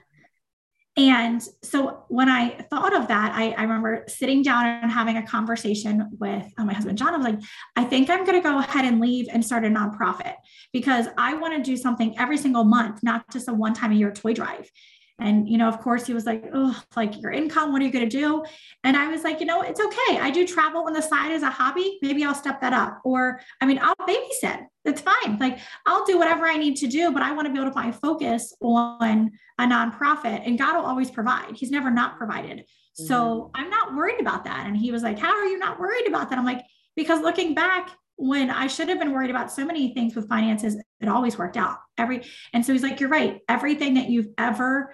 And 0.97 1.43
so 1.61 2.05
when 2.07 2.29
I 2.29 2.51
thought 2.69 2.95
of 2.95 3.09
that, 3.09 3.33
I, 3.35 3.51
I 3.51 3.63
remember 3.63 4.05
sitting 4.07 4.41
down 4.41 4.65
and 4.65 4.89
having 4.89 5.17
a 5.17 5.27
conversation 5.27 6.09
with 6.19 6.45
uh, 6.57 6.63
my 6.63 6.73
husband, 6.73 6.97
John. 6.97 7.13
I 7.13 7.17
was 7.17 7.25
like, 7.25 7.39
I 7.75 7.83
think 7.83 8.09
I'm 8.09 8.23
going 8.23 8.41
to 8.41 8.49
go 8.49 8.59
ahead 8.59 8.85
and 8.85 9.01
leave 9.01 9.27
and 9.29 9.43
start 9.43 9.65
a 9.65 9.67
nonprofit 9.67 10.35
because 10.71 11.07
I 11.17 11.35
want 11.35 11.53
to 11.57 11.69
do 11.69 11.75
something 11.75 12.17
every 12.17 12.37
single 12.37 12.63
month, 12.63 13.03
not 13.03 13.29
just 13.29 13.49
a 13.49 13.53
one 13.53 13.73
time 13.73 13.91
a 13.91 13.95
year 13.95 14.11
toy 14.11 14.33
drive. 14.33 14.71
And, 15.17 15.47
you 15.47 15.57
know, 15.57 15.69
of 15.69 15.79
course, 15.79 16.05
he 16.05 16.13
was 16.13 16.25
like, 16.25 16.49
oh, 16.53 16.77
like 16.95 17.21
your 17.21 17.31
income, 17.31 17.71
what 17.71 17.81
are 17.81 17.85
you 17.85 17.91
going 17.91 18.07
to 18.07 18.17
do? 18.17 18.43
And 18.83 18.97
I 18.97 19.07
was 19.07 19.23
like, 19.23 19.39
you 19.39 19.45
know, 19.45 19.61
it's 19.61 19.79
okay. 19.79 20.19
I 20.19 20.29
do 20.29 20.45
travel 20.45 20.83
on 20.87 20.93
the 20.93 21.01
side 21.01 21.31
as 21.31 21.41
a 21.41 21.49
hobby. 21.49 21.99
Maybe 22.01 22.25
I'll 22.25 22.35
step 22.35 22.59
that 22.61 22.73
up. 22.73 22.99
Or, 23.05 23.39
I 23.61 23.65
mean, 23.65 23.79
I'll 23.81 23.95
babysit. 23.95 24.65
It's 24.83 25.01
fine. 25.01 25.37
Like, 25.39 25.59
I'll 25.85 26.05
do 26.05 26.17
whatever 26.17 26.45
I 26.45 26.57
need 26.57 26.75
to 26.77 26.87
do, 26.87 27.11
but 27.11 27.23
I 27.23 27.31
want 27.31 27.47
to 27.47 27.53
be 27.53 27.59
able 27.59 27.69
to 27.69 27.73
find 27.73 27.95
focus 27.95 28.53
on 28.61 29.31
a 29.57 29.63
nonprofit. 29.63 30.45
And 30.45 30.59
God 30.59 30.75
will 30.75 30.85
always 30.85 31.09
provide. 31.09 31.55
He's 31.55 31.71
never 31.71 31.89
not 31.89 32.17
provided. 32.17 32.59
Mm-hmm. 32.59 33.05
So 33.05 33.51
I'm 33.55 33.69
not 33.69 33.95
worried 33.95 34.19
about 34.19 34.43
that. 34.43 34.65
And 34.67 34.75
he 34.75 34.91
was 34.91 35.01
like, 35.01 35.17
how 35.17 35.33
are 35.33 35.45
you 35.45 35.57
not 35.57 35.79
worried 35.79 36.07
about 36.07 36.29
that? 36.29 36.37
I'm 36.37 36.45
like, 36.45 36.63
because 36.95 37.21
looking 37.21 37.55
back, 37.55 37.89
when 38.17 38.49
I 38.49 38.67
should 38.67 38.87
have 38.89 38.99
been 38.99 39.11
worried 39.11 39.29
about 39.29 39.51
so 39.51 39.65
many 39.65 39.93
things 39.93 40.15
with 40.15 40.29
finances, 40.29 40.77
it 41.01 41.09
always 41.09 41.37
worked 41.37 41.57
out. 41.57 41.77
Every 41.97 42.23
and 42.53 42.65
so 42.65 42.71
he's 42.71 42.83
like, 42.83 42.99
You're 42.99 43.09
right. 43.09 43.41
Everything 43.49 43.95
that 43.95 44.09
you've 44.09 44.29
ever 44.37 44.93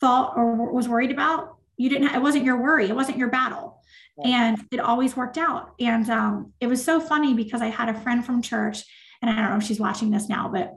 thought 0.00 0.34
or 0.36 0.72
was 0.72 0.88
worried 0.88 1.10
about, 1.10 1.56
you 1.76 1.88
didn't, 1.88 2.14
it 2.14 2.22
wasn't 2.22 2.44
your 2.44 2.60
worry, 2.60 2.88
it 2.88 2.96
wasn't 2.96 3.18
your 3.18 3.28
battle. 3.28 3.82
And 4.24 4.56
it 4.72 4.80
always 4.80 5.14
worked 5.14 5.36
out. 5.36 5.74
And 5.78 6.08
um, 6.08 6.52
it 6.58 6.68
was 6.68 6.82
so 6.82 7.00
funny 7.00 7.34
because 7.34 7.60
I 7.60 7.66
had 7.66 7.90
a 7.90 8.00
friend 8.00 8.24
from 8.24 8.40
church, 8.40 8.82
and 9.20 9.30
I 9.30 9.36
don't 9.36 9.50
know 9.50 9.58
if 9.58 9.64
she's 9.64 9.78
watching 9.78 10.10
this 10.10 10.28
now, 10.28 10.48
but 10.48 10.74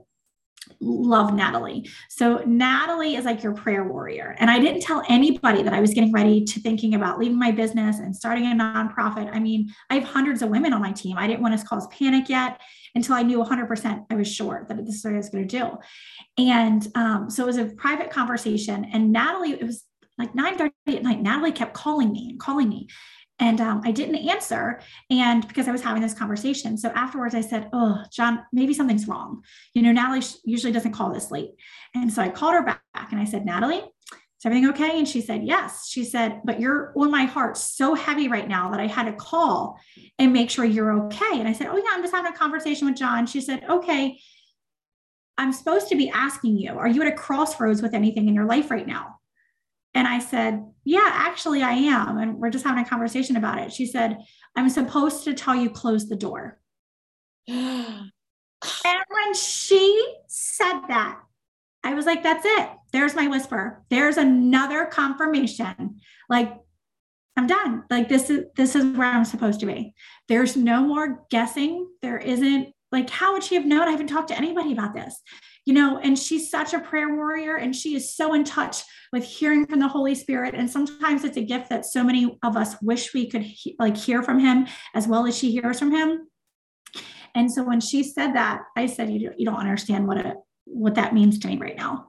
love 0.81 1.33
Natalie. 1.33 1.89
So 2.09 2.43
Natalie 2.45 3.15
is 3.15 3.25
like 3.25 3.41
your 3.41 3.53
prayer 3.53 3.85
warrior. 3.85 4.35
And 4.39 4.51
I 4.51 4.59
didn't 4.59 4.81
tell 4.81 5.03
anybody 5.07 5.63
that 5.63 5.73
I 5.73 5.79
was 5.79 5.93
getting 5.93 6.11
ready 6.11 6.43
to 6.43 6.59
thinking 6.59 6.95
about 6.95 7.17
leaving 7.17 7.39
my 7.39 7.51
business 7.51 7.99
and 7.99 8.15
starting 8.15 8.45
a 8.45 8.55
nonprofit. 8.55 9.33
I 9.33 9.39
mean, 9.39 9.69
I 9.89 9.95
have 9.95 10.03
hundreds 10.03 10.41
of 10.41 10.49
women 10.49 10.73
on 10.73 10.81
my 10.81 10.91
team. 10.91 11.17
I 11.17 11.27
didn't 11.27 11.41
want 11.41 11.57
to 11.57 11.65
cause 11.65 11.87
panic 11.87 12.29
yet 12.29 12.59
until 12.95 13.15
I 13.15 13.23
knew 13.23 13.43
100% 13.43 14.05
I 14.09 14.15
was 14.15 14.31
sure 14.33 14.65
that 14.67 14.85
this 14.85 14.95
is 14.95 15.03
what 15.03 15.13
I 15.13 15.17
was 15.17 15.29
going 15.29 15.47
to 15.47 15.59
do. 15.59 15.77
And 16.37 16.87
um, 16.95 17.29
so 17.29 17.43
it 17.43 17.47
was 17.47 17.57
a 17.57 17.65
private 17.65 18.09
conversation. 18.09 18.85
And 18.93 19.11
Natalie, 19.11 19.53
it 19.53 19.65
was 19.65 19.83
like 20.17 20.35
9 20.35 20.57
30 20.57 20.73
at 20.97 21.03
night. 21.03 21.21
Natalie 21.21 21.51
kept 21.51 21.73
calling 21.73 22.11
me 22.11 22.29
and 22.31 22.39
calling 22.39 22.69
me. 22.69 22.87
And 23.41 23.61
um, 23.61 23.81
I 23.85 23.91
didn't 23.91 24.17
answer. 24.17 24.81
And 25.09 25.47
because 25.47 25.67
I 25.67 25.71
was 25.71 25.81
having 25.81 26.01
this 26.01 26.13
conversation. 26.13 26.77
So 26.77 26.89
afterwards, 26.89 27.33
I 27.33 27.41
said, 27.41 27.69
Oh, 27.71 28.03
John, 28.11 28.43
maybe 28.51 28.73
something's 28.73 29.07
wrong. 29.07 29.43
You 29.73 29.81
know, 29.81 29.93
Natalie 29.93 30.25
usually 30.43 30.73
doesn't 30.73 30.91
call 30.91 31.13
this 31.13 31.31
late. 31.31 31.51
And 31.95 32.11
so 32.11 32.21
I 32.21 32.29
called 32.29 32.55
her 32.55 32.63
back 32.63 32.81
and 33.11 33.19
I 33.19 33.25
said, 33.25 33.45
Natalie, 33.45 33.83
is 34.39 34.45
everything 34.45 34.69
okay? 34.69 34.97
And 34.97 35.07
she 35.07 35.19
said, 35.19 35.43
Yes. 35.43 35.89
She 35.89 36.05
said, 36.05 36.41
But 36.45 36.61
you're 36.61 36.93
on 36.95 37.11
my 37.11 37.25
heart 37.25 37.57
so 37.57 37.93
heavy 37.93 38.29
right 38.29 38.47
now 38.47 38.71
that 38.71 38.79
I 38.79 38.87
had 38.87 39.03
to 39.03 39.13
call 39.13 39.77
and 40.17 40.31
make 40.31 40.49
sure 40.49 40.63
you're 40.63 40.93
okay. 41.07 41.39
And 41.39 41.47
I 41.47 41.51
said, 41.51 41.67
Oh, 41.67 41.75
yeah, 41.75 41.89
I'm 41.91 42.01
just 42.01 42.15
having 42.15 42.31
a 42.31 42.37
conversation 42.37 42.87
with 42.87 42.95
John. 42.95 43.27
She 43.27 43.41
said, 43.41 43.65
Okay, 43.69 44.17
I'm 45.37 45.51
supposed 45.51 45.89
to 45.89 45.95
be 45.95 46.09
asking 46.09 46.57
you, 46.57 46.71
are 46.71 46.87
you 46.87 47.01
at 47.01 47.11
a 47.11 47.15
crossroads 47.15 47.81
with 47.81 47.93
anything 47.93 48.29
in 48.29 48.33
your 48.33 48.45
life 48.45 48.71
right 48.71 48.87
now? 48.87 49.19
And 49.93 50.07
I 50.07 50.19
said, 50.19 50.63
Yeah, 50.85 51.09
actually, 51.11 51.61
I 51.61 51.73
am. 51.73 52.17
And 52.17 52.37
we're 52.37 52.49
just 52.49 52.65
having 52.65 52.85
a 52.85 52.87
conversation 52.87 53.35
about 53.35 53.59
it. 53.59 53.73
She 53.73 53.85
said, 53.85 54.19
I'm 54.55 54.69
supposed 54.69 55.25
to 55.25 55.33
tell 55.33 55.55
you 55.55 55.69
close 55.69 56.07
the 56.07 56.15
door. 56.15 56.61
and 57.49 58.11
when 58.63 59.33
she 59.35 60.15
said 60.27 60.79
that, 60.87 61.19
I 61.83 61.93
was 61.93 62.05
like, 62.05 62.23
That's 62.23 62.45
it. 62.45 62.69
There's 62.91 63.15
my 63.15 63.27
whisper. 63.27 63.83
There's 63.89 64.17
another 64.17 64.85
confirmation. 64.85 65.99
Like, 66.29 66.53
I'm 67.37 67.47
done. 67.47 67.83
Like 67.89 68.09
this 68.09 68.29
is 68.29 68.45
this 68.57 68.75
is 68.75 68.97
where 68.97 69.07
I'm 69.07 69.23
supposed 69.23 69.61
to 69.61 69.65
be. 69.65 69.93
There's 70.27 70.57
no 70.57 70.81
more 70.81 71.25
guessing. 71.29 71.87
There 72.01 72.17
isn't 72.17 72.73
like 72.91 73.09
how 73.09 73.33
would 73.33 73.43
she 73.43 73.55
have 73.55 73.65
known 73.65 73.87
i 73.87 73.91
haven't 73.91 74.07
talked 74.07 74.29
to 74.29 74.37
anybody 74.37 74.71
about 74.71 74.93
this 74.93 75.21
you 75.65 75.73
know 75.73 75.99
and 75.99 76.17
she's 76.17 76.49
such 76.49 76.73
a 76.73 76.79
prayer 76.79 77.15
warrior 77.15 77.57
and 77.57 77.75
she 77.75 77.95
is 77.95 78.15
so 78.15 78.33
in 78.33 78.43
touch 78.43 78.81
with 79.11 79.23
hearing 79.23 79.65
from 79.65 79.79
the 79.79 79.87
holy 79.87 80.15
spirit 80.15 80.53
and 80.55 80.69
sometimes 80.69 81.23
it's 81.23 81.37
a 81.37 81.43
gift 81.43 81.69
that 81.69 81.85
so 81.85 82.03
many 82.03 82.37
of 82.43 82.57
us 82.57 82.75
wish 82.81 83.13
we 83.13 83.29
could 83.29 83.41
he- 83.41 83.75
like 83.79 83.95
hear 83.95 84.23
from 84.23 84.39
him 84.39 84.67
as 84.93 85.07
well 85.07 85.25
as 85.25 85.37
she 85.37 85.51
hears 85.51 85.79
from 85.79 85.91
him 85.91 86.27
and 87.35 87.51
so 87.51 87.63
when 87.63 87.79
she 87.79 88.03
said 88.03 88.33
that 88.33 88.61
i 88.75 88.85
said 88.85 89.11
you, 89.11 89.31
you 89.37 89.45
don't 89.45 89.59
understand 89.59 90.07
what 90.07 90.17
it 90.17 90.35
what 90.65 90.95
that 90.95 91.13
means 91.13 91.39
to 91.39 91.47
me 91.47 91.57
right 91.57 91.77
now 91.77 92.07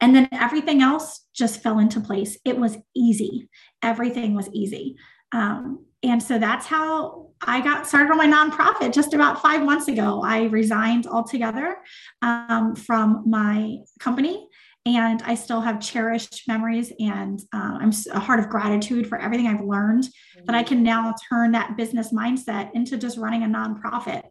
and 0.00 0.14
then 0.14 0.28
everything 0.32 0.82
else 0.82 1.26
just 1.34 1.62
fell 1.62 1.78
into 1.78 2.00
place 2.00 2.38
it 2.44 2.58
was 2.58 2.76
easy 2.94 3.48
everything 3.82 4.34
was 4.34 4.48
easy 4.52 4.96
um, 5.32 5.84
and 6.02 6.22
so 6.22 6.38
that's 6.38 6.66
how 6.66 7.30
I 7.40 7.60
got 7.60 7.86
started 7.86 8.10
on 8.10 8.16
my 8.16 8.26
nonprofit 8.26 8.94
just 8.94 9.12
about 9.12 9.42
five 9.42 9.62
months 9.62 9.88
ago. 9.88 10.22
I 10.24 10.44
resigned 10.44 11.06
altogether 11.06 11.78
um, 12.22 12.76
from 12.76 13.24
my 13.26 13.78
company 13.98 14.48
and 14.86 15.20
I 15.22 15.34
still 15.34 15.60
have 15.60 15.80
cherished 15.80 16.44
memories 16.46 16.92
and 17.00 17.40
uh, 17.52 17.78
I'm 17.80 17.90
a 18.12 18.20
heart 18.20 18.38
of 18.38 18.48
gratitude 18.48 19.08
for 19.08 19.18
everything 19.18 19.48
I've 19.48 19.64
learned 19.64 20.08
that 20.44 20.54
I 20.54 20.62
can 20.62 20.84
now 20.84 21.12
turn 21.28 21.52
that 21.52 21.76
business 21.76 22.12
mindset 22.12 22.70
into 22.74 22.96
just 22.96 23.18
running 23.18 23.42
a 23.42 23.46
nonprofit 23.46 24.22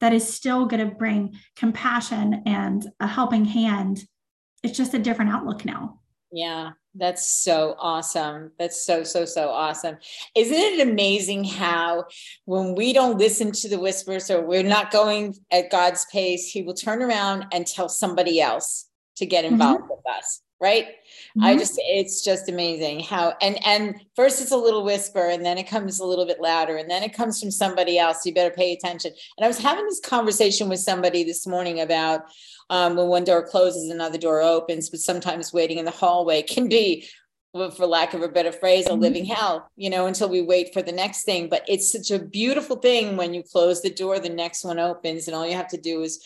that 0.00 0.14
is 0.14 0.32
still 0.32 0.64
going 0.64 0.88
to 0.88 0.94
bring 0.94 1.34
compassion 1.56 2.42
and 2.46 2.86
a 3.00 3.06
helping 3.06 3.44
hand. 3.44 4.00
It's 4.62 4.76
just 4.76 4.94
a 4.94 4.98
different 4.98 5.30
outlook 5.30 5.64
now. 5.64 6.00
Yeah, 6.30 6.72
that's 6.94 7.42
so 7.42 7.74
awesome. 7.78 8.52
That's 8.58 8.84
so, 8.84 9.02
so, 9.02 9.24
so 9.24 9.48
awesome. 9.48 9.96
Isn't 10.34 10.56
it 10.56 10.86
amazing 10.86 11.44
how 11.44 12.04
when 12.44 12.74
we 12.74 12.92
don't 12.92 13.18
listen 13.18 13.52
to 13.52 13.68
the 13.68 13.78
whispers 13.78 14.30
or 14.30 14.42
we're 14.42 14.62
not 14.62 14.90
going 14.90 15.34
at 15.50 15.70
God's 15.70 16.06
pace, 16.12 16.50
He 16.50 16.62
will 16.62 16.74
turn 16.74 17.02
around 17.02 17.46
and 17.52 17.66
tell 17.66 17.88
somebody 17.88 18.40
else 18.40 18.88
to 19.16 19.26
get 19.26 19.44
mm-hmm. 19.44 19.54
involved 19.54 19.84
mm-hmm. 19.84 19.90
with 19.90 20.16
us? 20.18 20.42
Right. 20.60 20.86
Mm-hmm. 20.86 21.44
I 21.44 21.56
just, 21.56 21.74
it's 21.76 22.24
just 22.24 22.48
amazing 22.48 23.00
how, 23.00 23.34
and, 23.40 23.64
and 23.64 24.00
first 24.16 24.40
it's 24.42 24.50
a 24.50 24.56
little 24.56 24.84
whisper 24.84 25.28
and 25.28 25.44
then 25.44 25.56
it 25.56 25.68
comes 25.68 26.00
a 26.00 26.04
little 26.04 26.26
bit 26.26 26.40
louder 26.40 26.76
and 26.76 26.90
then 26.90 27.04
it 27.04 27.14
comes 27.14 27.40
from 27.40 27.52
somebody 27.52 27.96
else. 27.96 28.26
You 28.26 28.34
better 28.34 28.54
pay 28.54 28.72
attention. 28.72 29.12
And 29.36 29.44
I 29.44 29.48
was 29.48 29.58
having 29.58 29.86
this 29.86 30.00
conversation 30.00 30.68
with 30.68 30.80
somebody 30.80 31.22
this 31.22 31.46
morning 31.46 31.80
about, 31.80 32.22
um, 32.70 32.96
when 32.96 33.06
one 33.06 33.24
door 33.24 33.46
closes, 33.46 33.88
another 33.88 34.18
door 34.18 34.42
opens, 34.42 34.90
but 34.90 34.98
sometimes 34.98 35.52
waiting 35.52 35.78
in 35.78 35.84
the 35.84 35.92
hallway 35.92 36.42
can 36.42 36.68
be 36.68 37.08
for 37.52 37.86
lack 37.86 38.12
of 38.14 38.22
a 38.22 38.28
better 38.28 38.52
phrase, 38.52 38.86
a 38.86 38.92
living 38.92 39.24
mm-hmm. 39.24 39.32
hell, 39.32 39.70
you 39.76 39.88
know, 39.90 40.06
until 40.06 40.28
we 40.28 40.42
wait 40.42 40.72
for 40.74 40.82
the 40.82 40.92
next 40.92 41.24
thing. 41.24 41.48
But 41.48 41.64
it's 41.66 41.90
such 41.90 42.10
a 42.10 42.22
beautiful 42.22 42.76
thing 42.76 43.16
when 43.16 43.32
you 43.32 43.42
close 43.42 43.80
the 43.80 43.90
door, 43.90 44.18
the 44.18 44.28
next 44.28 44.64
one 44.64 44.78
opens, 44.78 45.26
and 45.26 45.34
all 45.34 45.46
you 45.46 45.54
have 45.54 45.68
to 45.68 45.80
do 45.80 46.02
is 46.02 46.22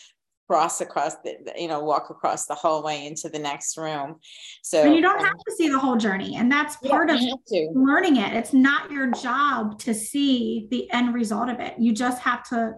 cross 0.52 0.82
across 0.82 1.14
the, 1.24 1.38
you 1.56 1.66
know, 1.66 1.80
walk 1.80 2.10
across 2.10 2.44
the 2.44 2.54
hallway 2.54 3.06
into 3.06 3.30
the 3.30 3.38
next 3.38 3.78
room. 3.78 4.16
So 4.62 4.82
and 4.82 4.94
you 4.94 5.00
don't 5.00 5.18
have 5.18 5.38
to 5.48 5.54
see 5.56 5.70
the 5.70 5.78
whole 5.78 5.96
journey. 5.96 6.36
And 6.36 6.52
that's 6.52 6.76
part 6.76 7.08
of 7.08 7.18
learning 7.72 8.16
it. 8.16 8.34
It's 8.34 8.52
not 8.52 8.90
your 8.90 9.10
job 9.12 9.78
to 9.80 9.94
see 9.94 10.68
the 10.70 10.90
end 10.92 11.14
result 11.14 11.48
of 11.48 11.58
it. 11.58 11.74
You 11.78 11.94
just 11.94 12.20
have 12.20 12.46
to 12.50 12.74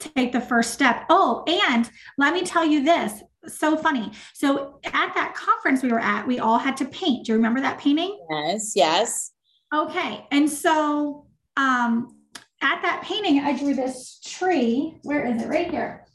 take 0.00 0.32
the 0.32 0.40
first 0.40 0.72
step. 0.72 1.04
Oh, 1.08 1.44
and 1.46 1.88
let 2.18 2.34
me 2.34 2.42
tell 2.42 2.64
you 2.64 2.84
this 2.84 3.22
so 3.46 3.76
funny. 3.76 4.10
So 4.34 4.80
at 4.84 5.14
that 5.14 5.34
conference 5.36 5.84
we 5.84 5.92
were 5.92 6.00
at, 6.00 6.26
we 6.26 6.40
all 6.40 6.58
had 6.58 6.76
to 6.78 6.86
paint. 6.86 7.26
Do 7.26 7.32
you 7.32 7.36
remember 7.36 7.60
that 7.60 7.78
painting? 7.78 8.18
Yes, 8.28 8.72
yes. 8.74 9.30
Okay. 9.72 10.26
And 10.32 10.50
so 10.50 11.26
um 11.56 12.16
at 12.62 12.82
that 12.82 13.02
painting, 13.04 13.38
I 13.40 13.56
drew 13.56 13.74
this 13.74 14.18
tree. 14.24 14.98
Where 15.02 15.24
is 15.24 15.42
it? 15.42 15.46
Right 15.46 15.70
here. 15.70 16.05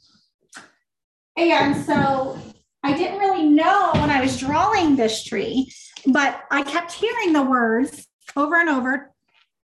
And 1.36 1.76
so 1.84 2.38
I 2.82 2.96
didn't 2.96 3.18
really 3.18 3.48
know 3.48 3.92
when 3.94 4.10
I 4.10 4.20
was 4.20 4.38
drawing 4.38 4.96
this 4.96 5.24
tree, 5.24 5.72
but 6.06 6.42
I 6.50 6.62
kept 6.62 6.92
hearing 6.92 7.32
the 7.32 7.42
words 7.42 8.06
over 8.36 8.56
and 8.56 8.68
over 8.68 9.12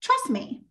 trust 0.05 0.31
me, 0.31 0.63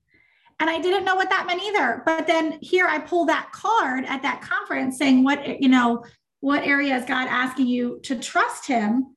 and 0.60 0.70
I 0.70 0.80
didn't 0.80 1.06
know 1.06 1.16
what 1.16 1.30
that 1.30 1.48
meant 1.48 1.64
either. 1.64 2.04
But 2.06 2.28
then 2.28 2.60
here 2.62 2.88
I 2.88 3.00
pull 3.00 3.26
that 3.26 3.52
card 3.52 4.06
at 4.06 4.22
that 4.22 4.41
conference 4.41 4.98
saying, 4.98 5.24
what, 5.24 5.62
you 5.62 5.70
know, 5.70 6.06
what 6.39 6.64
area 6.64 6.96
is 6.96 7.06
God 7.06 7.28
asking 7.28 7.68
you 7.68 8.00
to 8.04 8.18
trust 8.18 8.68
him? 8.68 9.16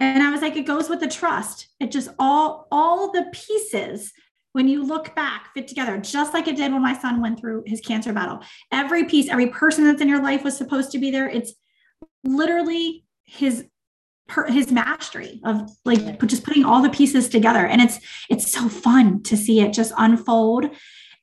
And 0.00 0.22
I 0.22 0.30
was 0.30 0.42
like, 0.42 0.56
it 0.56 0.66
goes 0.66 0.88
with 0.88 1.00
the 1.00 1.08
trust. 1.08 1.68
It 1.80 1.90
just 1.90 2.10
all, 2.18 2.68
all 2.70 3.12
the 3.12 3.26
pieces 3.32 4.12
when 4.54 4.68
you 4.68 4.84
look 4.84 5.16
back 5.16 5.52
fit 5.52 5.66
together, 5.66 5.98
just 5.98 6.32
like 6.32 6.46
it 6.46 6.56
did 6.56 6.72
when 6.72 6.80
my 6.80 6.96
son 6.96 7.20
went 7.20 7.40
through 7.40 7.64
his 7.66 7.80
cancer 7.80 8.12
battle. 8.12 8.38
Every 8.70 9.04
piece, 9.04 9.28
every 9.28 9.48
person 9.48 9.84
that's 9.84 10.00
in 10.00 10.08
your 10.08 10.22
life 10.22 10.44
was 10.44 10.56
supposed 10.56 10.92
to 10.92 10.98
be 10.98 11.10
there. 11.10 11.28
It's 11.28 11.54
literally 12.22 13.04
his 13.24 13.66
his 14.46 14.70
mastery 14.70 15.40
of 15.44 15.70
like 15.84 16.24
just 16.26 16.44
putting 16.44 16.64
all 16.64 16.80
the 16.80 16.88
pieces 16.88 17.28
together 17.28 17.66
and 17.66 17.82
it's 17.82 17.98
it's 18.30 18.50
so 18.50 18.70
fun 18.70 19.22
to 19.22 19.36
see 19.36 19.60
it 19.60 19.70
just 19.70 19.92
unfold 19.98 20.64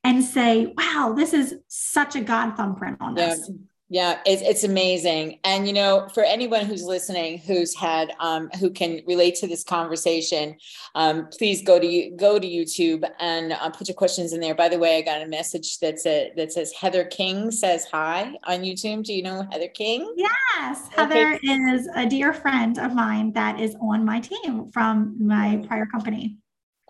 and 0.04 0.24
say 0.24 0.72
wow 0.78 1.12
this 1.18 1.34
is 1.34 1.56
such 1.68 2.16
a 2.16 2.22
god 2.22 2.56
thumbprint 2.56 2.98
on 3.02 3.16
this 3.16 3.50
yeah. 3.50 3.56
Yeah, 3.94 4.22
it's, 4.26 4.42
it's 4.42 4.64
amazing. 4.64 5.40
And, 5.44 5.68
you 5.68 5.74
know, 5.74 6.08
for 6.14 6.24
anyone 6.24 6.66
who's 6.66 6.86
listening, 6.86 7.40
who's 7.40 7.76
had, 7.76 8.14
um, 8.22 8.50
who 8.58 8.70
can 8.70 9.02
relate 9.06 9.36
to 9.36 9.48
this 9.48 9.66
conversation, 9.66 10.56
um, 10.96 11.28
please 11.38 11.62
go 11.62 11.78
to, 11.78 12.10
go 12.16 12.40
to 12.40 12.48
YouTube 12.48 13.04
and 13.20 13.52
uh, 13.52 13.70
put 13.70 13.90
your 13.90 13.96
questions 13.96 14.32
in 14.32 14.40
there. 14.40 14.56
By 14.56 14.70
the 14.70 14.80
way, 14.80 14.98
I 14.98 15.02
got 15.02 15.22
a 15.22 15.28
message 15.28 15.80
that 15.80 16.00
said, 16.00 16.32
that 16.38 16.54
says 16.54 16.72
Heather 16.72 17.04
King 17.04 17.52
says 17.52 17.86
hi 17.92 18.34
on 18.46 18.60
YouTube. 18.60 19.04
Do 19.04 19.14
you 19.14 19.24
know 19.24 19.46
Heather 19.52 19.68
King? 19.68 20.10
Yes. 20.16 20.88
Heather 20.96 21.34
okay. 21.34 21.48
is 21.48 21.90
a 21.94 22.08
dear 22.08 22.32
friend 22.32 22.80
of 22.80 22.94
mine 22.94 23.34
that 23.34 23.60
is 23.60 23.76
on 23.82 24.06
my 24.06 24.22
team 24.22 24.72
from 24.72 25.18
my 25.20 25.66
prior 25.68 25.86
company. 25.86 26.38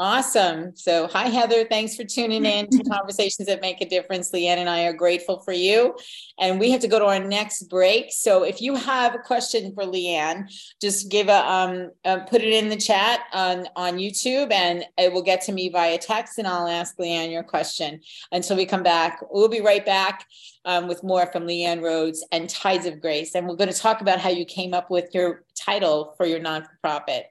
Awesome. 0.02 0.76
So, 0.76 1.06
hi, 1.06 1.28
Heather. 1.28 1.64
Thanks 1.64 1.96
for 1.96 2.04
tuning 2.04 2.44
in 2.44 2.68
to 2.72 2.84
Conversations 2.90 3.48
That 3.48 3.62
Make 3.62 3.82
a 3.82 3.86
Difference. 3.88 4.34
Leann 4.34 4.58
and 4.58 4.68
I 4.68 4.86
are 4.86 4.94
grateful 4.94 5.42
for 5.42 5.52
you. 5.54 5.96
And 6.40 6.60
we 6.60 6.72
have 6.72 6.82
to 6.82 6.88
go 6.88 6.98
to 6.98 7.06
our 7.06 7.20
next 7.20 7.70
break. 7.70 8.08
So, 8.10 8.42
if 8.42 8.64
you 8.64 8.76
have 8.76 9.14
a 9.14 9.20
question 9.20 9.76
for 9.76 9.86
Leann, 9.86 10.50
just 10.82 11.12
give 11.12 11.28
a, 11.28 11.48
um, 11.48 11.92
uh, 12.04 12.22
put 12.22 12.42
it 12.42 12.52
in 12.52 12.70
the 12.70 12.78
chat 12.78 13.26
on, 13.32 13.68
on 13.76 14.00
YouTube 14.00 14.52
and 14.52 14.84
it 14.98 15.14
will 15.14 15.22
get 15.22 15.42
to 15.42 15.52
me 15.52 15.70
via 15.70 16.00
text 16.00 16.40
and 16.40 16.48
I'll 16.48 16.68
ask 16.68 16.98
Leann 16.98 17.30
your 17.30 17.44
question 17.44 18.02
until 18.32 18.58
we 18.58 18.66
come 18.66 18.82
back. 18.82 19.24
We'll 19.30 19.50
be 19.50 19.62
right 19.62 19.86
back 19.86 20.26
um, 20.66 20.88
with 20.88 21.04
more 21.04 21.28
from 21.28 21.46
Leann 21.46 21.80
Rhodes 21.80 22.26
and 22.32 22.50
Tides 22.50 22.88
of 22.88 23.02
Grace. 23.02 23.36
And 23.36 23.48
we're 23.48 23.56
going 23.56 23.72
to 23.72 23.80
talk 23.80 24.02
about 24.02 24.20
how 24.20 24.30
you 24.30 24.46
came 24.46 24.74
up 24.74 24.90
with 24.90 25.14
your 25.14 25.44
title 25.56 26.16
for 26.18 26.26
your 26.26 26.40
nonprofit. 26.40 27.26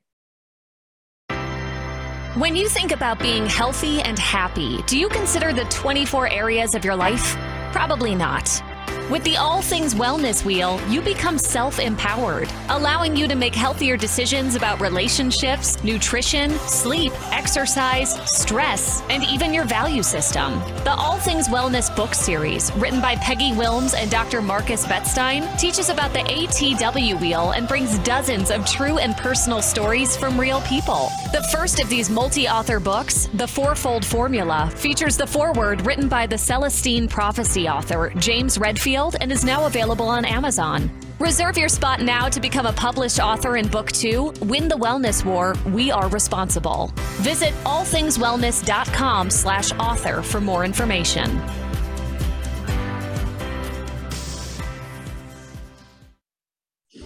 When 2.34 2.54
you 2.54 2.68
think 2.68 2.92
about 2.92 3.18
being 3.18 3.44
healthy 3.44 4.00
and 4.02 4.16
happy, 4.16 4.82
do 4.82 4.96
you 4.96 5.08
consider 5.08 5.52
the 5.52 5.64
24 5.64 6.28
areas 6.28 6.76
of 6.76 6.84
your 6.84 6.94
life? 6.94 7.36
Probably 7.72 8.14
not. 8.14 8.62
With 9.10 9.24
the 9.24 9.38
All 9.38 9.60
Things 9.60 9.92
Wellness 9.92 10.44
Wheel, 10.44 10.80
you 10.88 11.02
become 11.02 11.36
self 11.36 11.80
empowered, 11.80 12.48
allowing 12.68 13.16
you 13.16 13.26
to 13.26 13.34
make 13.34 13.56
healthier 13.56 13.96
decisions 13.96 14.54
about 14.54 14.80
relationships, 14.80 15.82
nutrition, 15.82 16.52
sleep, 16.60 17.12
exercise, 17.32 18.14
stress, 18.30 19.02
and 19.10 19.24
even 19.24 19.52
your 19.52 19.64
value 19.64 20.04
system. 20.04 20.60
The 20.84 20.94
All 20.96 21.18
Things 21.18 21.48
Wellness 21.48 21.94
book 21.96 22.14
series, 22.14 22.72
written 22.76 23.00
by 23.00 23.16
Peggy 23.16 23.50
Willms 23.50 23.96
and 23.96 24.12
Dr. 24.12 24.40
Marcus 24.40 24.86
Wettstein, 24.86 25.58
teaches 25.58 25.88
about 25.88 26.12
the 26.12 26.20
ATW 26.20 27.20
wheel 27.20 27.50
and 27.50 27.66
brings 27.66 27.98
dozens 28.00 28.52
of 28.52 28.64
true 28.64 28.98
and 28.98 29.16
personal 29.16 29.60
stories 29.60 30.16
from 30.16 30.38
real 30.38 30.60
people. 30.60 31.10
The 31.32 31.42
first 31.50 31.80
of 31.80 31.88
these 31.88 32.08
multi 32.10 32.48
author 32.48 32.78
books, 32.78 33.28
The 33.34 33.48
Fourfold 33.48 34.04
Formula, 34.04 34.70
features 34.76 35.16
the 35.16 35.26
foreword 35.26 35.84
written 35.84 36.08
by 36.08 36.28
the 36.28 36.38
Celestine 36.38 37.08
Prophecy 37.08 37.68
author, 37.68 38.12
James 38.16 38.56
Redfield 38.56 38.99
and 39.20 39.32
is 39.32 39.44
now 39.44 39.66
available 39.66 40.08
on 40.08 40.24
Amazon. 40.24 40.90
Reserve 41.18 41.56
your 41.56 41.68
spot 41.68 42.00
now 42.00 42.28
to 42.28 42.40
become 42.40 42.66
a 42.66 42.72
published 42.72 43.18
author 43.18 43.56
in 43.56 43.68
Book 43.68 43.90
2, 43.92 44.32
Win 44.42 44.68
the 44.68 44.74
Wellness 44.74 45.24
War, 45.24 45.54
We 45.66 45.90
Are 45.90 46.08
Responsible. 46.08 46.92
Visit 47.18 47.52
allthingswellness.com 47.64 49.30
slash 49.30 49.72
author 49.72 50.22
for 50.22 50.40
more 50.40 50.64
information. 50.64 51.40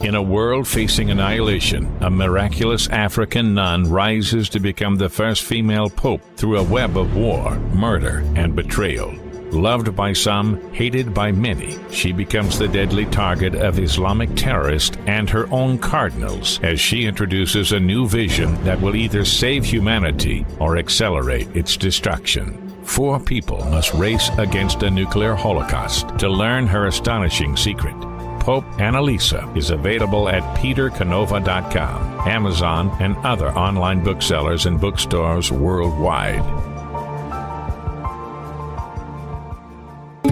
In 0.01 0.17
a 0.17 0.23
world 0.23 0.69
facing 0.69 1.11
annihilation, 1.11 1.91
a 2.03 2.11
miraculous 2.11 2.89
African 2.91 3.55
nun 3.55 3.85
rises 3.91 4.49
to 4.51 4.61
become 4.61 4.97
the 4.97 5.09
first 5.09 5.43
female 5.45 5.89
pope 5.89 6.21
through 6.37 6.59
a 6.59 6.63
web 6.63 6.99
of 6.99 7.17
war, 7.17 7.55
murder, 7.73 8.23
and 8.37 8.55
betrayal. 8.55 9.24
Loved 9.55 9.95
by 9.95 10.13
some, 10.13 10.61
hated 10.73 11.15
by 11.15 11.31
many, 11.31 11.79
she 11.93 12.11
becomes 12.11 12.59
the 12.59 12.67
deadly 12.67 13.07
target 13.07 13.55
of 13.55 13.79
Islamic 13.79 14.35
terrorists 14.35 14.99
and 15.07 15.31
her 15.31 15.49
own 15.53 15.79
cardinals 15.79 16.59
as 16.65 16.81
she 16.81 17.07
introduces 17.07 17.71
a 17.71 17.79
new 17.79 18.09
vision 18.09 18.61
that 18.65 18.81
will 18.81 18.97
either 18.97 19.25
save 19.25 19.65
humanity 19.65 20.45
or 20.59 20.77
accelerate 20.77 21.55
its 21.55 21.77
destruction. 21.77 22.69
Four 22.83 23.21
people 23.21 23.59
must 23.67 23.95
race 23.95 24.29
against 24.39 24.83
a 24.83 24.91
nuclear 24.91 25.37
holocaust 25.37 26.09
to 26.19 26.29
learn 26.29 26.67
her 26.67 26.87
astonishing 26.87 27.57
secret. 27.57 27.95
Pope 28.41 28.65
Annalisa 28.79 29.57
is 29.57 29.71
available 29.71 30.29
at 30.29 30.43
petercanova.com, 30.59 32.29
Amazon, 32.29 32.91
and 33.01 33.17
other 33.19 33.51
online 33.53 34.03
booksellers 34.03 34.67
and 34.67 34.81
bookstores 34.81 35.53
worldwide. 35.53 36.74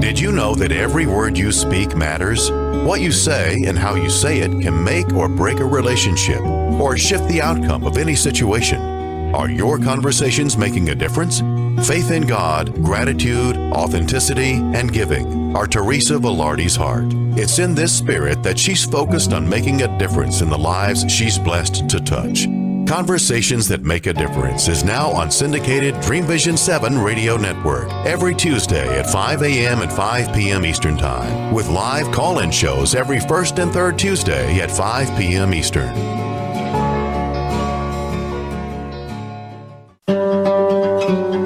Did 0.00 0.18
you 0.18 0.32
know 0.32 0.54
that 0.54 0.72
every 0.72 1.06
word 1.06 1.38
you 1.38 1.52
speak 1.52 1.96
matters? 1.96 2.50
What 2.50 3.00
you 3.00 3.12
say 3.12 3.62
and 3.66 3.78
how 3.78 3.94
you 3.94 4.10
say 4.10 4.40
it 4.40 4.50
can 4.60 4.82
make 4.82 5.12
or 5.12 5.28
break 5.28 5.60
a 5.60 5.64
relationship 5.64 6.40
or 6.40 6.96
shift 6.96 7.28
the 7.28 7.40
outcome 7.40 7.84
of 7.84 7.96
any 7.96 8.16
situation. 8.16 8.80
Are 9.34 9.48
your 9.48 9.78
conversations 9.78 10.56
making 10.56 10.88
a 10.88 10.94
difference? 10.94 11.40
Faith 11.86 12.10
in 12.10 12.26
God, 12.26 12.74
gratitude, 12.82 13.56
authenticity, 13.56 14.52
and 14.52 14.92
giving 14.92 15.56
are 15.56 15.66
Teresa 15.66 16.14
Velarde's 16.14 16.76
heart. 16.76 17.06
It's 17.38 17.58
in 17.58 17.74
this 17.74 17.96
spirit 17.96 18.42
that 18.42 18.58
she's 18.58 18.84
focused 18.84 19.32
on 19.32 19.48
making 19.48 19.82
a 19.82 19.98
difference 19.98 20.42
in 20.42 20.50
the 20.50 20.58
lives 20.58 21.10
she's 21.10 21.38
blessed 21.38 21.88
to 21.88 22.00
touch. 22.00 22.46
Conversations 22.92 23.68
That 23.68 23.84
Make 23.84 24.04
a 24.04 24.12
Difference 24.12 24.68
is 24.68 24.84
now 24.84 25.10
on 25.10 25.30
syndicated 25.30 25.98
Dream 26.02 26.26
Vision 26.26 26.58
7 26.58 26.98
radio 26.98 27.38
network 27.38 27.90
every 28.04 28.34
Tuesday 28.34 28.98
at 28.98 29.08
5 29.08 29.42
a.m. 29.44 29.80
and 29.80 29.90
5 29.90 30.34
p.m. 30.34 30.66
Eastern 30.66 30.98
Time, 30.98 31.54
with 31.54 31.70
live 31.70 32.12
call 32.12 32.40
in 32.40 32.50
shows 32.50 32.94
every 32.94 33.18
first 33.18 33.58
and 33.58 33.72
third 33.72 33.98
Tuesday 33.98 34.60
at 34.60 34.70
5 34.70 35.18
p.m. 35.18 35.54
Eastern. 35.54 35.88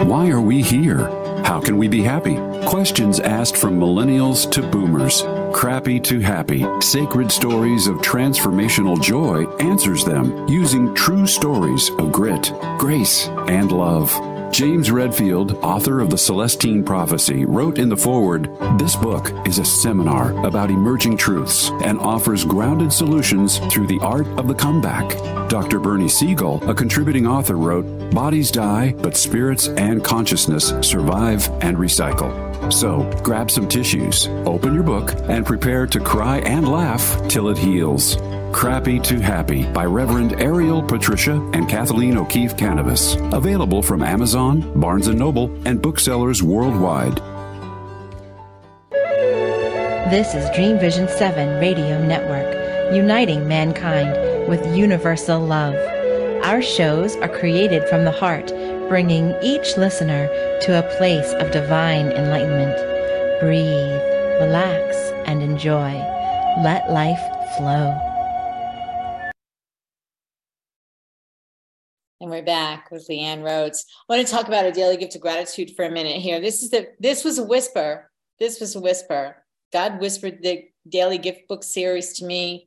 Why 0.08 0.28
are 0.30 0.40
we 0.40 0.62
here? 0.62 1.06
How 1.44 1.60
can 1.60 1.76
we 1.76 1.86
be 1.86 2.02
happy? 2.02 2.34
Questions 2.66 3.20
asked 3.20 3.56
from 3.56 3.78
millennials 3.78 4.50
to 4.50 4.62
boomers. 4.62 5.22
Crappy 5.56 5.98
to 6.00 6.20
Happy, 6.20 6.66
Sacred 6.82 7.32
Stories 7.32 7.86
of 7.86 7.96
Transformational 7.96 9.00
Joy 9.00 9.46
answers 9.56 10.04
them 10.04 10.46
using 10.46 10.94
true 10.94 11.26
stories 11.26 11.88
of 11.98 12.12
grit, 12.12 12.52
grace, 12.76 13.28
and 13.48 13.72
love. 13.72 14.12
James 14.52 14.90
Redfield, 14.90 15.52
author 15.64 16.00
of 16.00 16.10
The 16.10 16.18
Celestine 16.18 16.84
Prophecy, 16.84 17.46
wrote 17.46 17.78
in 17.78 17.88
the 17.88 17.96
foreword 17.96 18.50
This 18.78 18.96
book 18.96 19.32
is 19.46 19.58
a 19.58 19.64
seminar 19.64 20.32
about 20.46 20.70
emerging 20.70 21.16
truths 21.16 21.70
and 21.82 21.98
offers 22.00 22.44
grounded 22.44 22.92
solutions 22.92 23.58
through 23.72 23.86
the 23.86 24.00
art 24.00 24.26
of 24.38 24.48
the 24.48 24.54
comeback. 24.54 25.08
Dr. 25.48 25.80
Bernie 25.80 26.06
Siegel, 26.06 26.62
a 26.68 26.74
contributing 26.74 27.26
author, 27.26 27.56
wrote 27.56 28.10
Bodies 28.10 28.50
die, 28.50 28.92
but 28.98 29.16
spirits 29.16 29.68
and 29.68 30.04
consciousness 30.04 30.74
survive 30.82 31.48
and 31.62 31.78
recycle. 31.78 32.45
So 32.70 33.08
grab 33.22 33.50
some 33.50 33.68
tissues, 33.68 34.28
open 34.44 34.74
your 34.74 34.82
book, 34.82 35.14
and 35.28 35.46
prepare 35.46 35.86
to 35.86 36.00
cry 36.00 36.38
and 36.38 36.68
laugh 36.68 37.16
till 37.28 37.48
it 37.48 37.58
heals. 37.58 38.16
Crappy 38.52 38.98
to 39.00 39.20
Happy 39.20 39.64
by 39.72 39.84
Reverend 39.84 40.40
Ariel 40.40 40.82
Patricia 40.82 41.34
and 41.52 41.68
Kathleen 41.68 42.16
O'Keeffe 42.16 42.56
Kanavos. 42.56 43.16
Available 43.32 43.82
from 43.82 44.02
Amazon, 44.02 44.80
Barnes 44.80 45.08
& 45.08 45.14
Noble, 45.14 45.50
and 45.66 45.80
booksellers 45.80 46.42
worldwide. 46.42 47.20
This 50.10 50.34
is 50.34 50.48
Dream 50.54 50.78
Vision 50.78 51.08
7 51.08 51.60
Radio 51.60 52.04
Network, 52.06 52.94
uniting 52.94 53.46
mankind 53.46 54.48
with 54.48 54.64
universal 54.76 55.40
love. 55.40 55.74
Our 56.44 56.62
shows 56.62 57.16
are 57.16 57.28
created 57.28 57.88
from 57.88 58.04
the 58.04 58.12
heart, 58.12 58.52
bringing 58.88 59.34
each 59.42 59.76
listener 59.76 60.28
to 60.60 60.78
a 60.78 60.96
place 60.96 61.32
of 61.34 61.50
divine 61.50 62.12
enlightenment. 62.12 62.76
Breathe, 63.40 64.00
relax, 64.40 64.96
and 65.26 65.42
enjoy. 65.42 65.92
Let 66.62 66.90
life 66.90 67.20
flow. 67.56 67.98
And 72.20 72.30
we're 72.30 72.42
back 72.42 72.90
with 72.90 73.08
Leann 73.08 73.42
Rhodes. 73.42 73.84
I 74.08 74.14
want 74.16 74.26
to 74.26 74.32
talk 74.32 74.48
about 74.48 74.64
a 74.64 74.72
daily 74.72 74.96
gift 74.96 75.16
of 75.16 75.20
gratitude 75.20 75.72
for 75.76 75.84
a 75.84 75.90
minute 75.90 76.22
here. 76.22 76.40
This 76.40 76.62
is 76.62 76.70
the 76.70 76.88
this 76.98 77.24
was 77.24 77.38
a 77.38 77.44
whisper. 77.44 78.10
This 78.38 78.60
was 78.60 78.74
a 78.74 78.80
whisper. 78.80 79.44
God 79.72 80.00
whispered 80.00 80.42
the 80.42 80.64
daily 80.88 81.18
gift 81.18 81.48
book 81.48 81.62
series 81.62 82.14
to 82.14 82.24
me 82.24 82.65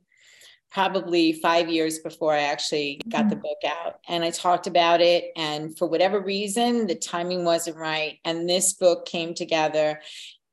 probably 0.70 1.32
five 1.32 1.68
years 1.68 1.98
before 1.98 2.32
I 2.32 2.42
actually 2.42 3.00
got 3.08 3.28
the 3.28 3.34
mm-hmm. 3.34 3.42
book 3.42 3.58
out. 3.66 4.00
And 4.08 4.24
I 4.24 4.30
talked 4.30 4.66
about 4.66 5.00
it. 5.00 5.32
And 5.36 5.76
for 5.76 5.88
whatever 5.88 6.20
reason, 6.20 6.86
the 6.86 6.94
timing 6.94 7.44
wasn't 7.44 7.76
right. 7.76 8.18
And 8.24 8.48
this 8.48 8.72
book 8.72 9.06
came 9.06 9.34
together 9.34 10.00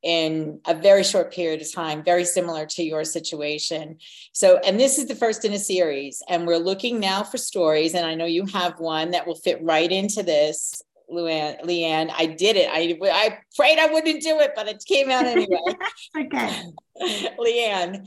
in 0.02 0.60
a 0.66 0.74
very 0.74 1.02
short 1.02 1.32
period 1.32 1.60
of 1.60 1.72
time, 1.72 2.04
very 2.04 2.24
similar 2.24 2.66
to 2.66 2.82
your 2.82 3.04
situation. 3.04 3.98
So, 4.32 4.58
and 4.58 4.78
this 4.78 4.98
is 4.98 5.06
the 5.06 5.14
first 5.14 5.44
in 5.44 5.52
a 5.52 5.58
series, 5.58 6.22
and 6.28 6.46
we're 6.46 6.58
looking 6.58 7.00
now 7.00 7.24
for 7.24 7.36
stories. 7.36 7.94
And 7.94 8.06
I 8.06 8.14
know 8.14 8.24
you 8.24 8.46
have 8.46 8.78
one 8.78 9.10
that 9.10 9.26
will 9.26 9.34
fit 9.34 9.58
right 9.62 9.90
into 9.90 10.22
this. 10.22 10.82
Luann, 11.10 11.64
Leann, 11.64 12.10
I 12.16 12.26
did 12.26 12.56
it. 12.56 12.68
I 12.70 12.98
I 13.10 13.38
prayed 13.56 13.78
I 13.78 13.86
wouldn't 13.92 14.22
do 14.22 14.38
it, 14.40 14.52
but 14.54 14.68
it 14.68 14.84
came 14.86 15.10
out 15.10 15.24
anyway. 15.24 15.58
okay. 16.18 16.62
Leann, 17.38 18.06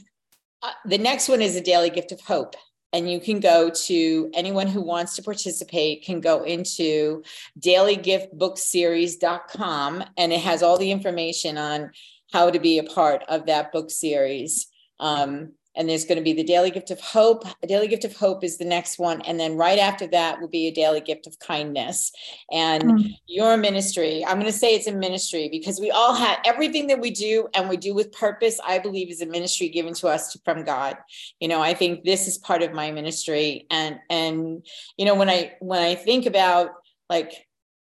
uh, 0.62 0.74
the 0.86 0.98
next 0.98 1.30
one 1.30 1.42
is 1.42 1.56
a 1.56 1.62
daily 1.62 1.90
gift 1.90 2.12
of 2.12 2.20
hope. 2.22 2.56
And 2.94 3.10
you 3.10 3.22
can 3.22 3.40
go 3.40 3.70
to 3.70 4.30
anyone 4.34 4.68
who 4.68 4.82
wants 4.82 5.16
to 5.16 5.24
participate 5.24 6.04
can 6.04 6.20
go 6.20 6.44
into 6.44 7.24
dailygiftbookseries.com 7.60 10.04
and 10.18 10.34
it 10.34 10.42
has 10.42 10.62
all 10.62 10.78
the 10.78 10.92
information 10.92 11.58
on 11.58 11.92
how 12.34 12.50
to 12.50 12.60
be 12.60 12.80
a 12.80 12.84
part 12.84 13.24
of 13.30 13.46
that 13.46 13.72
book 13.72 13.90
series. 13.90 14.68
Um, 15.00 15.54
and 15.76 15.90
there's 15.90 16.06
going 16.06 16.18
to 16.18 16.24
be 16.24 16.34
the 16.34 16.44
daily 16.44 16.72
gift 16.72 16.92
of 16.92 17.00
hope. 17.00 17.46
A 17.64 17.68
daily 17.68 17.88
gift 17.88 18.06
of 18.06 18.16
hope 18.16 18.44
is 18.44 18.58
the 18.58 18.66
next 18.66 19.00
one. 19.00 19.22
And 19.22 19.40
then 19.40 19.56
right 19.56 19.80
after 19.80 20.08
that 20.08 20.42
will 20.42 20.48
be 20.48 20.68
a 20.68 20.72
daily 20.72 21.02
gift 21.02 21.28
of 21.28 21.40
kindness. 21.40 22.12
And 22.52 22.84
mm. 22.84 23.16
your 23.28 23.58
ministry 23.58 24.24
i'm 24.26 24.40
going 24.40 24.52
to 24.52 24.58
say 24.58 24.76
it's 24.76 24.88
a 24.88 24.92
ministry 24.92 25.48
because 25.50 25.80
we 25.80 25.92
all 25.92 26.14
have 26.14 26.40
everything 26.46 26.88
that 26.88 27.00
we 27.00 27.12
do 27.12 27.48
and 27.54 27.70
we 27.70 27.78
do 27.78 27.94
with 27.94 28.12
purpose 28.12 28.60
i 28.66 28.78
believe 28.80 29.10
is 29.10 29.22
a 29.22 29.26
ministry 29.26 29.70
given 29.70 29.94
to 29.94 30.08
us 30.08 30.38
from 30.44 30.64
god. 30.64 30.98
You 31.40 31.48
know 31.48 31.62
i 31.62 31.74
think 31.74 32.04
this 32.04 32.28
is 32.28 32.38
part 32.38 32.62
of 32.62 32.74
my 32.74 32.92
ministry. 32.92 33.68
And 33.70 34.00
and 34.10 34.66
you 34.98 35.06
know 35.06 35.16
when 35.16 35.30
i 35.30 35.54
when 35.60 35.82
i 35.82 35.96
think 35.96 36.26
about 36.26 36.72
like 37.10 37.48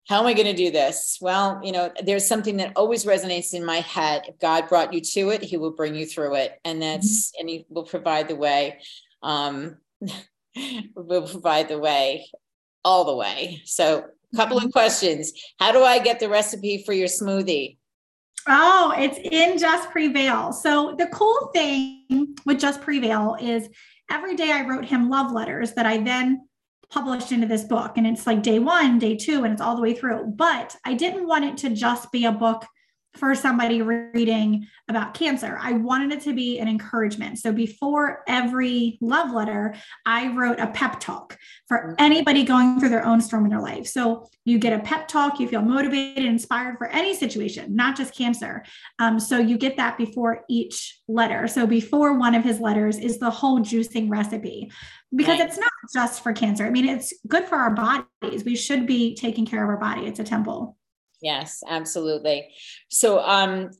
how 0.08 0.20
am 0.20 0.26
I 0.26 0.34
going 0.34 0.48
to 0.48 0.54
do 0.54 0.72
this? 0.72 1.18
Well, 1.22 1.62
you 1.64 1.72
know, 1.72 1.92
there's 2.04 2.28
something 2.28 2.58
that 2.58 2.74
always 2.76 3.06
resonates 3.06 3.54
in 3.54 3.64
my 3.64 3.78
head. 3.78 4.24
If 4.28 4.40
God 4.40 4.68
brought 4.68 4.94
you 4.94 5.02
to 5.02 5.30
it, 5.30 5.42
He 5.42 5.58
will 5.58 5.72
bring 5.72 5.96
you 5.96 6.06
through 6.06 6.36
it, 6.36 6.60
and 6.66 6.82
that's 6.82 7.32
mm-hmm. 7.32 7.42
and 7.42 7.50
He 7.50 7.66
will 7.70 7.86
provide 7.86 8.28
the 8.28 8.36
way. 8.36 8.80
Um, 9.22 9.78
will 10.96 11.28
provide 11.28 11.70
the 11.70 11.80
way, 11.80 12.30
all 12.84 13.06
the 13.06 13.16
way. 13.16 13.62
So, 13.66 14.06
a 14.34 14.36
couple 14.36 14.58
of 14.58 14.64
mm-hmm. 14.64 14.72
questions: 14.72 15.32
How 15.60 15.72
do 15.72 15.84
I 15.84 16.00
get 16.00 16.20
the 16.20 16.30
recipe 16.30 16.84
for 16.84 16.94
your 16.94 17.08
smoothie? 17.08 17.78
Oh, 18.48 18.94
it's 18.98 19.20
in 19.20 19.58
Just 19.58 19.92
Prevail. 19.92 20.52
So 20.52 20.96
the 20.98 21.08
cool 21.08 21.52
thing 21.54 22.36
with 22.46 22.60
Just 22.60 22.82
Prevail 22.82 23.38
is 23.40 23.70
every 24.10 24.36
day 24.36 24.52
I 24.52 24.68
wrote 24.68 24.86
him 24.86 25.10
love 25.10 25.32
letters 25.32 25.74
that 25.74 25.86
I 25.86 25.98
then 26.00 26.48
published 26.92 27.32
into 27.32 27.48
this 27.48 27.64
book. 27.64 27.98
And 27.98 28.06
it's 28.06 28.28
like 28.28 28.44
day 28.44 28.60
one, 28.60 29.00
day 29.00 29.16
two, 29.16 29.44
and 29.44 29.54
it's 29.54 29.62
all 29.62 29.76
the 29.76 29.82
way 29.82 29.94
through. 29.94 30.34
But 30.36 30.76
I 30.86 30.94
didn't 30.94 31.28
want 31.28 31.46
it 31.46 31.58
to 31.60 31.70
just 31.70 32.12
be 32.12 32.26
a 32.26 32.32
book 32.32 32.66
for 33.16 33.36
somebody 33.36 33.82
reading 33.82 34.68
about 34.88 35.14
cancer. 35.14 35.58
I 35.62 35.74
wanted 35.74 36.12
it 36.14 36.22
to 36.22 36.34
be 36.34 36.60
an 36.60 36.68
encouragement. 36.68 37.40
So 37.40 37.52
before 37.52 38.24
every 38.28 38.98
love 39.02 39.32
letter, 39.32 39.76
I 40.06 40.34
wrote 40.34 40.60
a 40.60 40.68
pep 40.68 41.00
talk 41.00 41.38
for 41.68 41.78
mm-hmm. 41.78 41.94
anybody 42.00 42.44
going 42.44 42.80
through 42.80 42.90
their 42.90 43.06
own 43.06 43.20
storm 43.20 43.46
in 43.46 43.52
their 43.52 43.62
life. 43.62 43.86
So 43.88 44.28
you 44.46 44.60
get 44.60 44.74
a 44.74 44.80
pep 44.80 45.08
talk, 45.08 45.40
you 45.40 45.48
feel 45.48 45.62
motivated, 45.62 46.26
inspired 46.26 46.78
for 46.78 46.88
any 46.88 47.14
situation, 47.14 47.76
not 47.76 47.98
just 47.98 48.16
cancer. 48.16 48.64
Um, 49.00 49.20
so 49.20 49.38
you 49.38 49.58
get 49.58 49.78
that 49.78 49.98
before 49.98 50.44
each 50.50 51.02
letter. 51.08 51.48
So 51.48 51.68
before 51.68 52.18
one 52.18 52.34
of 52.34 52.44
his 52.44 52.60
letters 52.60 52.98
is 52.98 53.20
the 53.20 53.30
whole 53.30 53.60
juicing 53.60 54.10
recipe 54.10 54.72
because 55.14 55.40
right. 55.40 55.50
it's 55.50 55.58
not 55.58 55.72
just 55.94 56.24
for 56.24 56.32
cancer. 56.32 56.66
I 56.66 56.70
mean, 56.70 56.88
it's 56.88 57.14
good 57.28 57.44
for 57.44 57.58
our 57.58 57.72
bodies. 57.72 58.46
We 58.46 58.56
should 58.56 58.88
be 58.88 59.16
taking 59.16 59.46
care 59.46 59.64
of 59.64 59.70
our 59.70 59.78
body. 59.78 60.06
It's 60.06 60.20
a 60.20 60.24
temple. 60.24 60.78
Yes, 61.22 61.64
absolutely. 61.68 62.50
So, 62.90 63.20
um, 63.20 63.72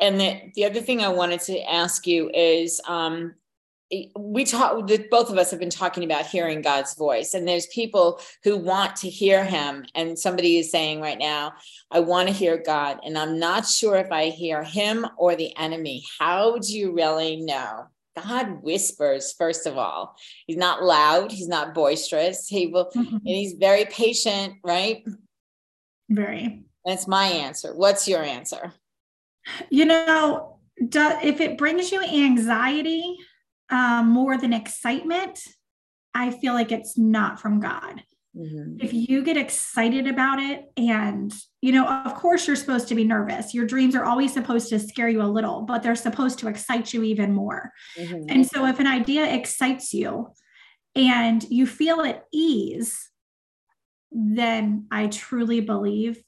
and 0.00 0.20
the, 0.20 0.40
the 0.54 0.64
other 0.64 0.80
thing 0.80 1.02
I 1.02 1.08
wanted 1.08 1.40
to 1.42 1.60
ask 1.62 2.06
you 2.06 2.30
is, 2.32 2.80
um, 2.86 3.34
we 4.16 4.44
talk 4.44 4.88
both 5.10 5.30
of 5.30 5.38
us 5.38 5.50
have 5.50 5.58
been 5.58 5.68
talking 5.68 6.04
about 6.04 6.26
hearing 6.26 6.62
god's 6.62 6.94
voice 6.94 7.34
and 7.34 7.46
there's 7.46 7.66
people 7.68 8.20
who 8.44 8.56
want 8.56 8.94
to 8.94 9.08
hear 9.08 9.44
him 9.44 9.84
and 9.94 10.18
somebody 10.18 10.58
is 10.58 10.70
saying 10.70 11.00
right 11.00 11.18
now 11.18 11.52
i 11.90 11.98
want 11.98 12.28
to 12.28 12.34
hear 12.34 12.62
god 12.64 13.00
and 13.04 13.18
i'm 13.18 13.38
not 13.38 13.66
sure 13.66 13.96
if 13.96 14.12
i 14.12 14.26
hear 14.26 14.62
him 14.62 15.06
or 15.18 15.34
the 15.34 15.56
enemy. 15.56 16.04
How 16.18 16.58
do 16.58 16.76
you 16.76 16.94
really 16.94 17.36
know? 17.36 17.86
God 18.16 18.62
whispers 18.62 19.32
first 19.32 19.66
of 19.66 19.78
all. 19.78 20.14
He's 20.46 20.56
not 20.56 20.82
loud 20.82 21.32
he's 21.32 21.48
not 21.48 21.74
boisterous. 21.74 22.46
He 22.48 22.68
will 22.68 22.90
mm-hmm. 22.94 23.16
and 23.16 23.22
he's 23.24 23.54
very 23.54 23.86
patient 23.86 24.54
right? 24.62 25.04
Very 26.08 26.64
that's 26.84 27.06
my 27.06 27.26
answer. 27.26 27.74
What's 27.74 28.08
your 28.08 28.22
answer? 28.22 28.72
You 29.70 29.84
know, 29.84 30.58
do, 30.88 31.18
if 31.22 31.40
it 31.40 31.58
brings 31.58 31.92
you 31.92 32.02
anxiety 32.02 33.18
um, 33.70 34.08
more 34.08 34.36
than 34.36 34.52
excitement, 34.52 35.40
I 36.14 36.30
feel 36.30 36.54
like 36.54 36.72
it's 36.72 36.98
not 36.98 37.40
from 37.40 37.60
God. 37.60 38.02
Mm-hmm. 38.36 38.76
If 38.80 38.92
you 38.92 39.24
get 39.24 39.36
excited 39.36 40.06
about 40.06 40.38
it, 40.38 40.70
and 40.76 41.34
you 41.60 41.72
know, 41.72 41.86
of 41.86 42.14
course, 42.14 42.46
you're 42.46 42.56
supposed 42.56 42.86
to 42.88 42.94
be 42.94 43.04
nervous. 43.04 43.52
Your 43.52 43.66
dreams 43.66 43.96
are 43.96 44.04
always 44.04 44.32
supposed 44.32 44.68
to 44.68 44.78
scare 44.78 45.08
you 45.08 45.20
a 45.22 45.24
little, 45.24 45.62
but 45.62 45.82
they're 45.82 45.96
supposed 45.96 46.38
to 46.38 46.48
excite 46.48 46.94
you 46.94 47.02
even 47.02 47.32
more. 47.32 47.72
Mm-hmm. 47.98 48.26
And 48.28 48.46
so, 48.46 48.66
if 48.66 48.78
an 48.78 48.86
idea 48.86 49.32
excites 49.34 49.92
you 49.92 50.28
and 50.94 51.42
you 51.50 51.66
feel 51.66 52.02
at 52.02 52.24
ease, 52.32 53.10
then 54.12 54.86
I 54.92 55.08
truly 55.08 55.60
believe 55.60 56.22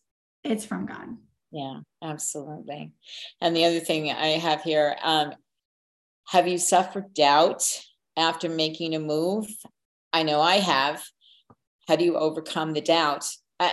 it's 0.45 0.65
from 0.65 0.87
God. 0.87 1.09
Yeah, 1.51 1.81
absolutely. 2.03 2.93
And 3.41 3.55
the 3.55 3.65
other 3.65 3.81
thing 3.81 4.11
I 4.11 4.39
have 4.39 4.63
here, 4.63 4.97
um, 5.03 5.35
have 6.29 6.49
you 6.49 6.59
suffered 6.59 7.13
doubt 7.15 7.63
after 8.17 8.49
making 8.49 8.95
a 8.95 8.99
move? 8.99 9.47
I 10.13 10.23
know 10.23 10.41
I 10.41 10.57
have. 10.57 11.03
How 11.89 11.97
do 11.97 12.05
you 12.05 12.17
overcome 12.17 12.73
the 12.73 12.81
doubt? 12.81 13.27
I, 13.61 13.73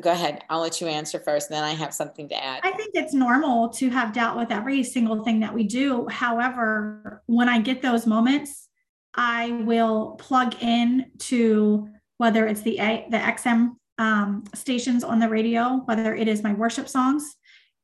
go 0.00 0.10
ahead. 0.10 0.44
I'll 0.50 0.60
let 0.60 0.80
you 0.80 0.86
answer 0.86 1.18
first, 1.18 1.50
and 1.50 1.56
then 1.56 1.64
I 1.64 1.72
have 1.72 1.94
something 1.94 2.28
to 2.28 2.44
add. 2.44 2.60
I 2.62 2.72
think 2.72 2.90
it's 2.94 3.14
normal 3.14 3.70
to 3.70 3.88
have 3.90 4.12
doubt 4.12 4.36
with 4.36 4.50
every 4.50 4.82
single 4.82 5.24
thing 5.24 5.40
that 5.40 5.54
we 5.54 5.64
do. 5.64 6.06
However, 6.08 7.22
when 7.26 7.48
I 7.48 7.60
get 7.60 7.80
those 7.82 8.06
moments, 8.06 8.68
I 9.14 9.50
will 9.64 10.16
plug 10.18 10.62
in 10.62 11.10
to 11.18 11.88
whether 12.18 12.46
it's 12.46 12.62
the 12.62 12.78
A, 12.78 13.06
the 13.10 13.16
XM 13.16 13.76
um, 14.00 14.44
stations 14.54 15.04
on 15.04 15.18
the 15.20 15.28
radio, 15.28 15.82
whether 15.84 16.14
it 16.14 16.26
is 16.26 16.42
my 16.42 16.54
worship 16.54 16.88
songs, 16.88 17.36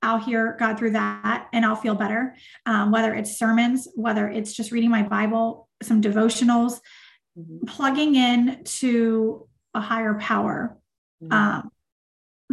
I'll 0.02 0.18
hear 0.18 0.56
God 0.58 0.78
through 0.78 0.92
that 0.92 1.48
and 1.52 1.64
I'll 1.64 1.76
feel 1.76 1.94
better. 1.94 2.34
Um, 2.64 2.90
whether 2.90 3.14
it's 3.14 3.38
sermons, 3.38 3.86
whether 3.94 4.26
it's 4.28 4.54
just 4.54 4.72
reading 4.72 4.90
my 4.90 5.02
Bible, 5.02 5.68
some 5.82 6.00
devotionals, 6.00 6.80
mm-hmm. 7.38 7.66
plugging 7.66 8.14
in 8.14 8.64
to 8.64 9.46
a 9.74 9.80
higher 9.80 10.14
power 10.14 10.78
mm-hmm. 11.22 11.32
um, 11.32 11.70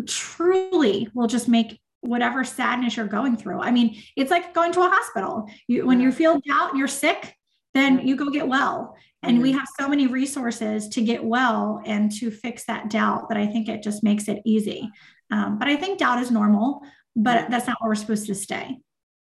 truly 0.05 1.07
will 1.14 1.28
just 1.28 1.47
make 1.47 1.80
whatever 2.01 2.43
sadness 2.43 2.97
you're 2.97 3.07
going 3.07 3.38
through. 3.38 3.61
I 3.61 3.72
mean, 3.72 4.03
it's 4.18 4.30
like 4.30 4.53
going 4.53 4.74
to 4.74 4.82
a 4.82 4.89
hospital. 4.89 5.49
You, 5.68 5.86
when 5.86 6.01
you 6.01 6.11
feel 6.11 6.41
doubt, 6.45 6.76
you're 6.76 6.89
sick, 6.89 7.34
then 7.74 8.07
you 8.07 8.15
go 8.15 8.30
get 8.30 8.47
well. 8.47 8.95
And 9.26 9.41
we 9.41 9.51
mm-hmm. 9.51 9.59
have 9.59 9.67
so 9.80 9.88
many 9.88 10.07
resources 10.07 10.89
to 10.89 11.01
get 11.01 11.24
well 11.24 11.82
and 11.86 12.11
to 12.19 12.30
fix 12.30 12.65
that 12.65 12.89
doubt 12.89 13.30
that 13.30 13.38
I 13.38 13.47
think 13.47 13.69
it 13.69 13.82
just 13.82 14.03
makes 14.03 14.28
it 14.28 14.41
easy. 14.43 14.91
Um, 15.32 15.57
but 15.57 15.69
I 15.69 15.78
think 15.78 15.99
doubt 15.99 16.21
is 16.21 16.30
normal, 16.30 16.82
but 17.15 17.49
that's 17.49 17.67
not 17.67 17.78
where 17.80 17.89
we're 17.89 17.95
supposed 17.95 18.28
to 18.28 18.36
stay. 18.36 18.80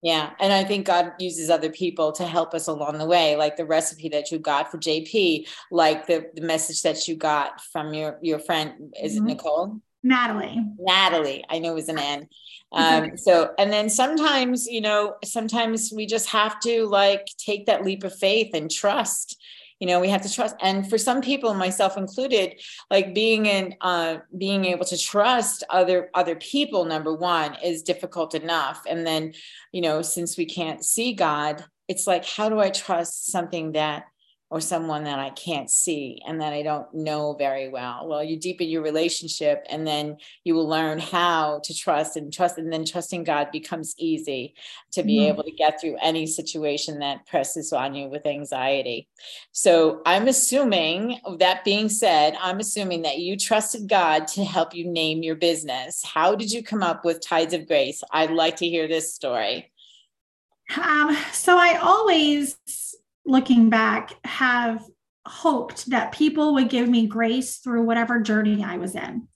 Yeah. 0.03 0.33
And 0.39 0.53
I 0.53 0.63
think 0.63 0.85
God 0.85 1.13
uses 1.19 1.49
other 1.49 1.71
people 1.71 2.11
to 2.13 2.27
help 2.27 2.53
us 2.53 2.67
along 2.67 2.99
the 2.99 3.07
way, 3.07 3.35
like 3.35 3.57
the 3.57 3.65
recipe 3.65 4.09
that 4.09 4.31
you 4.31 4.37
got 4.37 4.69
for 4.69 4.77
JP, 4.77 5.47
like 5.71 6.05
the, 6.05 6.29
the 6.35 6.41
message 6.41 6.83
that 6.83 7.07
you 7.07 7.15
got 7.15 7.59
from 7.73 7.93
your, 7.93 8.19
your 8.21 8.37
friend, 8.37 8.93
is 9.01 9.15
mm-hmm. 9.15 9.29
it 9.29 9.33
Nicole? 9.33 9.81
Natalie. 10.03 10.61
Natalie. 10.79 11.43
I 11.49 11.59
know 11.59 11.71
it 11.71 11.75
was 11.75 11.89
an 11.89 11.99
N. 11.99 12.27
Um, 12.73 13.17
so, 13.17 13.53
and 13.57 13.71
then 13.71 13.89
sometimes, 13.89 14.67
you 14.67 14.81
know, 14.81 15.15
sometimes 15.23 15.93
we 15.95 16.05
just 16.05 16.27
have 16.31 16.59
to 16.63 16.85
like 16.85 17.25
take 17.37 17.67
that 17.67 17.85
leap 17.85 18.03
of 18.03 18.13
faith 18.13 18.53
and 18.53 18.69
trust 18.69 19.37
you 19.79 19.87
know 19.87 19.99
we 19.99 20.09
have 20.09 20.21
to 20.21 20.33
trust 20.33 20.55
and 20.61 20.89
for 20.89 20.97
some 20.97 21.21
people 21.21 21.53
myself 21.53 21.97
included 21.97 22.59
like 22.89 23.13
being 23.13 23.45
in 23.45 23.75
uh 23.81 24.17
being 24.37 24.65
able 24.65 24.85
to 24.85 24.97
trust 24.97 25.63
other 25.69 26.09
other 26.13 26.35
people 26.35 26.85
number 26.85 27.13
one 27.13 27.55
is 27.63 27.83
difficult 27.83 28.33
enough 28.33 28.81
and 28.87 29.05
then 29.05 29.33
you 29.71 29.81
know 29.81 30.01
since 30.01 30.37
we 30.37 30.45
can't 30.45 30.83
see 30.83 31.13
god 31.13 31.63
it's 31.87 32.07
like 32.07 32.25
how 32.25 32.49
do 32.49 32.59
i 32.59 32.69
trust 32.69 33.27
something 33.31 33.73
that 33.73 34.05
or 34.49 34.61
someone 34.61 35.03
that 35.03 35.19
I 35.19 35.29
can't 35.31 35.69
see 35.69 36.21
and 36.25 36.39
that 36.39 36.53
I 36.53 36.61
don't 36.61 36.93
know 36.93 37.33
very 37.33 37.67
well. 37.67 38.07
Well, 38.07 38.23
you 38.23 38.39
deepen 38.39 38.69
your 38.69 38.81
relationship 38.81 39.65
and 39.69 39.85
then 39.85 40.17
you 40.45 40.55
will 40.55 40.69
learn 40.69 40.99
how 40.99 41.59
to 41.65 41.73
trust 41.73 42.15
and 42.15 42.31
trust, 42.31 42.57
and 42.57 42.71
then 42.71 42.85
trusting 42.85 43.25
God 43.25 43.51
becomes 43.51 43.93
easy 43.97 44.55
to 44.93 45.03
be 45.03 45.17
mm-hmm. 45.17 45.33
able 45.33 45.43
to 45.43 45.51
get 45.51 45.81
through 45.81 45.97
any 46.01 46.25
situation 46.25 46.99
that 46.99 47.25
presses 47.27 47.73
on 47.73 47.93
you 47.93 48.07
with 48.07 48.25
anxiety. 48.25 49.09
So 49.51 50.01
I'm 50.05 50.29
assuming, 50.29 51.19
that 51.39 51.65
being 51.65 51.89
said, 51.89 52.37
I'm 52.41 52.59
assuming 52.59 53.01
that 53.01 53.17
you 53.17 53.35
trusted 53.35 53.89
God 53.89 54.27
to 54.29 54.45
help 54.45 54.73
you 54.73 54.87
name 54.87 55.23
your 55.23 55.35
business. 55.35 56.03
How 56.05 56.35
did 56.35 56.51
you 56.51 56.63
come 56.63 56.83
up 56.83 57.03
with 57.03 57.19
Tides 57.19 57.53
of 57.53 57.67
Grace? 57.67 58.01
I'd 58.13 58.31
like 58.31 58.55
to 58.57 58.69
hear 58.69 58.87
this 58.87 59.13
story. 59.13 59.71
Um, 60.81 61.17
so 61.31 61.57
I 61.57 61.79
always 61.81 62.57
looking 63.27 63.69
back, 63.69 64.13
have 64.23 64.83
hoped 65.27 65.89
that 65.89 66.13
people 66.13 66.53
would 66.53 66.69
give 66.69 66.87
me 66.87 67.05
grace 67.05 67.57
through 67.57 67.83
whatever 67.83 68.19
journey 68.19 68.63
I 68.63 68.77
was 68.77 68.95
in. 68.95 69.27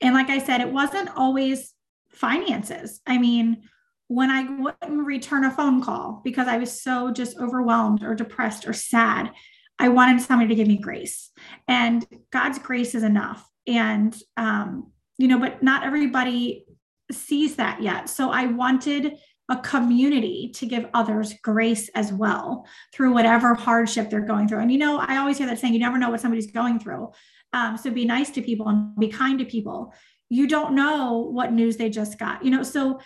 And 0.00 0.14
like 0.14 0.30
I 0.30 0.38
said, 0.38 0.60
it 0.60 0.72
wasn't 0.72 1.10
always 1.14 1.72
finances. 2.10 3.00
I 3.06 3.18
mean, 3.18 3.62
when 4.08 4.30
I 4.30 4.42
wouldn't 4.42 5.06
return 5.06 5.44
a 5.44 5.50
phone 5.50 5.82
call 5.82 6.20
because 6.24 6.48
I 6.48 6.58
was 6.58 6.80
so 6.80 7.10
just 7.10 7.38
overwhelmed 7.38 8.02
or 8.02 8.14
depressed 8.14 8.66
or 8.66 8.72
sad, 8.72 9.30
I 9.78 9.88
wanted 9.88 10.22
somebody 10.22 10.48
to 10.48 10.54
give 10.54 10.68
me 10.68 10.78
grace. 10.78 11.30
And 11.68 12.06
God's 12.30 12.58
grace 12.58 12.94
is 12.94 13.02
enough. 13.02 13.46
And, 13.66 14.16
um, 14.36 14.92
you 15.18 15.28
know, 15.28 15.38
but 15.38 15.62
not 15.62 15.84
everybody 15.84 16.64
sees 17.10 17.56
that 17.56 17.82
yet. 17.82 18.08
So 18.08 18.30
I 18.30 18.46
wanted 18.46 19.18
a 19.48 19.56
community 19.56 20.50
to 20.56 20.66
give 20.66 20.86
others 20.92 21.34
grace 21.42 21.88
as 21.94 22.12
well 22.12 22.66
through 22.92 23.12
whatever 23.12 23.54
hardship 23.54 24.10
they're 24.10 24.20
going 24.20 24.48
through. 24.48 24.58
And 24.60 24.72
you 24.72 24.78
know, 24.78 24.98
I 24.98 25.18
always 25.18 25.38
hear 25.38 25.46
that 25.46 25.58
saying, 25.58 25.72
you 25.72 25.80
never 25.80 25.98
know 25.98 26.10
what 26.10 26.20
somebody's 26.20 26.50
going 26.50 26.80
through. 26.80 27.12
Um, 27.52 27.76
so 27.76 27.90
be 27.90 28.04
nice 28.04 28.30
to 28.30 28.42
people 28.42 28.68
and 28.68 28.96
be 28.96 29.08
kind 29.08 29.38
to 29.38 29.44
people. 29.44 29.94
You 30.28 30.48
don't 30.48 30.74
know 30.74 31.18
what 31.30 31.52
news 31.52 31.76
they 31.76 31.90
just 31.90 32.18
got, 32.18 32.44
you 32.44 32.50
know, 32.50 32.64
so 32.64 33.00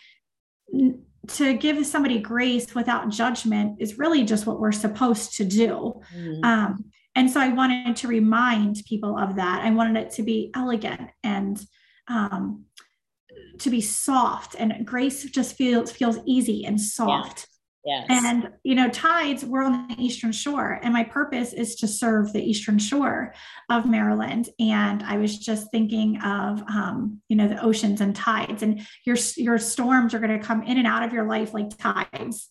n- 0.73 1.03
to 1.29 1.55
give 1.55 1.85
somebody 1.87 2.19
grace 2.19 2.75
without 2.75 3.11
judgment 3.11 3.77
is 3.81 3.99
really 3.99 4.25
just 4.25 4.47
what 4.47 4.59
we're 4.59 4.73
supposed 4.73 5.37
to 5.37 5.45
do. 5.45 6.01
Mm-hmm. 6.17 6.45
Um, 6.45 6.85
and 7.15 7.31
so 7.31 7.41
I 7.41 7.49
wanted 7.49 7.97
to 7.97 8.09
remind 8.09 8.83
people 8.89 9.19
of 9.19 9.37
that. 9.37 9.63
I 9.63 9.71
wanted 9.71 10.01
it 10.01 10.13
to 10.13 10.23
be 10.23 10.51
elegant 10.55 11.11
and 11.23 11.61
um, 12.09 12.65
to 13.59 13.71
be 13.71 13.81
soft 13.81 14.55
and 14.59 14.87
grace 14.87 15.25
just 15.25 15.57
feels 15.57 15.93
feels 15.93 16.19
easy 16.27 16.65
and 16.65 16.81
soft 16.81 17.47
Yes. 17.85 18.07
And, 18.11 18.51
you 18.63 18.75
know, 18.75 18.91
tides, 18.91 19.45
we're 19.45 19.63
on 19.63 19.89
the 19.89 19.95
Eastern 19.99 20.33
Shore, 20.33 20.79
and 20.83 20.93
my 20.93 21.03
purpose 21.03 21.55
is 21.55 21.77
to 21.77 21.89
serve 21.89 22.33
the 22.33 22.43
Eastern 22.43 22.79
Shore 22.79 23.35
of 23.71 23.87
Maryland. 23.87 24.51
And 24.59 25.03
I 25.03 25.17
was 25.17 25.39
just 25.39 25.71
thinking 25.71 26.21
of, 26.21 26.63
um, 26.63 27.23
you 27.29 27.37
know, 27.37 27.49
the 27.49 27.63
oceans 27.63 28.03
and 28.03 28.15
tides, 28.15 28.63
and 28.63 28.87
your, 29.07 29.17
your 29.37 29.59
storms 29.59 30.13
are 30.13 30.19
going 30.19 30.39
to 30.39 30.45
come 30.45 30.63
in 30.63 30.77
and 30.77 30.87
out 30.87 31.03
of 31.03 31.15
your 31.15 31.27
life 31.27 31.55
like 31.55 31.77
tides. 31.79 32.51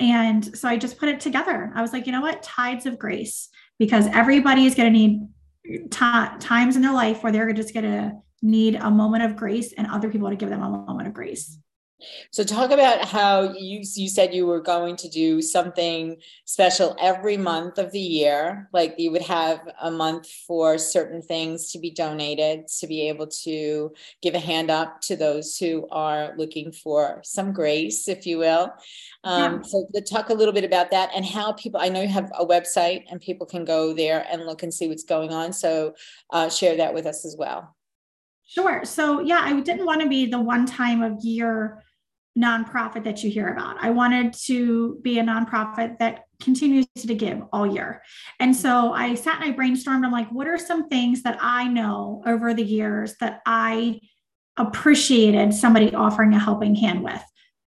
And 0.00 0.56
so 0.56 0.68
I 0.68 0.76
just 0.76 0.98
put 0.98 1.08
it 1.08 1.20
together. 1.20 1.72
I 1.74 1.80
was 1.80 1.92
like, 1.94 2.06
you 2.06 2.12
know 2.12 2.20
what? 2.20 2.42
Tides 2.42 2.84
of 2.84 2.98
grace, 2.98 3.48
because 3.78 4.06
everybody 4.08 4.66
is 4.66 4.74
going 4.74 4.92
to 4.92 4.98
need 4.98 5.28
t- 5.90 6.38
times 6.40 6.76
in 6.76 6.82
their 6.82 6.92
life 6.92 7.22
where 7.22 7.32
they're 7.32 7.52
just 7.54 7.72
going 7.72 7.90
to 7.90 8.12
need 8.42 8.76
a 8.76 8.90
moment 8.90 9.24
of 9.24 9.36
grace 9.36 9.72
and 9.72 9.86
other 9.86 10.10
people 10.10 10.28
to 10.30 10.36
give 10.36 10.50
them 10.50 10.62
a 10.62 10.68
moment 10.68 11.08
of 11.08 11.14
grace. 11.14 11.58
So 12.30 12.44
talk 12.44 12.70
about 12.70 13.04
how 13.04 13.54
you 13.54 13.82
you 13.96 14.08
said 14.08 14.32
you 14.32 14.46
were 14.46 14.60
going 14.60 14.94
to 14.96 15.08
do 15.08 15.42
something 15.42 16.16
special 16.44 16.96
every 17.00 17.36
month 17.36 17.78
of 17.78 17.90
the 17.90 17.98
year 17.98 18.68
like 18.72 18.94
you 18.98 19.10
would 19.10 19.22
have 19.22 19.68
a 19.82 19.90
month 19.90 20.30
for 20.46 20.78
certain 20.78 21.22
things 21.22 21.72
to 21.72 21.78
be 21.80 21.90
donated 21.90 22.68
to 22.78 22.86
be 22.86 23.08
able 23.08 23.26
to 23.26 23.92
give 24.22 24.34
a 24.34 24.38
hand 24.38 24.70
up 24.70 25.00
to 25.00 25.16
those 25.16 25.56
who 25.56 25.88
are 25.90 26.34
looking 26.36 26.70
for 26.70 27.20
some 27.24 27.52
grace 27.52 28.06
if 28.06 28.26
you 28.26 28.38
will. 28.38 28.72
Um, 29.24 29.54
yeah. 29.54 29.62
so 29.62 29.88
talk 30.08 30.30
a 30.30 30.34
little 30.34 30.54
bit 30.54 30.64
about 30.64 30.92
that 30.92 31.10
and 31.16 31.26
how 31.26 31.52
people 31.52 31.80
I 31.80 31.88
know 31.88 32.02
you 32.02 32.08
have 32.08 32.30
a 32.38 32.46
website 32.46 33.04
and 33.10 33.20
people 33.20 33.46
can 33.46 33.64
go 33.64 33.92
there 33.92 34.24
and 34.30 34.46
look 34.46 34.62
and 34.62 34.72
see 34.72 34.86
what's 34.86 35.04
going 35.04 35.32
on 35.32 35.52
so 35.52 35.94
uh, 36.30 36.48
share 36.48 36.76
that 36.76 36.94
with 36.94 37.06
us 37.06 37.24
as 37.24 37.34
well. 37.36 37.74
Sure. 38.48 38.82
So, 38.84 39.20
yeah, 39.20 39.40
I 39.42 39.60
didn't 39.60 39.84
want 39.84 40.00
to 40.00 40.08
be 40.08 40.24
the 40.24 40.40
one 40.40 40.64
time 40.64 41.02
of 41.02 41.22
year 41.22 41.82
nonprofit 42.36 43.04
that 43.04 43.22
you 43.22 43.30
hear 43.30 43.48
about. 43.48 43.76
I 43.80 43.90
wanted 43.90 44.32
to 44.44 44.98
be 45.02 45.18
a 45.18 45.22
nonprofit 45.22 45.98
that 45.98 46.24
continues 46.40 46.86
to 46.96 47.14
give 47.14 47.42
all 47.52 47.66
year. 47.66 48.02
And 48.40 48.56
so 48.56 48.94
I 48.94 49.14
sat 49.16 49.42
and 49.42 49.52
I 49.52 49.56
brainstormed. 49.56 50.02
I'm 50.02 50.12
like, 50.12 50.30
what 50.30 50.46
are 50.46 50.56
some 50.56 50.88
things 50.88 51.22
that 51.24 51.36
I 51.42 51.68
know 51.68 52.22
over 52.26 52.54
the 52.54 52.64
years 52.64 53.16
that 53.20 53.40
I 53.44 54.00
appreciated 54.56 55.52
somebody 55.52 55.94
offering 55.94 56.32
a 56.32 56.38
helping 56.38 56.74
hand 56.74 57.02
with? 57.02 57.22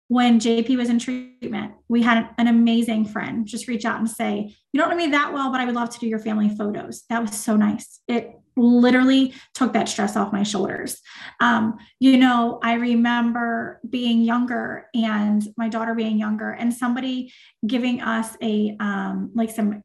When 0.09 0.41
JP 0.41 0.77
was 0.77 0.89
in 0.89 0.99
treatment, 0.99 1.73
we 1.89 2.03
had 2.03 2.31
an 2.39 2.47
amazing 2.47 3.07
friend 3.07 3.47
just 3.47 3.69
reach 3.69 3.85
out 3.85 3.99
and 3.99 4.09
say, 4.09 4.55
You 4.73 4.81
don't 4.81 4.91
know 4.91 4.97
me 4.97 5.09
that 5.09 5.33
well, 5.33 5.51
but 5.51 5.61
I 5.61 5.65
would 5.65 5.75
love 5.75 5.91
to 5.91 5.99
do 5.99 6.07
your 6.07 6.19
family 6.19 6.51
photos. 6.51 7.05
That 7.09 7.23
was 7.23 7.33
so 7.33 7.57
nice. 7.57 8.01
It 8.09 8.33
literally 8.57 9.35
took 9.55 9.73
that 9.73 9.89
stress 9.89 10.17
off 10.17 10.33
my 10.33 10.43
shoulders. 10.43 11.01
Um, 11.41 11.79
you 11.99 12.17
know, 12.17 12.61
I 12.63 12.75
remember 12.75 13.81
being 13.89 14.23
younger 14.23 14.89
and 14.95 15.43
my 15.57 15.69
daughter 15.69 15.95
being 15.95 16.19
younger 16.19 16.51
and 16.51 16.73
somebody 16.73 17.33
giving 17.67 18.01
us 18.01 18.37
a 18.43 18.77
um, 18.81 19.31
like 19.35 19.51
some 19.51 19.83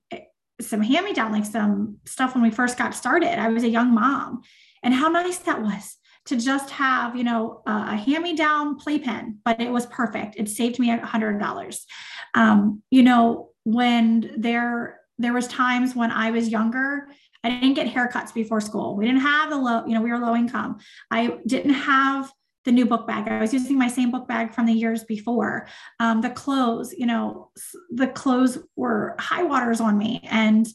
some 0.59 0.81
hand 0.81 1.05
me 1.05 1.13
down, 1.13 1.31
like 1.31 1.45
some 1.45 1.97
stuff 2.05 2.33
when 2.33 2.43
we 2.43 2.49
first 2.49 2.77
got 2.77 2.95
started. 2.95 3.39
I 3.39 3.49
was 3.49 3.63
a 3.63 3.69
young 3.69 3.93
mom, 3.93 4.41
and 4.83 4.93
how 4.93 5.07
nice 5.09 5.37
that 5.39 5.61
was 5.61 5.97
to 6.25 6.35
just 6.35 6.71
have 6.71 7.15
you 7.15 7.23
know 7.23 7.61
a 7.65 7.95
hand 7.95 8.23
me 8.23 8.35
down 8.35 8.77
playpen, 8.77 9.39
but 9.45 9.61
it 9.61 9.71
was 9.71 9.85
perfect. 9.85 10.35
It 10.37 10.49
saved 10.49 10.79
me 10.79 10.91
a 10.91 11.05
hundred 11.05 11.39
dollars. 11.39 11.85
Um, 12.33 12.81
you 12.89 13.03
know, 13.03 13.49
when 13.63 14.33
there 14.37 14.99
there 15.17 15.33
was 15.33 15.47
times 15.47 15.95
when 15.95 16.11
I 16.11 16.31
was 16.31 16.49
younger 16.49 17.07
I 17.47 17.59
didn't 17.59 17.75
get 17.75 17.87
haircuts 17.87 18.33
before 18.33 18.61
school. 18.61 18.95
We 18.95 19.05
didn't 19.05 19.21
have 19.21 19.49
the 19.49 19.57
low, 19.57 19.85
you 19.85 19.93
know, 19.93 20.01
we 20.01 20.11
were 20.11 20.19
low 20.19 20.35
income. 20.35 20.79
I 21.09 21.37
didn't 21.45 21.73
have 21.73 22.31
the 22.65 22.71
new 22.73 22.85
book 22.85 23.07
bag. 23.07 23.29
I 23.29 23.39
was 23.39 23.53
using 23.53 23.77
my 23.77 23.87
same 23.87 24.11
book 24.11 24.27
bag 24.27 24.53
from 24.53 24.65
the 24.65 24.73
years 24.73 25.05
before. 25.05 25.67
Um, 25.99 26.19
the 26.19 26.29
clothes, 26.29 26.93
you 26.93 27.05
know, 27.05 27.51
the 27.89 28.07
clothes 28.07 28.57
were 28.75 29.15
high 29.19 29.43
waters 29.43 29.79
on 29.79 29.97
me. 29.97 30.19
And 30.29 30.67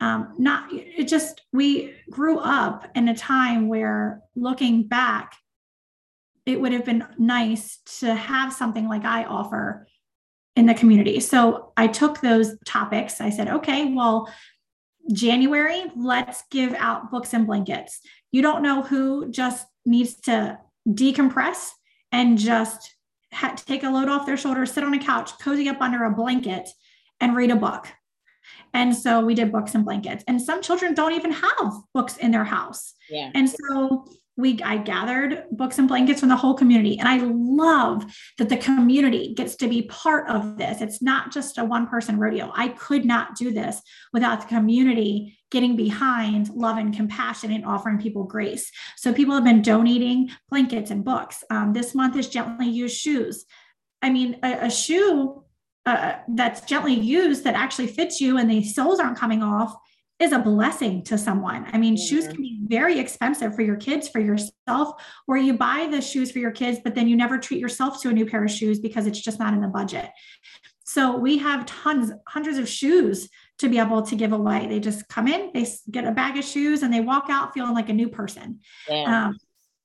um, 0.00 0.34
not, 0.38 0.72
it 0.72 1.06
just, 1.06 1.42
we 1.52 1.94
grew 2.10 2.38
up 2.38 2.90
in 2.96 3.08
a 3.08 3.16
time 3.16 3.68
where 3.68 4.22
looking 4.34 4.88
back, 4.88 5.36
it 6.44 6.60
would 6.60 6.72
have 6.72 6.84
been 6.84 7.06
nice 7.16 7.78
to 8.00 8.14
have 8.14 8.52
something 8.52 8.88
like 8.88 9.04
I 9.04 9.24
offer 9.24 9.86
in 10.56 10.66
the 10.66 10.74
community. 10.74 11.20
So 11.20 11.72
I 11.76 11.86
took 11.86 12.20
those 12.20 12.58
topics. 12.64 13.20
I 13.20 13.30
said, 13.30 13.48
okay, 13.48 13.92
well, 13.92 14.28
January, 15.12 15.84
let's 15.96 16.42
give 16.50 16.74
out 16.74 17.10
books 17.10 17.34
and 17.34 17.46
blankets. 17.46 18.00
You 18.32 18.42
don't 18.42 18.62
know 18.62 18.82
who 18.82 19.30
just 19.30 19.66
needs 19.84 20.16
to 20.22 20.58
decompress 20.88 21.68
and 22.12 22.38
just 22.38 22.94
ha- 23.32 23.54
take 23.54 23.84
a 23.84 23.90
load 23.90 24.08
off 24.08 24.26
their 24.26 24.36
shoulders, 24.36 24.72
sit 24.72 24.84
on 24.84 24.94
a 24.94 24.98
couch, 24.98 25.38
cozy 25.38 25.68
up 25.68 25.80
under 25.80 26.04
a 26.04 26.14
blanket, 26.14 26.68
and 27.20 27.36
read 27.36 27.50
a 27.50 27.56
book. 27.56 27.86
And 28.74 28.94
so 28.94 29.24
we 29.24 29.34
did 29.34 29.52
books 29.52 29.74
and 29.74 29.84
blankets. 29.84 30.24
And 30.28 30.40
some 30.40 30.62
children 30.62 30.94
don't 30.94 31.14
even 31.14 31.32
have 31.32 31.72
books 31.94 32.16
in 32.16 32.30
their 32.30 32.44
house. 32.44 32.94
Yeah. 33.08 33.30
And 33.34 33.48
so 33.48 34.06
we 34.36 34.60
I 34.62 34.76
gathered 34.76 35.44
books 35.50 35.78
and 35.78 35.88
blankets 35.88 36.20
from 36.20 36.28
the 36.28 36.36
whole 36.36 36.54
community. 36.54 36.98
And 36.98 37.08
I 37.08 37.18
love 37.18 38.04
that 38.38 38.48
the 38.48 38.56
community 38.56 39.34
gets 39.34 39.56
to 39.56 39.68
be 39.68 39.82
part 39.82 40.28
of 40.28 40.58
this. 40.58 40.80
It's 40.80 41.00
not 41.00 41.32
just 41.32 41.58
a 41.58 41.64
one 41.64 41.86
person 41.86 42.18
rodeo. 42.18 42.52
I 42.54 42.68
could 42.68 43.04
not 43.04 43.36
do 43.36 43.52
this 43.52 43.80
without 44.12 44.42
the 44.42 44.46
community 44.46 45.38
getting 45.50 45.76
behind 45.76 46.50
love 46.50 46.76
and 46.76 46.94
compassion 46.94 47.52
and 47.52 47.64
offering 47.64 47.98
people 47.98 48.24
grace. 48.24 48.70
So 48.96 49.12
people 49.12 49.34
have 49.34 49.44
been 49.44 49.62
donating 49.62 50.30
blankets 50.50 50.90
and 50.90 51.04
books. 51.04 51.42
Um, 51.50 51.72
this 51.72 51.94
month 51.94 52.16
is 52.16 52.28
gently 52.28 52.68
used 52.68 52.96
shoes. 52.96 53.44
I 54.02 54.10
mean, 54.10 54.38
a, 54.42 54.66
a 54.66 54.70
shoe 54.70 55.44
uh, 55.86 56.16
that's 56.28 56.62
gently 56.62 56.94
used 56.94 57.44
that 57.44 57.54
actually 57.54 57.86
fits 57.86 58.20
you 58.20 58.38
and 58.38 58.50
the 58.50 58.64
soles 58.64 58.98
aren't 58.98 59.16
coming 59.16 59.42
off 59.42 59.74
is 60.18 60.32
a 60.32 60.38
blessing 60.38 61.02
to 61.04 61.18
someone. 61.18 61.66
I 61.72 61.78
mean, 61.78 61.96
yeah. 61.96 62.04
shoes 62.04 62.26
can 62.26 62.36
be 62.36 62.58
very 62.62 62.98
expensive 62.98 63.54
for 63.54 63.62
your 63.62 63.76
kids, 63.76 64.08
for 64.08 64.18
yourself, 64.18 65.02
or 65.28 65.36
you 65.36 65.54
buy 65.54 65.88
the 65.90 66.00
shoes 66.00 66.30
for 66.30 66.38
your 66.38 66.50
kids, 66.50 66.78
but 66.82 66.94
then 66.94 67.06
you 67.06 67.16
never 67.16 67.38
treat 67.38 67.60
yourself 67.60 68.00
to 68.02 68.08
a 68.08 68.12
new 68.12 68.24
pair 68.24 68.42
of 68.42 68.50
shoes 68.50 68.78
because 68.78 69.06
it's 69.06 69.20
just 69.20 69.38
not 69.38 69.52
in 69.52 69.60
the 69.60 69.68
budget. 69.68 70.10
So 70.84 71.16
we 71.16 71.38
have 71.38 71.66
tons, 71.66 72.12
hundreds 72.28 72.58
of 72.58 72.68
shoes 72.68 73.28
to 73.58 73.68
be 73.68 73.78
able 73.78 74.02
to 74.02 74.14
give 74.14 74.32
away. 74.32 74.66
They 74.68 74.80
just 74.80 75.08
come 75.08 75.28
in, 75.28 75.50
they 75.52 75.66
get 75.90 76.06
a 76.06 76.12
bag 76.12 76.38
of 76.38 76.44
shoes, 76.44 76.82
and 76.82 76.92
they 76.92 77.00
walk 77.00 77.26
out 77.28 77.52
feeling 77.52 77.74
like 77.74 77.88
a 77.88 77.94
new 77.94 78.08
person. 78.08 78.60
Yeah. 78.88 79.26
Um, 79.26 79.38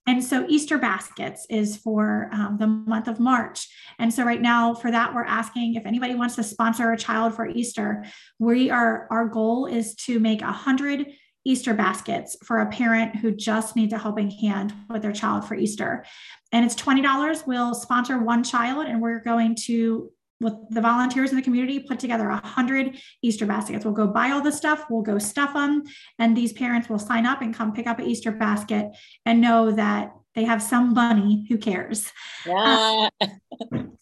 and 0.07 0.23
so 0.23 0.45
Easter 0.49 0.77
baskets 0.77 1.45
is 1.49 1.77
for 1.77 2.29
um, 2.33 2.57
the 2.59 2.67
month 2.67 3.07
of 3.07 3.19
March. 3.19 3.67
And 3.99 4.11
so 4.11 4.23
right 4.23 4.41
now 4.41 4.73
for 4.73 4.89
that, 4.89 5.13
we're 5.13 5.23
asking 5.25 5.75
if 5.75 5.85
anybody 5.85 6.15
wants 6.15 6.35
to 6.35 6.43
sponsor 6.43 6.91
a 6.91 6.97
child 6.97 7.35
for 7.35 7.47
Easter. 7.47 8.03
We 8.39 8.71
are 8.71 9.07
our 9.11 9.27
goal 9.27 9.67
is 9.67 9.93
to 10.05 10.19
make 10.19 10.41
a 10.41 10.51
hundred 10.51 11.07
Easter 11.45 11.73
baskets 11.73 12.35
for 12.43 12.59
a 12.59 12.69
parent 12.69 13.15
who 13.15 13.31
just 13.31 13.75
needs 13.75 13.93
a 13.93 13.97
helping 13.97 14.29
hand 14.29 14.73
with 14.89 15.01
their 15.01 15.11
child 15.11 15.45
for 15.45 15.55
Easter. 15.55 16.05
And 16.51 16.65
it's 16.65 16.75
$20. 16.75 17.47
We'll 17.47 17.73
sponsor 17.73 18.19
one 18.19 18.43
child 18.43 18.87
and 18.87 19.01
we're 19.01 19.21
going 19.21 19.55
to 19.65 20.11
with 20.41 20.53
the 20.71 20.81
volunteers 20.81 21.29
in 21.29 21.35
the 21.35 21.41
community 21.41 21.79
put 21.79 21.99
together 21.99 22.29
a 22.29 22.45
hundred 22.45 22.97
Easter 23.21 23.45
baskets. 23.45 23.85
We'll 23.85 23.93
go 23.93 24.07
buy 24.07 24.31
all 24.31 24.41
the 24.41 24.51
stuff, 24.51 24.85
we'll 24.89 25.03
go 25.03 25.19
stuff 25.19 25.53
them, 25.53 25.83
and 26.19 26.35
these 26.35 26.51
parents 26.51 26.89
will 26.89 26.99
sign 26.99 27.25
up 27.25 27.41
and 27.41 27.53
come 27.53 27.73
pick 27.73 27.87
up 27.87 27.99
an 27.99 28.07
Easter 28.07 28.31
basket 28.31 28.87
and 29.25 29.39
know 29.39 29.71
that 29.71 30.11
they 30.33 30.43
have 30.43 30.61
some 30.61 30.93
bunny 30.93 31.45
who 31.47 31.57
cares. 31.57 32.11
Yeah. 32.45 33.09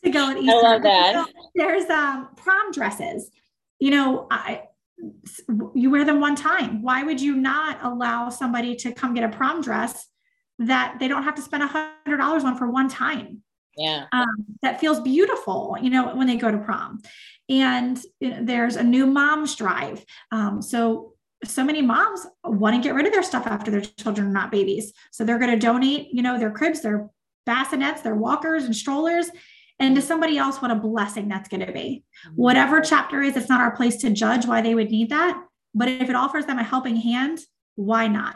To 0.06 0.10
go 0.12 0.30
at 0.30 0.38
Easter. 0.38 0.52
I 0.52 0.62
love 0.62 0.84
that. 0.84 1.28
There's 1.56 1.90
um, 1.90 2.30
prom 2.38 2.72
dresses. 2.72 3.30
You 3.80 3.92
know, 3.92 4.28
I 4.32 4.64
you 5.76 5.90
wear 5.90 6.06
them 6.06 6.22
one 6.22 6.36
time. 6.36 6.82
Why 6.82 7.04
would 7.04 7.22
you 7.22 7.36
not 7.36 7.80
allow 7.84 8.30
somebody 8.30 8.76
to 8.78 8.94
come 8.94 9.14
get 9.14 9.26
a 9.26 9.30
prom 9.30 9.62
dress 9.62 10.08
that 10.60 10.96
they 11.00 11.10
don't 11.10 11.24
have 11.24 11.36
to 11.36 11.42
spend 11.42 11.64
a 11.64 11.68
hundred 11.68 12.18
dollars 12.18 12.46
on 12.46 12.58
for 12.58 12.70
one 12.72 12.88
time? 12.88 13.44
Yeah. 13.80 14.06
Um, 14.12 14.46
that 14.62 14.80
feels 14.80 15.00
beautiful, 15.00 15.78
you 15.82 15.90
know, 15.90 16.14
when 16.16 16.28
they 16.28 16.36
go 16.36 16.52
to 16.52 16.58
prom. 16.58 17.02
And 17.48 18.00
there's 18.20 18.76
a 18.76 18.84
new 18.84 19.08
mom's 19.08 19.56
drive. 19.56 20.06
Um, 20.32 20.62
so 20.62 21.14
so 21.46 21.64
many 21.64 21.82
moms 21.82 22.28
want 22.44 22.76
to 22.76 22.82
get 22.82 22.94
rid 22.94 23.08
of 23.08 23.14
their 23.14 23.24
stuff 23.24 23.48
after 23.48 23.72
their 23.72 23.80
children 23.80 24.28
are 24.28 24.32
not 24.32 24.52
babies. 24.52 24.92
So 25.12 25.24
they're 25.24 25.40
going 25.40 25.58
to 25.58 25.58
donate, 25.58 26.10
you 26.12 26.22
know, 26.22 26.38
their 26.38 26.52
cribs, 26.52 26.82
their 26.82 27.10
bassinets, 27.46 28.02
their 28.02 28.16
walkers 28.16 28.66
and 28.66 28.76
strollers. 28.76 29.30
And 29.80 29.96
to 29.96 30.02
somebody 30.02 30.38
else, 30.38 30.62
what 30.62 30.72
a 30.72 30.76
blessing 30.76 31.30
that's 31.30 31.48
going 31.48 31.66
to 31.66 31.72
be. 31.72 32.04
Mm-hmm. 32.28 32.36
Whatever 32.36 32.82
chapter 32.82 33.22
is, 33.22 33.38
it's 33.38 33.48
not 33.48 33.62
our 33.62 33.74
place 33.74 33.96
to 33.98 34.10
judge 34.10 34.46
why 34.46 34.62
they 34.62 34.76
would 34.76 34.92
need 34.92 35.10
that. 35.12 35.42
But 35.74 35.88
if 35.88 36.10
it 36.10 36.16
offers 36.16 36.46
them 36.46 36.60
a 36.60 36.64
helping 36.64 36.98
hand, 36.98 37.40
why 37.76 38.08
not? 38.08 38.36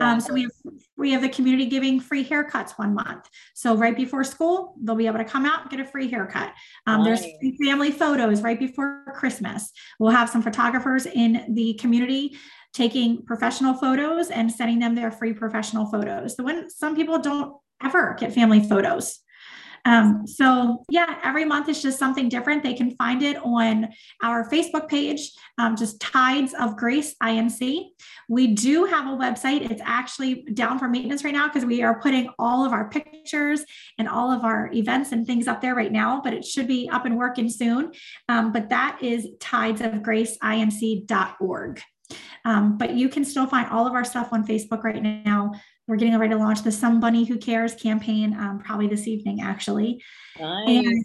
Um, 0.00 0.20
so 0.20 0.32
we 0.32 0.42
have, 0.42 0.52
we 0.96 1.12
have 1.12 1.22
the 1.22 1.28
community 1.28 1.66
giving 1.66 2.00
free 2.00 2.24
haircuts 2.24 2.72
one 2.78 2.94
month. 2.94 3.28
So 3.54 3.76
right 3.76 3.96
before 3.96 4.24
school, 4.24 4.74
they'll 4.82 4.96
be 4.96 5.06
able 5.06 5.18
to 5.18 5.24
come 5.24 5.46
out 5.46 5.62
and 5.62 5.70
get 5.70 5.80
a 5.80 5.84
free 5.84 6.10
haircut. 6.10 6.52
Um, 6.86 7.04
nice. 7.04 7.20
There's 7.20 7.32
free 7.40 7.58
family 7.64 7.90
photos 7.90 8.42
right 8.42 8.58
before 8.58 9.04
Christmas. 9.14 9.72
We'll 9.98 10.12
have 10.12 10.28
some 10.28 10.42
photographers 10.42 11.06
in 11.06 11.54
the 11.54 11.74
community 11.74 12.36
taking 12.72 13.24
professional 13.24 13.74
photos 13.74 14.30
and 14.30 14.50
sending 14.50 14.78
them 14.78 14.94
their 14.94 15.10
free 15.10 15.32
professional 15.32 15.86
photos. 15.86 16.36
The 16.36 16.42
one 16.42 16.70
some 16.70 16.94
people 16.94 17.18
don't 17.18 17.54
ever 17.82 18.16
get 18.18 18.32
family 18.32 18.60
photos. 18.60 19.20
Um, 19.88 20.26
so 20.26 20.84
yeah, 20.90 21.18
every 21.24 21.46
month 21.46 21.70
is 21.70 21.80
just 21.80 21.98
something 21.98 22.28
different. 22.28 22.62
They 22.62 22.74
can 22.74 22.94
find 22.96 23.22
it 23.22 23.38
on 23.38 23.88
our 24.22 24.46
Facebook 24.50 24.86
page, 24.86 25.32
um, 25.56 25.76
just 25.76 25.98
Tides 25.98 26.52
of 26.52 26.76
Grace 26.76 27.14
INC. 27.22 27.86
We 28.28 28.48
do 28.48 28.84
have 28.84 29.06
a 29.06 29.16
website. 29.16 29.70
It's 29.70 29.80
actually 29.82 30.42
down 30.52 30.78
for 30.78 30.88
maintenance 30.88 31.24
right 31.24 31.32
now 31.32 31.48
because 31.48 31.64
we 31.64 31.82
are 31.82 32.02
putting 32.02 32.28
all 32.38 32.66
of 32.66 32.72
our 32.72 32.90
pictures 32.90 33.64
and 33.96 34.10
all 34.10 34.30
of 34.30 34.44
our 34.44 34.70
events 34.74 35.12
and 35.12 35.26
things 35.26 35.48
up 35.48 35.62
there 35.62 35.74
right 35.74 35.90
now, 35.90 36.20
but 36.22 36.34
it 36.34 36.44
should 36.44 36.68
be 36.68 36.90
up 36.90 37.06
and 37.06 37.16
working 37.16 37.48
soon. 37.48 37.92
Um, 38.28 38.52
but 38.52 38.68
that 38.68 38.98
is 39.00 39.26
tidesofgraceinc.org. 39.38 41.82
Um, 42.44 42.78
but 42.78 42.94
you 42.94 43.08
can 43.08 43.24
still 43.24 43.46
find 43.46 43.68
all 43.70 43.86
of 43.86 43.92
our 43.92 44.04
stuff 44.04 44.32
on 44.32 44.46
Facebook 44.46 44.82
right 44.84 45.02
now. 45.02 45.52
We're 45.86 45.96
getting 45.96 46.16
ready 46.18 46.34
to 46.34 46.38
launch 46.38 46.62
the 46.62 46.72
Some 46.72 47.00
Bunny 47.00 47.24
Who 47.24 47.38
Cares 47.38 47.74
campaign 47.74 48.34
um, 48.34 48.60
probably 48.64 48.88
this 48.88 49.06
evening, 49.06 49.40
actually. 49.40 50.02
Nice. 50.38 50.68
And 50.68 51.04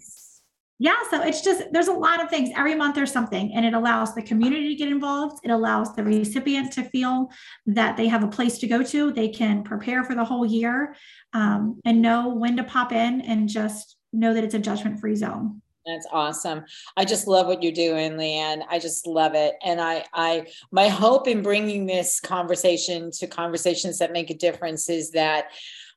yeah, 0.78 0.96
so 1.08 1.22
it's 1.22 1.40
just 1.40 1.72
there's 1.72 1.88
a 1.88 1.92
lot 1.92 2.22
of 2.22 2.28
things. 2.28 2.50
Every 2.56 2.74
month 2.74 2.96
there's 2.96 3.12
something, 3.12 3.52
and 3.54 3.64
it 3.64 3.74
allows 3.74 4.14
the 4.14 4.22
community 4.22 4.70
to 4.70 4.74
get 4.74 4.88
involved. 4.88 5.38
It 5.44 5.50
allows 5.50 5.94
the 5.94 6.02
recipient 6.02 6.72
to 6.72 6.82
feel 6.82 7.30
that 7.66 7.96
they 7.96 8.08
have 8.08 8.24
a 8.24 8.28
place 8.28 8.58
to 8.58 8.66
go 8.66 8.82
to. 8.82 9.12
They 9.12 9.28
can 9.28 9.62
prepare 9.62 10.02
for 10.04 10.14
the 10.14 10.24
whole 10.24 10.44
year 10.44 10.96
um, 11.32 11.80
and 11.84 12.02
know 12.02 12.34
when 12.34 12.56
to 12.56 12.64
pop 12.64 12.92
in 12.92 13.20
and 13.20 13.48
just 13.48 13.96
know 14.12 14.34
that 14.34 14.42
it's 14.42 14.54
a 14.54 14.58
judgment 14.58 14.98
free 15.00 15.14
zone. 15.14 15.62
That's 15.86 16.06
awesome. 16.10 16.64
I 16.96 17.04
just 17.04 17.26
love 17.26 17.46
what 17.46 17.62
you're 17.62 17.72
doing, 17.72 18.16
Leann. 18.16 18.62
I 18.70 18.78
just 18.78 19.06
love 19.06 19.34
it. 19.34 19.54
And 19.62 19.80
I, 19.80 20.04
I, 20.14 20.46
my 20.72 20.88
hope 20.88 21.28
in 21.28 21.42
bringing 21.42 21.84
this 21.84 22.20
conversation 22.20 23.10
to 23.18 23.26
conversations 23.26 23.98
that 23.98 24.12
make 24.12 24.30
a 24.30 24.34
difference 24.34 24.88
is 24.88 25.10
that 25.10 25.46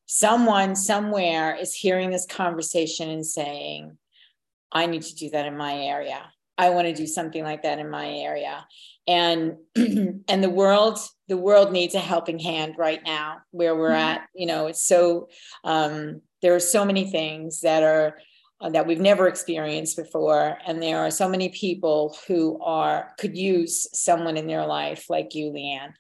someone 0.06 0.76
somewhere 0.76 1.56
is 1.56 1.74
hearing 1.74 2.10
this 2.10 2.26
conversation 2.26 3.10
and 3.10 3.26
saying, 3.26 3.98
I 4.72 4.88
need 4.88 5.04
to 5.04 5.16
do 5.16 5.30
that 5.30 5.46
in 5.46 5.56
my 5.56 5.74
area. 5.74 6.22
I 6.58 6.72
want 6.72 6.88
to 6.88 6.94
do 6.94 7.08
something 7.08 7.44
like 7.44 7.64
that 7.64 7.80
in 7.80 7.90
my 7.90 8.10
area. 8.10 8.66
And, 9.08 9.58
and 9.76 10.44
the 10.44 10.50
world, 10.50 11.00
the 11.30 11.38
world 11.38 11.72
needs 11.72 11.96
a 11.96 12.00
helping 12.00 12.40
hand 12.40 12.76
right 12.78 13.02
now 13.06 13.38
where 13.52 13.76
we're 13.76 13.92
mm-hmm. 13.92 14.18
at, 14.18 14.28
you 14.36 14.48
know, 14.48 14.68
it's 14.68 14.84
so, 14.84 15.30
um, 15.64 16.22
there 16.42 16.56
are 16.56 16.60
so 16.60 16.84
many 16.84 17.10
things 17.10 17.62
that 17.62 17.84
are, 17.84 18.18
uh, 18.60 18.70
that 18.70 18.86
we've 18.86 19.00
never 19.00 19.28
experienced 19.28 19.98
before. 19.98 20.58
And 20.66 20.82
there 20.82 21.00
are 21.00 21.12
so 21.12 21.30
many 21.30 21.50
people 21.50 22.18
who 22.28 22.60
are 22.62 23.14
could 23.18 23.38
use 23.38 23.88
someone 23.98 24.38
in 24.38 24.48
their 24.48 24.66
life 24.66 25.10
like 25.10 25.36
you 25.36 25.50
leann 25.52 25.94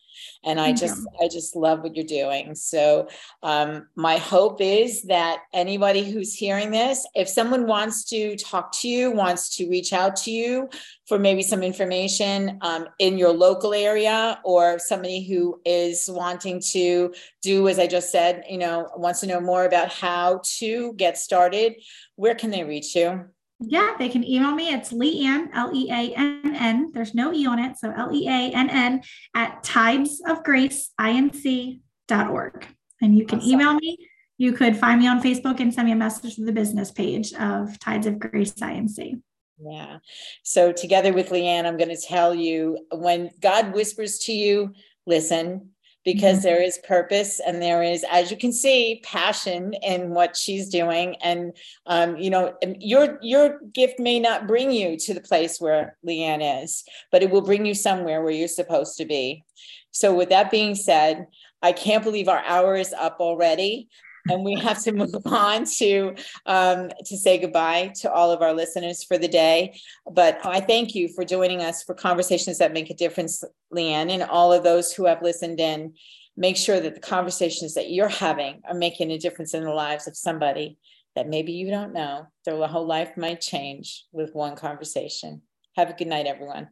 and 0.43 0.59
i 0.59 0.71
just 0.71 1.07
i 1.21 1.27
just 1.27 1.55
love 1.55 1.81
what 1.81 1.95
you're 1.95 2.05
doing. 2.05 2.55
So 2.55 3.07
um, 3.43 3.87
my 3.95 4.17
hope 4.17 4.61
is 4.61 5.03
that 5.03 5.41
anybody 5.53 6.09
who's 6.09 6.33
hearing 6.33 6.71
this 6.71 7.05
if 7.15 7.27
someone 7.27 7.67
wants 7.67 8.03
to 8.05 8.35
talk 8.37 8.71
to 8.79 8.87
you 8.87 9.11
wants 9.11 9.55
to 9.57 9.69
reach 9.69 9.93
out 9.93 10.15
to 10.15 10.31
you 10.31 10.69
for 11.07 11.17
maybe 11.17 11.41
some 11.41 11.63
information 11.63 12.57
um, 12.61 12.87
in 12.99 13.17
your 13.17 13.31
local 13.31 13.73
area 13.73 14.39
or 14.43 14.79
somebody 14.79 15.23
who 15.23 15.59
is 15.65 16.09
wanting 16.11 16.59
to 16.59 17.13
do 17.41 17.67
as 17.67 17.79
i 17.79 17.87
just 17.87 18.11
said 18.11 18.43
you 18.49 18.57
know 18.57 18.89
wants 18.95 19.21
to 19.21 19.27
know 19.27 19.39
more 19.39 19.65
about 19.65 19.89
how 19.89 20.41
to 20.43 20.93
get 20.93 21.17
started 21.17 21.73
where 22.15 22.35
can 22.35 22.51
they 22.51 22.63
reach 22.63 22.95
you 22.95 23.25
yeah, 23.59 23.95
they 23.97 24.09
can 24.09 24.23
email 24.23 24.53
me. 24.53 24.69
It's 24.69 24.91
Leann, 24.91 25.49
L 25.53 25.71
E 25.73 25.89
A 25.89 26.13
N 26.15 26.55
N. 26.55 26.91
There's 26.93 27.15
no 27.15 27.33
E 27.33 27.47
on 27.47 27.57
it. 27.59 27.77
So 27.77 27.91
L 27.95 28.13
E 28.13 28.27
A 28.27 28.51
N 28.51 28.69
N 28.69 29.01
at 29.33 29.63
tides 29.63 30.21
of 30.27 30.43
grace, 30.43 30.91
tidesofgraceinc.org. 30.99 32.67
And 33.01 33.17
you 33.17 33.25
can 33.25 33.39
awesome. 33.39 33.51
email 33.51 33.73
me. 33.75 33.97
You 34.37 34.53
could 34.53 34.77
find 34.77 35.01
me 35.01 35.07
on 35.07 35.21
Facebook 35.21 35.59
and 35.59 35.73
send 35.73 35.87
me 35.87 35.93
a 35.93 35.95
message 35.95 36.35
to 36.35 36.45
the 36.45 36.51
business 36.51 36.91
page 36.91 37.33
of 37.33 37.79
Tides 37.79 38.05
of 38.05 38.19
Grace 38.19 38.53
INC. 38.53 39.19
Yeah. 39.59 39.97
So 40.43 40.71
together 40.71 41.11
with 41.11 41.31
Leann, 41.31 41.65
I'm 41.65 41.77
going 41.77 41.89
to 41.89 41.97
tell 41.97 42.35
you 42.35 42.77
when 42.91 43.31
God 43.39 43.73
whispers 43.73 44.19
to 44.19 44.33
you, 44.33 44.73
listen, 45.07 45.71
because 46.07 46.37
mm-hmm. 46.37 46.43
there 46.43 46.63
is 46.63 46.79
purpose 46.87 47.41
and 47.45 47.61
there 47.61 47.83
is, 47.83 48.05
as 48.09 48.31
you 48.31 48.37
can 48.37 48.53
see, 48.53 49.01
passion 49.03 49.73
in 49.83 50.11
what 50.11 50.37
she's 50.37 50.69
doing. 50.69 51.17
And 51.21 51.51
um, 51.85 52.15
you 52.15 52.29
know, 52.29 52.55
your 52.79 53.19
your 53.21 53.59
gift 53.73 53.99
may 53.99 54.17
not 54.17 54.47
bring 54.47 54.71
you 54.71 54.97
to 54.99 55.13
the 55.13 55.19
place 55.19 55.59
where 55.59 55.97
Leann 56.03 56.41
is, 56.63 56.85
but 57.11 57.23
it 57.23 57.29
will 57.29 57.41
bring 57.41 57.65
you 57.65 57.73
somewhere 57.73 58.21
where 58.21 58.31
you're 58.31 58.47
supposed 58.47 58.95
to 58.99 59.05
be. 59.05 59.43
So, 59.91 60.15
with 60.15 60.29
that 60.29 60.49
being 60.49 60.75
said, 60.75 61.27
I 61.61 61.73
can't 61.73 62.05
believe 62.05 62.29
our 62.29 62.43
hour 62.45 62.77
is 62.77 62.93
up 62.93 63.17
already 63.19 63.89
and 64.29 64.43
we 64.43 64.55
have 64.55 64.81
to 64.83 64.91
move 64.93 65.15
on 65.25 65.65
to 65.65 66.15
um, 66.45 66.89
to 67.05 67.17
say 67.17 67.37
goodbye 67.37 67.91
to 68.01 68.11
all 68.11 68.31
of 68.31 68.41
our 68.41 68.53
listeners 68.53 69.03
for 69.03 69.17
the 69.17 69.27
day. 69.27 69.79
But 70.09 70.39
I 70.45 70.59
thank 70.59 70.95
you 70.95 71.09
for 71.09 71.23
joining 71.23 71.61
us 71.61 71.83
for 71.83 71.93
conversations 71.93 72.57
that 72.59 72.73
make 72.73 72.89
a 72.89 72.95
difference, 72.95 73.43
Leann, 73.71 74.09
and 74.09 74.23
all 74.23 74.53
of 74.53 74.63
those 74.63 74.93
who 74.93 75.05
have 75.05 75.21
listened 75.21 75.59
in. 75.59 75.93
Make 76.39 76.55
sure 76.55 76.79
that 76.79 76.93
the 76.93 77.01
conversations 77.01 77.73
that 77.73 77.89
you're 77.89 78.07
having 78.07 78.61
are 78.69 78.75
making 78.75 79.11
a 79.11 79.17
difference 79.17 79.55
in 79.55 79.63
the 79.63 79.73
lives 79.73 80.07
of 80.07 80.15
somebody 80.15 80.77
that 81.15 81.27
maybe 81.27 81.51
you 81.51 81.71
don't 81.71 81.93
know. 81.93 82.27
Their 82.45 82.67
whole 82.67 82.85
life 82.85 83.17
might 83.17 83.41
change 83.41 84.05
with 84.11 84.35
one 84.35 84.55
conversation. 84.55 85.41
Have 85.75 85.89
a 85.89 85.93
good 85.93 86.07
night, 86.07 86.27
everyone. 86.27 86.69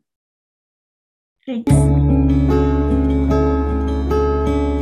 Thanks. 1.48 2.65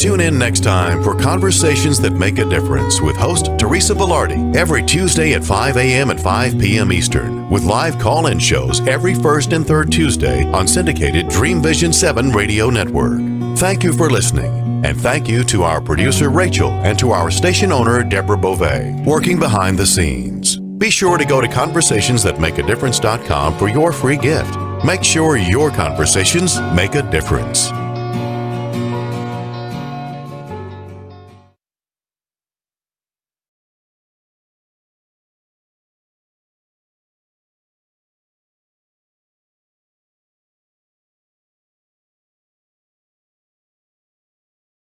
Tune 0.04 0.20
in 0.20 0.38
next 0.38 0.64
time 0.64 1.02
for 1.02 1.16
Conversations 1.16 1.98
That 2.02 2.12
Make 2.12 2.38
a 2.38 2.44
Difference 2.44 3.00
with 3.00 3.16
host 3.16 3.58
Teresa 3.58 3.96
Velarde 3.96 4.54
every 4.54 4.84
Tuesday 4.84 5.34
at 5.34 5.46
5 5.46 5.78
a.m. 5.78 6.10
and 6.10 6.20
5 6.20 6.60
p.m. 6.60 6.92
Eastern, 6.92 7.50
with 7.50 7.64
live 7.64 7.98
call 8.00 8.28
in 8.28 8.38
shows 8.38 8.86
every 8.86 9.16
first 9.16 9.54
and 9.54 9.66
third 9.66 9.94
Tuesday 9.94 10.44
on 10.52 10.68
syndicated 10.68 11.30
Dream 11.30 11.62
Vision 11.62 11.94
7 11.94 12.32
radio 12.32 12.70
network. 12.70 13.20
Thank 13.58 13.82
you 13.82 13.94
for 13.94 14.10
listening, 14.10 14.84
and 14.86 15.00
thank 15.00 15.30
you 15.30 15.46
to 15.46 15.64
our 15.64 15.80
producer 15.80 16.30
Rachel 16.30 16.72
and 16.72 17.00
to 17.00 17.12
our 17.12 17.32
station 17.32 17.72
owner 17.72 18.04
Deborah 18.04 18.38
Beauvais, 18.38 19.02
working 19.06 19.40
behind 19.40 19.80
the 19.80 19.88
scenes. 19.88 20.60
Be 20.60 20.90
sure 20.90 21.18
to 21.18 21.24
go 21.24 21.40
to 21.40 21.48
conversationsthatmakeadifference.com 21.48 23.58
for 23.58 23.70
your 23.70 23.94
free 23.94 24.18
gift. 24.18 24.58
Make 24.84 25.06
sure 25.06 25.38
your 25.38 25.72
conversations 25.72 26.60
make 26.76 26.96
a 26.96 27.10
difference. 27.10 27.72